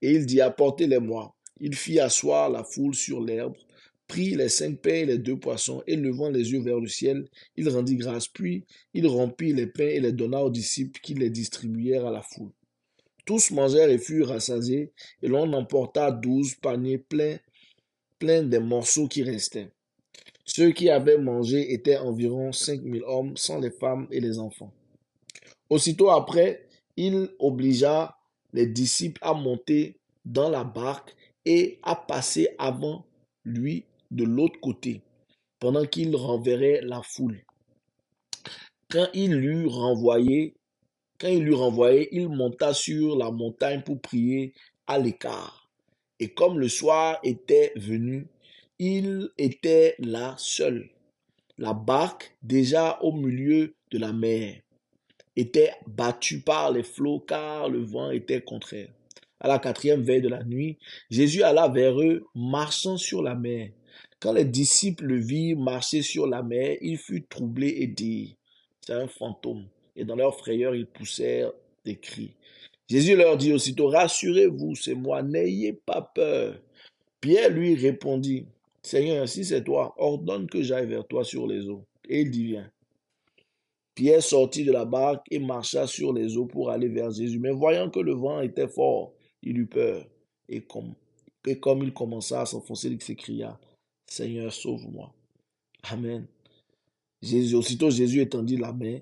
Et 0.05 0.11
il 0.11 0.27
dit, 0.27 0.39
apportez-les-moi. 0.39 1.33
Il 1.59 1.73
fit 1.73 1.99
asseoir 1.99 2.51
la 2.51 2.63
foule 2.63 2.93
sur 2.93 3.21
l'herbe, 3.21 3.55
prit 4.07 4.35
les 4.35 4.49
cinq 4.49 4.79
pains 4.79 5.01
et 5.01 5.05
les 5.07 5.17
deux 5.17 5.39
poissons, 5.39 5.81
et 5.87 5.95
levant 5.95 6.29
les 6.29 6.51
yeux 6.51 6.61
vers 6.61 6.79
le 6.79 6.87
ciel, 6.87 7.27
il 7.57 7.67
rendit 7.69 7.95
grâce, 7.95 8.27
puis 8.27 8.65
il 8.93 9.07
rompit 9.07 9.51
les 9.51 9.65
pains 9.65 9.87
et 9.87 9.99
les 9.99 10.11
donna 10.11 10.43
aux 10.43 10.51
disciples 10.51 10.99
qui 11.01 11.15
les 11.15 11.31
distribuèrent 11.31 12.05
à 12.05 12.11
la 12.11 12.21
foule. 12.21 12.51
Tous 13.25 13.49
mangèrent 13.49 13.89
et 13.89 13.97
furent 13.97 14.27
rassasiés, 14.27 14.91
et 15.23 15.27
l'on 15.27 15.51
emporta 15.53 16.11
douze 16.11 16.53
paniers 16.53 16.99
pleins, 16.99 17.37
pleins 18.19 18.43
des 18.43 18.59
morceaux 18.59 19.07
qui 19.07 19.23
restaient. 19.23 19.71
Ceux 20.43 20.69
qui 20.71 20.91
avaient 20.91 21.17
mangé 21.17 21.73
étaient 21.73 21.97
environ 21.97 22.51
cinq 22.51 22.83
mille 22.83 23.03
hommes, 23.07 23.35
sans 23.37 23.59
les 23.59 23.71
femmes 23.71 24.07
et 24.11 24.19
les 24.19 24.37
enfants. 24.37 24.71
Aussitôt 25.67 26.11
après, 26.11 26.67
il 26.95 27.29
obligea 27.39 28.14
les 28.55 28.67
disciples 28.67 29.19
à 29.21 29.33
monter 29.33 29.97
dans 30.23 30.49
la 30.49 30.63
barque 30.63 31.13
et 31.43 31.77
à 31.83 31.93
passer 31.93 32.47
avant 32.57 33.05
lui 33.43 33.83
de 34.11 34.23
l'autre 34.23 34.59
côté, 34.61 35.01
pendant 35.59 35.85
qu'il 35.85 36.15
renverrait 36.15 36.79
la 36.81 37.01
foule. 37.03 37.43
Quand 38.89 39.07
il 39.13 39.35
l'eut 39.35 39.67
quand 39.67 41.27
il 41.27 41.43
l'eut 41.43 41.53
renvoyé, 41.53 42.07
il 42.15 42.29
monta 42.29 42.73
sur 42.73 43.17
la 43.17 43.29
montagne 43.29 43.81
pour 43.81 43.99
prier 43.99 44.53
à 44.87 44.99
l'écart. 44.99 45.69
Et 46.21 46.29
comme 46.29 46.57
le 46.57 46.69
soir 46.69 47.19
était 47.23 47.73
venu, 47.75 48.27
il 48.79 49.31
était 49.37 49.95
là 49.99 50.33
seul. 50.37 50.89
La 51.57 51.73
barque, 51.73 52.37
déjà 52.41 52.99
au 53.01 53.11
milieu 53.11 53.75
de 53.91 53.97
la 53.97 54.13
mer, 54.13 54.61
était 55.35 55.73
battue 55.87 56.41
par 56.41 56.71
les 56.71 56.83
flots 56.83 57.19
car 57.19 57.69
le 57.69 57.79
vent 57.79 58.11
était 58.11 58.41
contraire. 58.41 58.89
À 59.39 59.47
la 59.47 59.59
quatrième 59.59 60.01
veille 60.01 60.21
de 60.21 60.29
la 60.29 60.43
nuit, 60.43 60.77
Jésus 61.09 61.43
alla 61.43 61.67
vers 61.67 62.01
eux, 62.01 62.25
marchant 62.33 62.97
sur 62.97 63.21
la 63.21 63.35
mer. 63.35 63.69
Quand 64.19 64.33
les 64.33 64.45
disciples 64.45 65.05
le 65.05 65.19
virent 65.19 65.59
marcher 65.59 66.01
sur 66.01 66.25
la 66.25 66.41
mer, 66.41 66.77
il 66.81 66.97
fut 66.97 67.23
troublé 67.23 67.67
et 67.79 67.87
dit, 67.87 68.37
c'est 68.81 68.93
un 68.93 69.07
fantôme. 69.07 69.65
Et 69.95 70.05
dans 70.05 70.15
leur 70.15 70.37
frayeur, 70.37 70.73
ils 70.73 70.87
poussèrent 70.87 71.51
des 71.83 71.97
cris. 71.97 72.31
Jésus 72.89 73.15
leur 73.15 73.37
dit 73.37 73.51
aussitôt, 73.51 73.87
rassurez-vous, 73.87 74.75
c'est 74.75 74.95
moi, 74.95 75.21
n'ayez 75.21 75.73
pas 75.73 76.01
peur. 76.01 76.55
Pierre 77.19 77.49
lui 77.49 77.75
répondit, 77.75 78.45
Seigneur, 78.83 79.27
si 79.27 79.43
c'est 79.43 79.63
toi, 79.63 79.95
ordonne 79.97 80.47
que 80.47 80.61
j'aille 80.61 80.87
vers 80.87 81.07
toi 81.07 81.23
sur 81.23 81.47
les 81.47 81.67
eaux. 81.67 81.85
Et 82.07 82.21
il 82.21 82.31
dit, 82.31 82.45
viens. 82.45 82.71
Pierre 83.95 84.21
sortit 84.21 84.65
de 84.65 84.73
la 84.73 84.83
barque 84.83 85.25
et 85.31 85.39
marcha 85.39 85.87
sur 85.87 86.11
les 86.11 86.35
eaux 86.35 86.45
pour 86.45 86.69
aller 86.69 86.89
vers 86.89 87.11
Jésus. 87.11 87.39
Mais 87.39 87.51
voyant 87.51 87.89
que 87.89 88.01
le 88.01 88.13
vent 88.13 88.41
était 88.41 88.67
fort, 88.67 89.13
il 89.41 89.57
eut 89.57 89.67
peur. 89.67 90.05
Et 90.49 90.61
comme, 90.61 90.93
il 91.47 91.93
commença 91.93 92.41
à 92.41 92.45
s'enfoncer, 92.45 92.89
il 92.89 93.01
s'écria, 93.01 93.57
Seigneur, 94.05 94.53
sauve-moi. 94.53 95.13
Amen. 95.83 96.27
Jésus, 97.21 97.55
aussitôt 97.55 97.89
Jésus 97.89 98.19
étendit 98.19 98.57
la 98.57 98.73
main, 98.73 98.99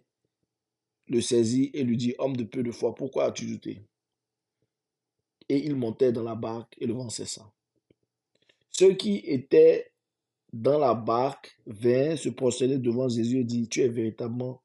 le 1.07 1.21
saisit 1.21 1.71
et 1.73 1.83
lui 1.83 1.97
dit, 1.97 2.13
Homme 2.19 2.37
de 2.37 2.43
peu 2.43 2.61
de 2.61 2.71
foi, 2.71 2.93
pourquoi 2.93 3.25
as-tu 3.25 3.45
douté 3.45 3.81
Et 5.49 5.65
il 5.65 5.75
montait 5.75 6.11
dans 6.11 6.23
la 6.23 6.35
barque 6.35 6.75
et 6.79 6.85
le 6.85 6.93
vent 6.93 7.09
cessa. 7.09 7.51
Ceux 8.69 8.93
qui 8.93 9.17
étaient 9.25 9.91
dans 10.53 10.77
la 10.77 10.93
barque 10.93 11.57
vinrent 11.65 12.17
se 12.17 12.29
prosterner 12.29 12.77
devant 12.77 13.09
Jésus 13.09 13.39
et 13.39 13.43
dit, 13.43 13.67
Tu 13.67 13.81
es 13.81 13.89
véritablement 13.89 14.62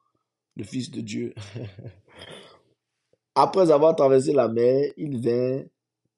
le 0.59 0.65
Fils 0.65 0.91
de 0.91 1.01
Dieu. 1.01 1.33
Après 3.35 3.71
avoir 3.71 3.95
traversé 3.95 4.33
la 4.33 4.49
mer, 4.49 4.93
il 4.97 5.19
vint, 5.19 5.63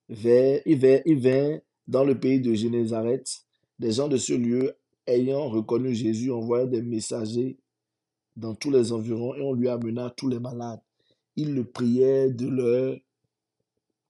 vers, 0.09 0.63
il 0.65 0.79
vint, 0.79 1.01
il 1.05 1.21
vint 1.21 1.59
dans 1.87 2.03
le 2.03 2.19
pays 2.19 2.41
de 2.41 2.55
Génézareth. 2.55 3.45
Des 3.79 3.93
gens 3.93 4.09
de 4.09 4.17
ce 4.17 4.33
lieu, 4.33 4.75
ayant 5.07 5.49
reconnu 5.49 5.95
Jésus, 5.95 6.33
envoyèrent 6.33 6.69
des 6.69 6.83
messagers 6.83 7.59
dans 8.37 8.55
tous 8.55 8.71
les 8.71 8.93
environs 8.93 9.35
et 9.35 9.43
on 9.43 9.53
lui 9.53 9.69
amena 9.69 10.11
tous 10.11 10.29
les 10.29 10.41
malades. 10.41 10.81
Il 11.37 11.55
le 11.55 11.65
priait 11.65 12.31
de 12.31 12.49
leur 12.49 12.97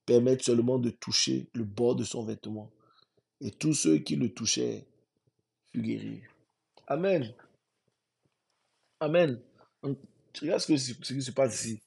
permettre 0.06 0.44
seulement 0.44 0.78
de 0.78 0.90
toucher 0.90 1.48
le 1.54 1.64
bord 1.64 1.96
de 1.96 2.04
son 2.04 2.24
vêtement. 2.24 2.70
Et 3.40 3.50
tous 3.50 3.74
ceux 3.74 3.98
qui 3.98 4.16
le 4.16 4.32
touchaient 4.32 4.86
furent 5.72 5.82
guéris. 5.82 6.22
Amen. 6.86 7.32
Amen. 9.00 9.40
Tu 10.40 10.46
regardes 10.46 10.62
ce, 10.62 10.72
que, 10.72 11.06
qui 11.06 11.22
se 11.22 11.32
passe 11.32 11.66
ici. 11.66 11.82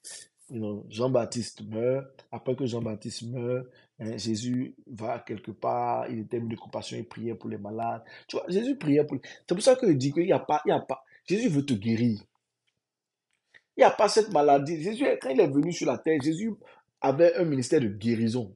You 0.51 0.86
Jean-Baptiste 0.88 1.64
meurt. 1.64 2.28
Après 2.32 2.56
que 2.56 2.68
Jean-Baptiste 2.68 3.24
meurt, 3.24 3.66
hein, 3.99 4.16
Jésus 4.16 4.76
va 4.86 5.18
quelque 5.26 5.49
part. 5.49 6.08
Il 6.12 6.20
était 6.20 6.39
de 6.39 6.56
compassion. 6.56 6.95
Il 6.95 7.08
priait 7.08 7.34
pour 7.34 7.49
les 7.49 7.58
malades. 7.58 8.04
Tu 8.28 8.36
vois, 8.38 8.45
Jésus 8.47 8.78
priait 8.78 9.06
pour. 9.06 9.18
C'est 9.24 9.56
pour 9.56 9.64
ça 9.64 9.76
qu'il 9.76 9.97
dit 9.97 10.12
qu'il 10.12 10.26
n'y 10.26 10.32
a 10.32 10.38
pas, 10.38 10.62
il 10.66 10.70
y 10.70 10.72
a 10.72 10.80
pas. 10.80 11.04
Jésus 11.26 11.49
veut 11.49 11.66
te 11.66 11.74
guérir. 11.74 12.22
Il 13.76 13.80
n'y 13.80 13.84
a 13.86 13.89
pas 13.89 14.08
cette 14.08 14.32
maladie. 14.32 14.84
Jésus, 14.84 15.04
quand 15.20 15.30
il 15.30 15.39
est 15.39 15.47
venu 15.47 15.74
sur 15.74 15.88
la 15.88 15.97
terre, 15.97 16.22
Jésus 16.22 16.54
avait 17.01 17.36
un 17.36 17.45
ministère 17.45 17.82
de 17.82 17.88
guérison. 17.88 18.56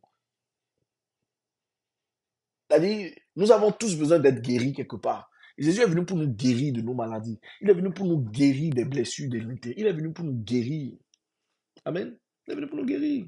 C'est-à-dire, 2.69 3.15
nous 3.35 3.51
avons 3.51 3.71
tous 3.71 3.95
besoin 3.95 4.19
d'être 4.19 4.41
guéris 4.43 4.73
quelque 4.73 4.97
part. 4.97 5.31
Jésus 5.57 5.81
est 5.81 5.87
venu 5.87 6.05
pour 6.05 6.17
nous 6.17 6.27
guérir 6.27 6.73
de 6.73 6.81
nos 6.81 6.93
maladies. 6.93 7.39
Il 7.61 7.69
est 7.69 7.73
venu 7.73 7.91
pour 7.91 8.05
nous 8.05 8.19
guérir 8.19 8.73
des 8.73 8.85
blessures, 8.85 9.29
des 9.29 9.39
luttes. 9.39 9.67
Il 9.75 9.87
est 9.87 9.93
venu 9.93 10.13
pour 10.13 10.23
nous 10.23 10.35
guérir. 10.35 10.93
Amen. 11.83 12.17
Il 12.45 12.53
est 12.53 12.55
venu 12.55 12.67
pour 12.67 12.77
nous 12.77 12.85
guérir. 12.85 13.27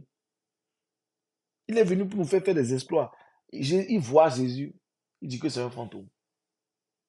Il 1.68 1.78
est 1.78 1.84
venu 1.84 2.08
pour 2.08 2.20
nous 2.20 2.26
faire 2.26 2.44
faire 2.44 2.56
des 2.56 2.74
exploits. 2.74 3.12
Il 3.52 4.00
voit 4.00 4.30
Jésus. 4.30 4.76
Il 5.22 5.30
dit 5.30 5.40
que 5.40 5.50
c'est 5.50 5.62
un 5.62 5.70
fantôme. 5.70 6.08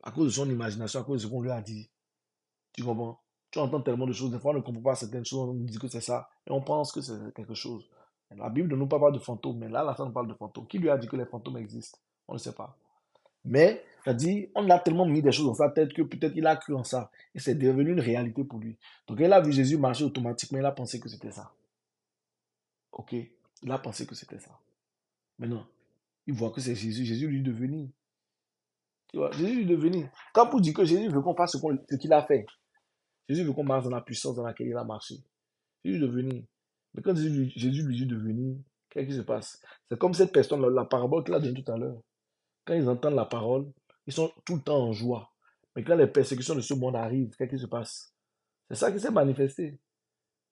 À 0.03 0.11
cause 0.11 0.27
de 0.27 0.31
son 0.31 0.49
imagination, 0.49 1.01
à 1.01 1.05
cause 1.05 1.23
de 1.23 1.27
ce 1.27 1.31
qu'on 1.31 1.43
lui 1.43 1.51
a 1.51 1.61
dit. 1.61 1.91
Tu 2.73 2.83
comprends? 2.83 3.21
Tu 3.51 3.59
entends 3.59 3.83
tellement 3.83 4.07
de 4.07 4.13
choses. 4.13 4.31
Des 4.31 4.39
fois, 4.39 4.53
on 4.53 4.55
ne 4.55 4.61
comprend 4.61 4.83
pas 4.83 4.95
certaines 4.95 5.25
choses. 5.25 5.51
On 5.51 5.55
nous 5.55 5.67
dit 5.67 5.79
que 5.79 5.89
c'est 5.89 6.01
ça. 6.01 6.31
Et 6.47 6.53
on 6.53 6.63
pense 6.63 6.93
que 6.93 7.01
c'est 7.01 7.35
quelque 7.35 7.55
chose. 7.55 7.91
La 8.31 8.49
Bible 8.49 8.71
ne 8.71 8.77
nous 8.77 8.87
parle 8.87 9.03
pas 9.03 9.11
de 9.11 9.19
fantômes. 9.19 9.59
Mais 9.59 9.69
là, 9.69 9.83
la 9.83 9.95
Sainte 9.95 10.15
parle 10.15 10.29
de 10.29 10.35
fantômes. 10.35 10.67
Qui 10.67 10.79
lui 10.79 10.89
a 10.89 10.97
dit 10.97 11.09
que 11.09 11.17
les 11.17 11.27
fantômes 11.27 11.59
existent? 11.59 11.99
On 12.29 12.35
ne 12.35 12.39
sait 12.39 12.55
pas. 12.55 12.79
Mais, 13.45 13.85
dit, 14.09 14.49
on 14.55 14.69
a 14.71 14.79
tellement 14.79 15.07
mis 15.07 15.23
des 15.23 15.33
choses 15.33 15.47
dans 15.47 15.55
sa 15.55 15.71
tête 15.71 15.93
que 15.93 16.03
peut-être 16.03 16.35
il 16.37 16.47
a 16.47 16.57
cru 16.57 16.75
en 16.75 16.85
ça. 16.85 17.11
Et 17.35 17.39
c'est 17.39 17.55
devenu 17.55 17.93
une 17.93 18.01
réalité 18.01 18.45
pour 18.45 18.59
lui. 18.59 18.77
Donc, 19.07 19.19
il 19.21 19.33
a 19.33 19.41
vu 19.41 19.53
Jésus 19.53 19.77
marcher 19.77 20.05
automatiquement, 20.05 20.59
il 20.59 20.65
a 20.65 20.73
pensé 20.73 21.01
que 21.01 21.09
c'était 21.09 21.33
ça. 21.33 21.53
Ok? 22.93 23.15
Il 23.63 23.71
a 23.71 23.79
pensé 23.79 24.07
que 24.07 24.15
c'était 24.15 24.39
ça. 24.39 24.59
Maintenant, 25.39 25.67
il 26.27 26.35
voit 26.35 26.51
que 26.51 26.61
c'est 26.61 26.75
Jésus. 26.75 27.05
Jésus 27.05 27.29
lui 27.29 27.43
devenir. 27.43 27.89
Tu 29.09 29.17
vois, 29.17 29.31
Jésus 29.33 29.57
lui 29.57 29.67
devenir. 29.67 30.09
Quand 30.33 30.49
vous 30.51 30.61
dites 30.61 30.77
que 30.77 30.85
Jésus 30.85 31.09
veut 31.09 31.21
qu'on 31.21 31.35
fasse 31.35 31.57
ce 31.57 31.97
qu'il 31.97 32.13
a 32.13 32.23
fait, 32.23 32.47
Jésus 33.29 33.45
veut 33.45 33.53
qu'on 33.53 33.65
marche 33.65 33.85
dans 33.85 33.91
la 33.91 34.01
puissance 34.01 34.37
dans 34.37 34.45
laquelle 34.45 34.69
il 34.69 34.77
a 34.77 34.85
marché. 34.85 35.17
Jésus 35.85 35.99
devenir. 35.99 36.43
Mais 36.95 37.03
quand 37.03 37.15
Jésus, 37.17 37.83
lui 37.83 37.97
dit 37.97 38.07
devenir, 38.07 38.57
qu'est-ce 38.89 39.07
qui 39.07 39.15
se 39.15 39.23
passe? 39.23 39.61
C'est 39.89 39.99
comme 39.99 40.15
cette 40.15 40.33
personne, 40.33 40.61
la, 40.61 40.69
la 40.71 40.85
parabole 40.85 41.25
qu'il 41.25 41.35
a 41.35 41.41
donnée 41.41 41.63
tout 41.63 41.73
à 41.73 41.77
l'heure. 41.77 42.01
Quand 42.65 42.75
ils 42.75 42.89
entendent 42.89 43.15
la 43.15 43.25
parole, 43.25 43.71
ils 44.11 44.13
sont 44.13 44.33
tout 44.45 44.57
le 44.57 44.63
temps 44.63 44.83
en 44.83 44.93
joie. 44.93 45.33
Mais 45.75 45.85
quand 45.85 45.95
les 45.95 46.09
persécutions 46.09 46.57
de 46.57 46.61
ce 46.61 46.75
monde 46.75 46.97
arrivent, 46.97 47.35
qu'est-ce 47.37 47.51
qui 47.51 47.59
se 47.61 47.67
passe? 47.67 48.13
C'est 48.69 48.75
ça 48.75 48.91
qui 48.91 48.99
s'est 48.99 49.13
manifesté. 49.13 49.79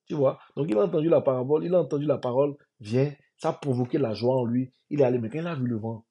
Tu 0.06 0.14
vois? 0.14 0.38
Donc 0.54 0.68
il 0.70 0.78
a 0.78 0.84
entendu 0.84 1.08
la 1.08 1.20
parabole, 1.20 1.64
il 1.64 1.74
a 1.74 1.80
entendu 1.80 2.06
la 2.06 2.18
parole, 2.18 2.56
vient, 2.78 3.12
ça 3.36 3.48
a 3.48 3.52
provoqué 3.52 3.98
la 3.98 4.14
joie 4.14 4.36
en 4.36 4.44
lui. 4.44 4.72
Il 4.90 5.00
est 5.00 5.04
allé, 5.04 5.18
mais 5.18 5.28
quand 5.28 5.40
il 5.40 5.46
a 5.48 5.56
vu 5.56 5.66
le 5.66 5.76
vent, 5.76 6.06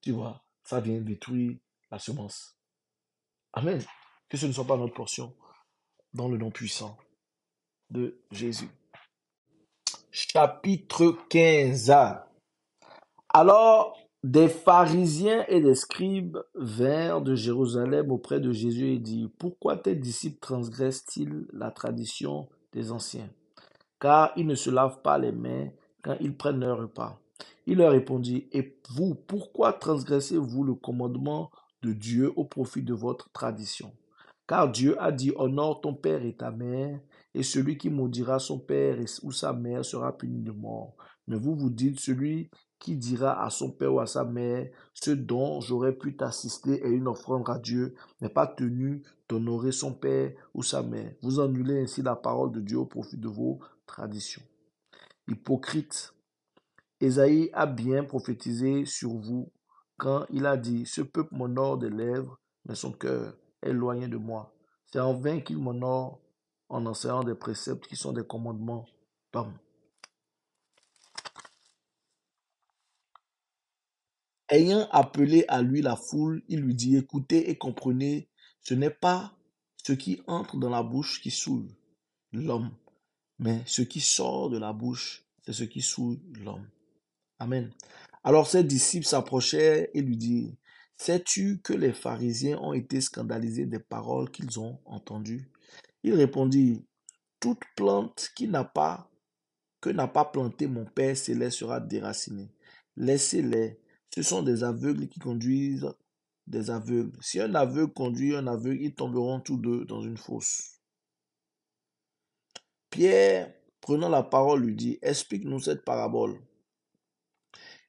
tu 0.00 0.12
vois, 0.12 0.42
ça 0.64 0.80
vient 0.80 1.00
détruire 1.02 1.58
la 1.90 1.98
semence. 1.98 2.56
Amen. 3.52 3.82
Que 4.30 4.38
ce 4.38 4.46
ne 4.46 4.52
soit 4.52 4.66
pas 4.66 4.78
notre 4.78 4.94
portion 4.94 5.36
dans 6.14 6.28
le 6.28 6.38
nom 6.38 6.50
puissant 6.50 6.96
de 7.90 8.18
Jésus. 8.30 8.70
Chapitre 10.10 11.18
15. 11.28 11.92
Alors 13.28 14.01
des 14.22 14.48
pharisiens 14.48 15.44
et 15.48 15.60
des 15.60 15.74
scribes 15.74 16.38
vinrent 16.54 17.22
de 17.22 17.34
Jérusalem 17.34 18.12
auprès 18.12 18.38
de 18.38 18.52
Jésus 18.52 18.90
et 18.90 18.98
dirent, 18.98 19.30
Pourquoi 19.36 19.76
tes 19.76 19.96
disciples 19.96 20.38
transgressent-ils 20.38 21.46
la 21.52 21.72
tradition 21.72 22.48
des 22.72 22.92
anciens? 22.92 23.28
Car 23.98 24.32
ils 24.36 24.46
ne 24.46 24.54
se 24.54 24.70
lavent 24.70 25.02
pas 25.02 25.18
les 25.18 25.32
mains 25.32 25.70
quand 26.02 26.16
ils 26.20 26.36
prennent 26.36 26.60
leur 26.60 26.78
repas. 26.78 27.18
Il 27.66 27.78
leur 27.78 27.90
répondit, 27.90 28.48
Et 28.52 28.76
vous, 28.90 29.14
pourquoi 29.14 29.72
transgressez-vous 29.72 30.62
le 30.62 30.74
commandement 30.74 31.50
de 31.82 31.92
Dieu 31.92 32.32
au 32.36 32.44
profit 32.44 32.82
de 32.82 32.94
votre 32.94 33.30
tradition? 33.32 33.92
Car 34.46 34.70
Dieu 34.70 35.00
a 35.02 35.10
dit, 35.10 35.32
Honore 35.34 35.80
ton 35.80 35.94
père 35.94 36.24
et 36.24 36.34
ta 36.34 36.52
mère, 36.52 37.00
et 37.34 37.42
celui 37.42 37.76
qui 37.76 37.90
maudira 37.90 38.38
son 38.38 38.60
père 38.60 38.98
ou 39.22 39.32
sa 39.32 39.52
mère 39.52 39.84
sera 39.84 40.16
puni 40.16 40.42
de 40.42 40.52
mort. 40.52 40.94
Mais 41.26 41.36
vous 41.36 41.56
vous 41.56 41.70
dites, 41.70 41.98
celui 41.98 42.50
qui 42.82 42.96
dira 42.96 43.44
à 43.44 43.48
son 43.48 43.70
père 43.70 43.94
ou 43.94 44.00
à 44.00 44.06
sa 44.06 44.24
mère, 44.24 44.68
ce 44.92 45.12
dont 45.12 45.60
j'aurais 45.60 45.92
pu 45.92 46.16
t'assister 46.16 46.84
est 46.84 46.90
une 46.90 47.06
offrande 47.06 47.48
à 47.48 47.60
Dieu, 47.60 47.94
n'est 48.20 48.28
pas 48.28 48.48
tenu 48.48 49.04
d'honorer 49.28 49.70
son 49.70 49.94
père 49.94 50.32
ou 50.52 50.64
sa 50.64 50.82
mère. 50.82 51.14
Vous 51.22 51.38
annulez 51.38 51.80
ainsi 51.80 52.02
la 52.02 52.16
parole 52.16 52.50
de 52.50 52.60
Dieu 52.60 52.78
au 52.78 52.84
profit 52.84 53.16
de 53.16 53.28
vos 53.28 53.60
traditions. 53.86 54.42
Hypocrite, 55.28 56.12
Esaïe 57.00 57.50
a 57.52 57.66
bien 57.66 58.02
prophétisé 58.02 58.84
sur 58.84 59.12
vous 59.12 59.48
quand 59.96 60.26
il 60.30 60.44
a 60.44 60.56
dit, 60.56 60.84
ce 60.84 61.02
peuple 61.02 61.36
m'honore 61.36 61.78
des 61.78 61.90
lèvres, 61.90 62.36
mais 62.66 62.74
son 62.74 62.90
cœur 62.90 63.36
est 63.62 63.70
éloigné 63.70 64.08
de 64.08 64.16
moi. 64.16 64.52
C'est 64.86 64.98
en 64.98 65.14
vain 65.14 65.40
qu'il 65.40 65.58
m'honore 65.58 66.18
en 66.68 66.84
enseignant 66.86 67.22
des 67.22 67.36
préceptes 67.36 67.86
qui 67.86 67.94
sont 67.94 68.12
des 68.12 68.26
commandements. 68.26 68.86
Ayant 74.52 74.86
appelé 74.90 75.46
à 75.48 75.62
lui 75.62 75.80
la 75.80 75.96
foule, 75.96 76.42
il 76.46 76.60
lui 76.60 76.74
dit, 76.74 76.98
écoutez 76.98 77.48
et 77.48 77.56
comprenez, 77.56 78.28
ce 78.60 78.74
n'est 78.74 78.90
pas 78.90 79.32
ce 79.82 79.94
qui 79.94 80.20
entre 80.26 80.58
dans 80.58 80.68
la 80.68 80.82
bouche 80.82 81.22
qui 81.22 81.30
saoule, 81.30 81.70
l'homme, 82.34 82.70
mais 83.38 83.62
ce 83.64 83.80
qui 83.80 84.02
sort 84.02 84.50
de 84.50 84.58
la 84.58 84.74
bouche, 84.74 85.24
c'est 85.40 85.54
ce 85.54 85.64
qui 85.64 85.80
souille 85.80 86.20
l'homme. 86.44 86.68
Amen. 87.38 87.72
Alors 88.24 88.46
ses 88.46 88.62
disciples 88.62 89.06
s'approchèrent 89.06 89.88
et 89.94 90.02
lui 90.02 90.18
dirent, 90.18 90.52
Sais-tu 90.98 91.62
que 91.64 91.72
les 91.72 91.94
pharisiens 91.94 92.58
ont 92.58 92.74
été 92.74 93.00
scandalisés 93.00 93.64
des 93.64 93.78
paroles 93.78 94.30
qu'ils 94.30 94.60
ont 94.60 94.78
entendues? 94.84 95.50
Il 96.02 96.12
répondit, 96.12 96.84
Toute 97.40 97.62
plante 97.74 98.30
qui 98.36 98.48
n'a 98.48 98.64
pas 98.64 99.08
que 99.80 99.88
n'a 99.88 100.08
pas 100.08 100.26
planté 100.26 100.66
mon 100.66 100.84
Père 100.84 101.16
céleste 101.16 101.58
sera 101.58 101.80
déracinée. 101.80 102.50
Laissez-les. 102.98 103.81
Ce 104.14 104.22
sont 104.22 104.42
des 104.42 104.62
aveugles 104.62 105.08
qui 105.08 105.20
conduisent 105.20 105.90
des 106.46 106.70
aveugles. 106.70 107.16
Si 107.22 107.40
un 107.40 107.54
aveugle 107.54 107.92
conduit 107.92 108.36
un 108.36 108.46
aveugle, 108.46 108.82
ils 108.82 108.94
tomberont 108.94 109.40
tous 109.40 109.56
deux 109.56 109.84
dans 109.84 110.02
une 110.02 110.16
fosse. 110.16 110.80
Pierre, 112.90 113.54
prenant 113.80 114.08
la 114.08 114.22
parole, 114.22 114.64
lui 114.64 114.74
dit, 114.74 114.98
Explique-nous 115.00 115.60
cette 115.60 115.84
parabole. 115.84 116.38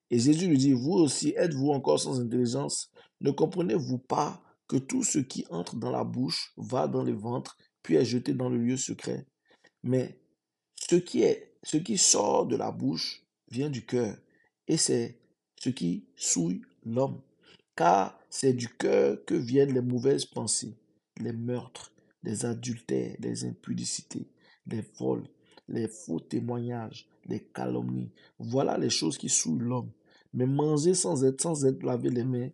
Et 0.09 0.19
Jésus 0.19 0.47
lui 0.47 0.57
dit, 0.57 0.74
Vous 0.74 0.93
aussi, 0.93 1.34
êtes-vous 1.36 1.71
encore 1.71 1.99
sans 1.99 2.21
intelligence? 2.21 2.91
Ne 3.19 3.32
comprenez-vous 3.32 3.97
pas 3.97 4.41
que 4.67 4.78
tout 4.78 5.03
ce 5.03 5.19
qui 5.19 5.45
entre 5.49 5.76
dans 5.76 5.91
la 5.91 6.05
bouche 6.05 6.53
va 6.55 6.88
dans 6.88 7.03
le 7.03 7.13
ventre, 7.13 7.57
puis 7.82 7.95
est 7.95 8.05
jeté 8.05 8.34
dans 8.34 8.49
le 8.49 8.57
lieu 8.57 8.78
secret? 8.78 9.28
Mais 9.82 10.19
ce 10.76 10.95
qui, 10.95 11.24
est, 11.24 11.57
ce 11.63 11.78
qui 11.78 11.97
sort 11.97 12.45
de 12.45 12.55
la 12.55 12.71
bouche 12.71 13.26
vient 13.49 13.69
du 13.69 13.86
cœur, 13.86 14.15
et 14.67 14.78
c'est 14.78 15.19
ce 15.64 15.70
qui 15.70 16.03
souille 16.18 16.61
l'homme. 16.86 17.22
Car 17.74 18.20
c'est 18.30 18.51
du 18.51 18.68
cœur 18.68 19.24
que 19.26 19.34
viennent 19.34 19.74
les 19.74 19.82
mauvaises 19.82 20.26
pensées, 20.26 20.76
les 21.22 21.32
meurtres, 21.32 21.93
les 22.22 22.45
adultères, 22.45 23.16
les 23.20 23.45
impudicités, 23.45 24.28
les 24.68 24.84
vols, 24.99 25.26
les 25.70 25.88
faux 25.88 26.20
témoignages, 26.20 27.07
les 27.26 27.39
calomnies. 27.39 28.11
Voilà 28.39 28.78
les 28.78 28.89
choses 28.89 29.18
qui 29.18 29.30
souillent 29.30 29.64
l'homme. 29.64 29.91
Mais 30.34 30.45
manger 30.45 30.95
sans 30.95 31.24
être, 31.24 31.41
sans 31.41 31.66
être 31.66 31.82
lavé 31.84 32.09
les 32.09 32.26
mains, 32.26 32.49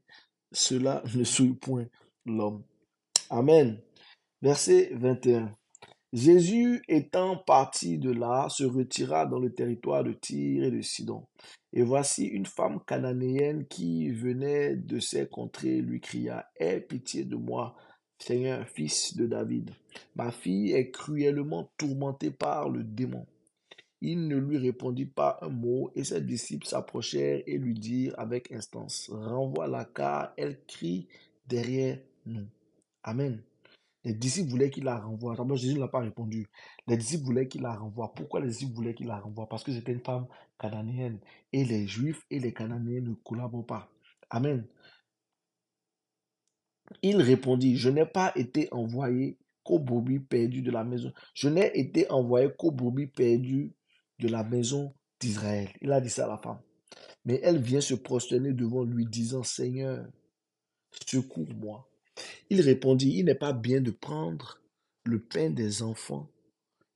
cela 0.52 1.04
ne 1.16 1.24
souille 1.24 1.56
point 1.56 1.88
l'homme. 2.28 2.62
Amen. 3.32 3.80
Verset 4.44 4.92
21. 4.94 5.56
Jésus 6.12 6.82
étant 6.88 7.38
parti 7.38 8.00
de 8.00 8.12
là, 8.12 8.48
se 8.50 8.64
retira 8.64 9.28
dans 9.28 9.38
le 9.38 9.54
territoire 9.54 10.04
de 10.04 10.14
Tyr 10.14 10.64
et 10.64 10.72
de 10.72 10.82
Sidon. 10.82 11.28
Et 11.72 11.84
voici 11.84 12.26
une 12.26 12.48
femme 12.48 12.80
cananéenne 12.86 13.68
qui 13.68 14.10
venait 14.10 14.76
de 14.76 15.00
ces 15.00 15.28
contrées 15.28 15.82
lui 15.82 16.02
cria, 16.02 16.50
Aie 16.56 16.82
pitié 16.82 17.26
de 17.26 17.36
moi, 17.36 17.76
Seigneur, 18.18 18.68
fils 18.68 19.16
de 19.16 19.28
David. 19.28 19.72
Ma 20.16 20.32
fille 20.32 20.74
est 20.74 20.90
cruellement 20.90 21.72
tourmentée 21.78 22.32
par 22.32 22.70
le 22.70 22.84
démon. 22.84 23.26
Il 24.02 24.28
ne 24.28 24.38
lui 24.38 24.58
répondit 24.58 25.06
pas 25.06 25.38
un 25.42 25.50
mot, 25.50 25.92
et 25.94 26.04
ses 26.04 26.22
disciples 26.22 26.66
s'approchèrent 26.66 27.44
et 27.46 27.58
lui 27.58 27.74
dirent 27.76 28.16
avec 28.18 28.52
instance, 28.52 29.10
Renvoie-la 29.14 29.86
car 29.86 30.34
elle 30.38 30.60
crie 30.66 31.08
derrière 31.48 32.00
nous. 32.26 32.48
Amen. 33.04 33.42
Les 34.04 34.14
disciples 34.14 34.50
voulaient 34.50 34.70
qu'il 34.70 34.86
la 34.86 34.98
renvoie. 34.98 35.36
D'abord, 35.36 35.58
Jésus 35.58 35.76
ne 35.76 35.82
l'a 35.82 35.88
pas 35.88 36.00
répondu. 36.00 36.48
Les 36.88 36.96
disciples 36.96 37.26
voulaient 37.26 37.48
qu'il 37.48 37.62
la 37.62 37.76
renvoie. 37.76 38.14
Pourquoi 38.14 38.40
les 38.40 38.48
disciples 38.48 38.74
voulaient 38.74 38.94
qu'il 38.94 39.08
la 39.08 39.20
renvoie? 39.20 39.50
Parce 39.50 39.64
que 39.64 39.74
c'était 39.74 39.92
une 39.92 40.04
femme 40.04 40.28
cananéenne. 40.58 41.20
Et 41.52 41.66
les 41.66 41.86
juifs 41.88 42.26
et 42.30 42.40
les 42.40 42.54
cananéens 42.54 43.02
ne 43.02 43.14
collaborent 43.14 43.66
pas. 43.66 43.92
Amen. 44.30 44.66
Il 47.02 47.22
répondit, 47.22 47.76
je 47.76 47.90
n'ai 47.90 48.06
pas 48.06 48.32
été 48.36 48.68
envoyé 48.72 49.38
qu'aux 49.64 49.80
brebis 49.80 50.20
perdus 50.20 50.62
de 50.62 50.72
la 50.72 50.84
maison. 50.84 51.12
Je 51.34 51.50
n'ai 51.50 51.78
été 51.78 52.10
envoyé 52.10 52.50
qu'aux 52.58 52.72
brebis 52.72 53.08
perdus 53.08 53.74
de 54.20 54.28
la 54.28 54.44
maison 54.44 54.94
d'Israël. 55.20 55.70
Il 55.82 55.92
a 55.92 56.02
dit 56.02 56.10
ça 56.10 56.26
à 56.26 56.30
la 56.30 56.38
femme. 56.38 56.60
Mais 57.26 57.40
elle 57.44 57.60
vient 57.60 57.82
se 57.82 57.94
prosterner 57.94 58.54
devant 58.54 58.84
lui, 58.84 59.06
disant, 59.06 59.44
Seigneur, 59.44 60.08
secours-moi. 61.06 61.89
Il 62.50 62.62
répondit, 62.62 63.14
Il 63.16 63.26
n'est 63.26 63.36
pas 63.36 63.54
bien 63.54 63.82
de 63.82 63.92
prendre 63.92 64.60
le 65.06 65.20
pain 65.20 65.50
des 65.50 65.82
enfants 65.82 66.30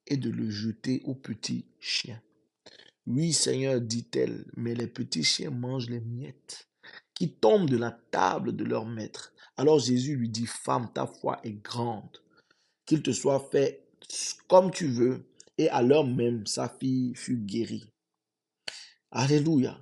et 0.08 0.18
de 0.18 0.30
le 0.30 0.50
jeter 0.50 1.02
aux 1.06 1.16
petits 1.16 1.66
chiens. 1.80 2.22
Oui, 3.06 3.34
Seigneur, 3.34 3.82
dit-elle, 3.82 4.46
mais 4.56 4.76
les 4.76 4.88
petits 4.88 5.24
chiens 5.24 5.52
mangent 5.52 5.90
les 5.90 6.00
miettes 6.00 6.70
qui 7.14 7.32
tombent 7.32 7.70
de 7.70 7.78
la 7.78 7.92
table 8.12 8.56
de 8.56 8.64
leur 8.64 8.86
maître. 8.86 9.34
Alors 9.58 9.80
Jésus 9.80 10.16
lui 10.16 10.30
dit, 10.30 10.48
Femme, 10.48 10.90
ta 10.94 11.06
foi 11.06 11.40
est 11.44 11.62
grande, 11.64 12.22
qu'il 12.86 13.04
te 13.04 13.12
soit 13.12 13.48
fait 13.52 13.84
comme 14.48 14.72
tu 14.72 14.88
veux. 14.88 15.26
Et 15.58 15.70
à 15.70 15.82
l'heure 15.82 16.08
même, 16.08 16.48
sa 16.48 16.68
fille 16.68 17.14
fut 17.16 17.38
guérie. 17.38 17.86
Alléluia. 19.12 19.80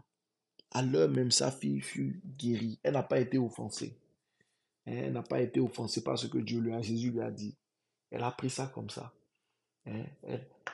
À 0.72 0.82
l'heure 0.82 1.10
même, 1.10 1.32
sa 1.32 1.52
fille 1.52 1.80
fut 1.80 2.22
guérie. 2.38 2.80
Elle 2.84 2.94
n'a 2.94 3.04
pas 3.04 3.20
été 3.20 3.38
offensée. 3.38 3.98
Hein, 4.88 4.94
elle 4.94 5.14
n'a 5.14 5.24
pas 5.24 5.42
été 5.42 5.60
offensée 5.60 6.04
par 6.04 6.18
ce 6.18 6.28
que 6.28 6.38
Dieu 6.38 6.60
lui 6.60 6.74
a, 6.74 6.82
Jésus 6.82 7.12
lui 7.12 7.22
a 7.22 7.32
dit. 7.32 7.56
Elle 8.10 8.24
a 8.24 8.32
pris 8.32 8.50
ça 8.50 8.68
comme 8.68 8.90
ça. 8.90 9.14
Hein, 9.86 10.06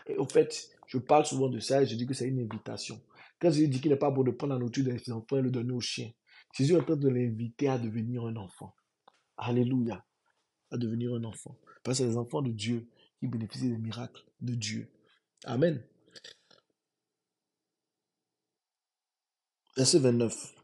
et 0.05 0.17
au 0.17 0.25
fait, 0.25 0.69
je 0.87 0.97
parle 0.97 1.25
souvent 1.25 1.49
de 1.49 1.59
ça 1.59 1.81
et 1.81 1.85
je 1.85 1.95
dis 1.95 2.05
que 2.05 2.13
c'est 2.13 2.27
une 2.27 2.39
invitation. 2.39 3.01
Quand 3.39 3.51
Jésus 3.51 3.67
dit 3.67 3.81
qu'il 3.81 3.91
n'est 3.91 3.97
pas 3.97 4.11
bon 4.11 4.23
de 4.23 4.31
prendre 4.31 4.53
la 4.53 4.59
nourriture 4.59 4.85
des 4.85 5.11
enfants 5.11 5.37
et 5.37 5.41
le 5.41 5.51
donner 5.51 5.73
aux 5.73 5.81
chiens, 5.81 6.11
Jésus 6.53 6.73
est 6.73 6.77
en 6.77 6.83
train 6.83 6.95
de 6.95 7.09
l'inviter 7.09 7.67
à 7.67 7.77
devenir 7.77 8.25
un 8.25 8.35
enfant. 8.35 8.73
Alléluia. 9.37 10.03
À 10.71 10.77
devenir 10.77 11.13
un 11.13 11.23
enfant. 11.23 11.57
Parce 11.83 11.99
que 11.99 12.03
c'est 12.03 12.09
les 12.09 12.17
enfants 12.17 12.41
de 12.41 12.51
Dieu 12.51 12.87
qui 13.19 13.27
bénéficient 13.27 13.69
des 13.69 13.77
miracles 13.77 14.23
de 14.41 14.55
Dieu. 14.55 14.89
Amen. 15.45 15.83
Verset 19.75 19.99
29. 19.99 20.56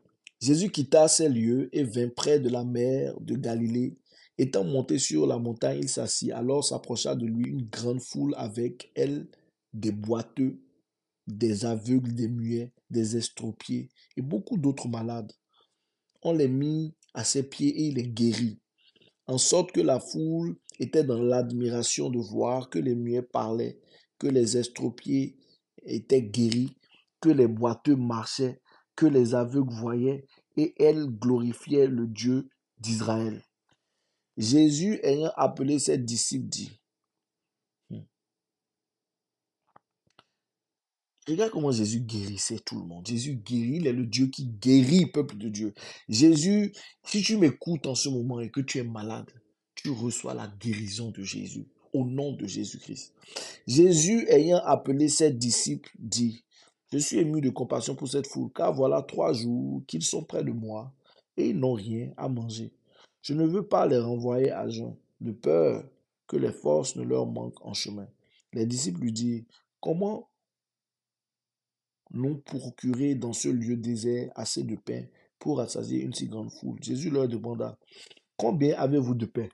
Jésus 0.44 0.72
quitta 0.72 1.08
ces 1.08 1.30
lieux 1.30 1.70
et 1.72 1.86
vint 1.86 2.10
près 2.10 2.38
de 2.38 2.50
la 2.50 2.66
mer 2.66 3.18
de 3.22 3.38
Galilée. 3.38 3.96
Étant 4.38 4.66
monté 4.66 5.00
sur 5.00 5.26
la 5.26 5.38
montagne, 5.38 5.80
il 5.84 5.88
s'assit. 5.88 6.34
Alors 6.34 6.66
s'approcha 6.66 7.16
de 7.16 7.26
lui 7.26 7.48
une 7.48 7.70
grande 7.70 8.02
foule 8.02 8.34
avec 8.36 8.92
elle 8.94 9.30
des 9.72 9.94
boiteux, 9.94 10.60
des 11.28 11.64
aveugles, 11.64 12.14
des 12.14 12.28
muets, 12.28 12.74
des 12.90 13.16
estropiés 13.16 13.88
et 14.18 14.22
beaucoup 14.22 14.58
d'autres 14.58 14.90
malades. 14.90 15.32
On 16.22 16.34
les 16.34 16.50
mit 16.50 16.94
à 17.14 17.24
ses 17.24 17.44
pieds 17.44 17.70
et 17.70 17.84
il 17.84 17.96
les 17.96 18.10
guérit. 18.10 18.60
En 19.28 19.38
sorte 19.38 19.72
que 19.72 19.80
la 19.80 20.02
foule 20.02 20.58
était 20.78 21.06
dans 21.06 21.24
l'admiration 21.24 22.10
de 22.10 22.20
voir 22.20 22.70
que 22.70 22.80
les 22.80 22.96
muets 22.96 23.22
parlaient, 23.22 23.80
que 24.20 24.28
les 24.28 24.58
estropiés 24.58 25.38
étaient 25.84 26.22
guéris, 26.22 26.76
que 27.22 27.30
les 27.30 27.48
boiteux 27.48 27.96
marchaient, 27.96 28.60
que 28.96 29.06
les 29.06 29.36
aveugles 29.36 29.74
voyaient, 29.74 30.26
et 30.58 30.74
elle 30.82 31.08
glorifiait 31.08 31.88
le 31.88 32.08
Dieu 32.08 32.50
d'Israël. 32.80 33.44
Jésus 34.38 35.00
ayant 35.04 35.32
appelé 35.36 35.80
ses 35.80 35.98
disciples 35.98 36.48
dit, 36.48 36.80
hmm. 37.90 38.02
Regarde 41.28 41.52
comment 41.52 41.72
Jésus 41.72 42.02
guérissait 42.02 42.60
tout 42.60 42.80
le 42.80 42.86
monde. 42.86 43.06
Jésus 43.06 43.36
guérit, 43.36 43.78
il 43.78 43.88
est 43.88 43.94
le 43.94 44.06
Dieu 44.06 44.28
qui 44.28 44.48
guérit 44.48 45.06
le 45.06 45.12
peuple 45.12 45.38
de 45.38 45.50
Dieu. 45.50 45.74
Jésus, 46.10 46.74
si 47.04 47.22
tu 47.22 47.38
m'écoutes 47.38 47.88
en 47.88 47.96
ce 47.96 48.10
moment 48.10 48.40
et 48.40 48.50
que 48.50 48.62
tu 48.62 48.80
es 48.80 48.84
malade, 48.84 49.32
tu 49.76 49.90
reçois 49.90 50.34
la 50.34 50.48
guérison 50.48 51.12
de 51.12 51.24
Jésus 51.24 51.68
au 51.94 52.06
nom 52.06 52.34
de 52.34 52.48
Jésus-Christ. 52.48 53.14
Jésus 53.68 54.26
ayant 54.30 54.62
appelé 54.66 55.10
ses 55.10 55.32
disciples 55.32 55.92
dit, 56.00 56.43
je 56.94 57.00
suis 57.00 57.18
ému 57.18 57.42
de 57.42 57.50
compassion 57.50 57.96
pour 57.96 58.08
cette 58.08 58.28
foule, 58.28 58.52
car 58.54 58.72
voilà 58.72 59.02
trois 59.02 59.34
jours 59.34 59.82
qu'ils 59.88 60.04
sont 60.04 60.24
près 60.24 60.44
de 60.44 60.52
moi 60.52 60.94
et 61.36 61.50
ils 61.50 61.58
n'ont 61.58 61.74
rien 61.74 62.14
à 62.18 62.30
manger. 62.30 62.72
Je 63.24 63.34
ne 63.34 63.48
veux 63.48 63.66
pas 63.66 63.88
les 63.88 63.98
renvoyer 63.98 64.52
à 64.52 64.70
jeun, 64.70 64.96
de 65.20 65.32
peur 65.32 65.84
que 66.28 66.38
les 66.38 66.52
forces 66.52 66.96
ne 66.96 67.02
leur 67.02 67.26
manquent 67.26 67.66
en 67.66 67.74
chemin. 67.74 68.08
Les 68.54 68.68
disciples 68.68 69.02
lui 69.02 69.12
disent, 69.12 69.44
comment 69.80 70.30
nous 72.12 72.38
procurer 72.38 73.16
dans 73.16 73.34
ce 73.34 73.48
lieu 73.48 73.76
désert 73.76 74.32
assez 74.36 74.62
de 74.62 74.76
pain 74.76 75.02
pour 75.40 75.58
rassasier 75.58 76.00
une 76.04 76.14
si 76.14 76.28
grande 76.28 76.52
foule? 76.52 76.78
Jésus 76.80 77.10
leur 77.10 77.28
demanda, 77.28 77.76
combien 78.38 78.78
avez-vous 78.78 79.16
de 79.16 79.26
pain? 79.26 79.48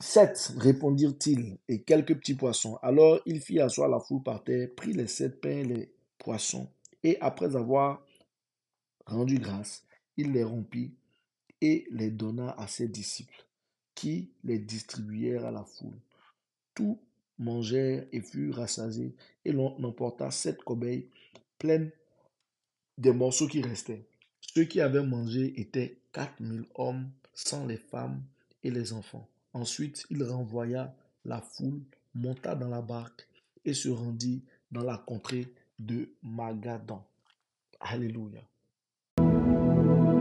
Sept, 0.00 0.54
répondirent-ils, 0.58 1.58
et 1.68 1.82
quelques 1.82 2.16
petits 2.16 2.34
poissons. 2.34 2.76
Alors 2.82 3.20
il 3.24 3.40
fit 3.40 3.60
asseoir 3.60 3.88
la 3.88 4.00
foule 4.00 4.24
par 4.24 4.42
terre, 4.42 4.68
prit 4.76 4.94
les 4.94 5.06
sept 5.06 5.40
pains 5.40 5.62
les 5.62 5.92
poissons, 6.18 6.68
et 7.02 7.18
après 7.20 7.56
avoir 7.56 8.04
rendu 9.06 9.38
grâce, 9.38 9.84
il 10.16 10.32
les 10.32 10.44
rompit 10.44 10.94
et 11.60 11.86
les 11.90 12.10
donna 12.10 12.50
à 12.58 12.66
ses 12.66 12.88
disciples, 12.88 13.46
qui 13.94 14.30
les 14.44 14.58
distribuèrent 14.58 15.46
à 15.46 15.50
la 15.50 15.64
foule. 15.64 15.98
Tous 16.74 16.98
mangèrent 17.38 18.06
et 18.12 18.20
furent 18.20 18.56
rassasiés, 18.56 19.14
et 19.44 19.52
l'on 19.52 19.82
emporta 19.84 20.30
sept 20.30 20.62
corbeilles 20.62 21.08
pleines 21.58 21.90
des 22.96 23.12
morceaux 23.12 23.48
qui 23.48 23.62
restaient. 23.62 24.06
Ceux 24.40 24.64
qui 24.64 24.80
avaient 24.80 25.04
mangé 25.04 25.60
étaient 25.60 26.00
quatre 26.12 26.40
mille 26.40 26.66
hommes, 26.74 27.10
sans 27.34 27.66
les 27.66 27.76
femmes 27.76 28.22
et 28.62 28.70
les 28.70 28.92
enfants. 28.92 29.28
Ensuite, 29.52 30.04
il 30.10 30.22
renvoya 30.24 30.94
la 31.24 31.40
foule 31.40 31.82
monta 32.14 32.54
dans 32.54 32.68
la 32.68 32.82
barque 32.82 33.28
et 33.64 33.74
se 33.74 33.88
rendit 33.88 34.42
dans 34.70 34.82
la 34.82 34.98
contrée 34.98 35.52
de 35.78 36.08
Magadan. 36.22 37.02
Alléluia. 37.80 38.42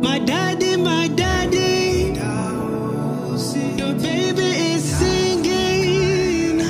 My 0.01 0.19
daddy, 0.19 0.77
my 0.77 1.07
daddy, 1.07 2.13
your 3.77 3.93
baby 3.95 4.45
is 4.73 4.83
singing. 4.83 6.61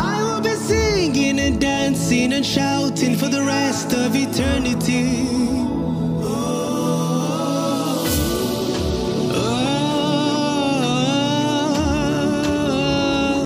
I 0.00 0.22
will 0.22 0.40
be 0.40 0.54
singing 0.54 1.38
and 1.38 1.60
dancing 1.60 2.32
and 2.32 2.44
shouting 2.44 3.16
for 3.16 3.28
the 3.28 3.42
rest 3.42 3.92
of 3.92 4.16
eternity. 4.16 5.67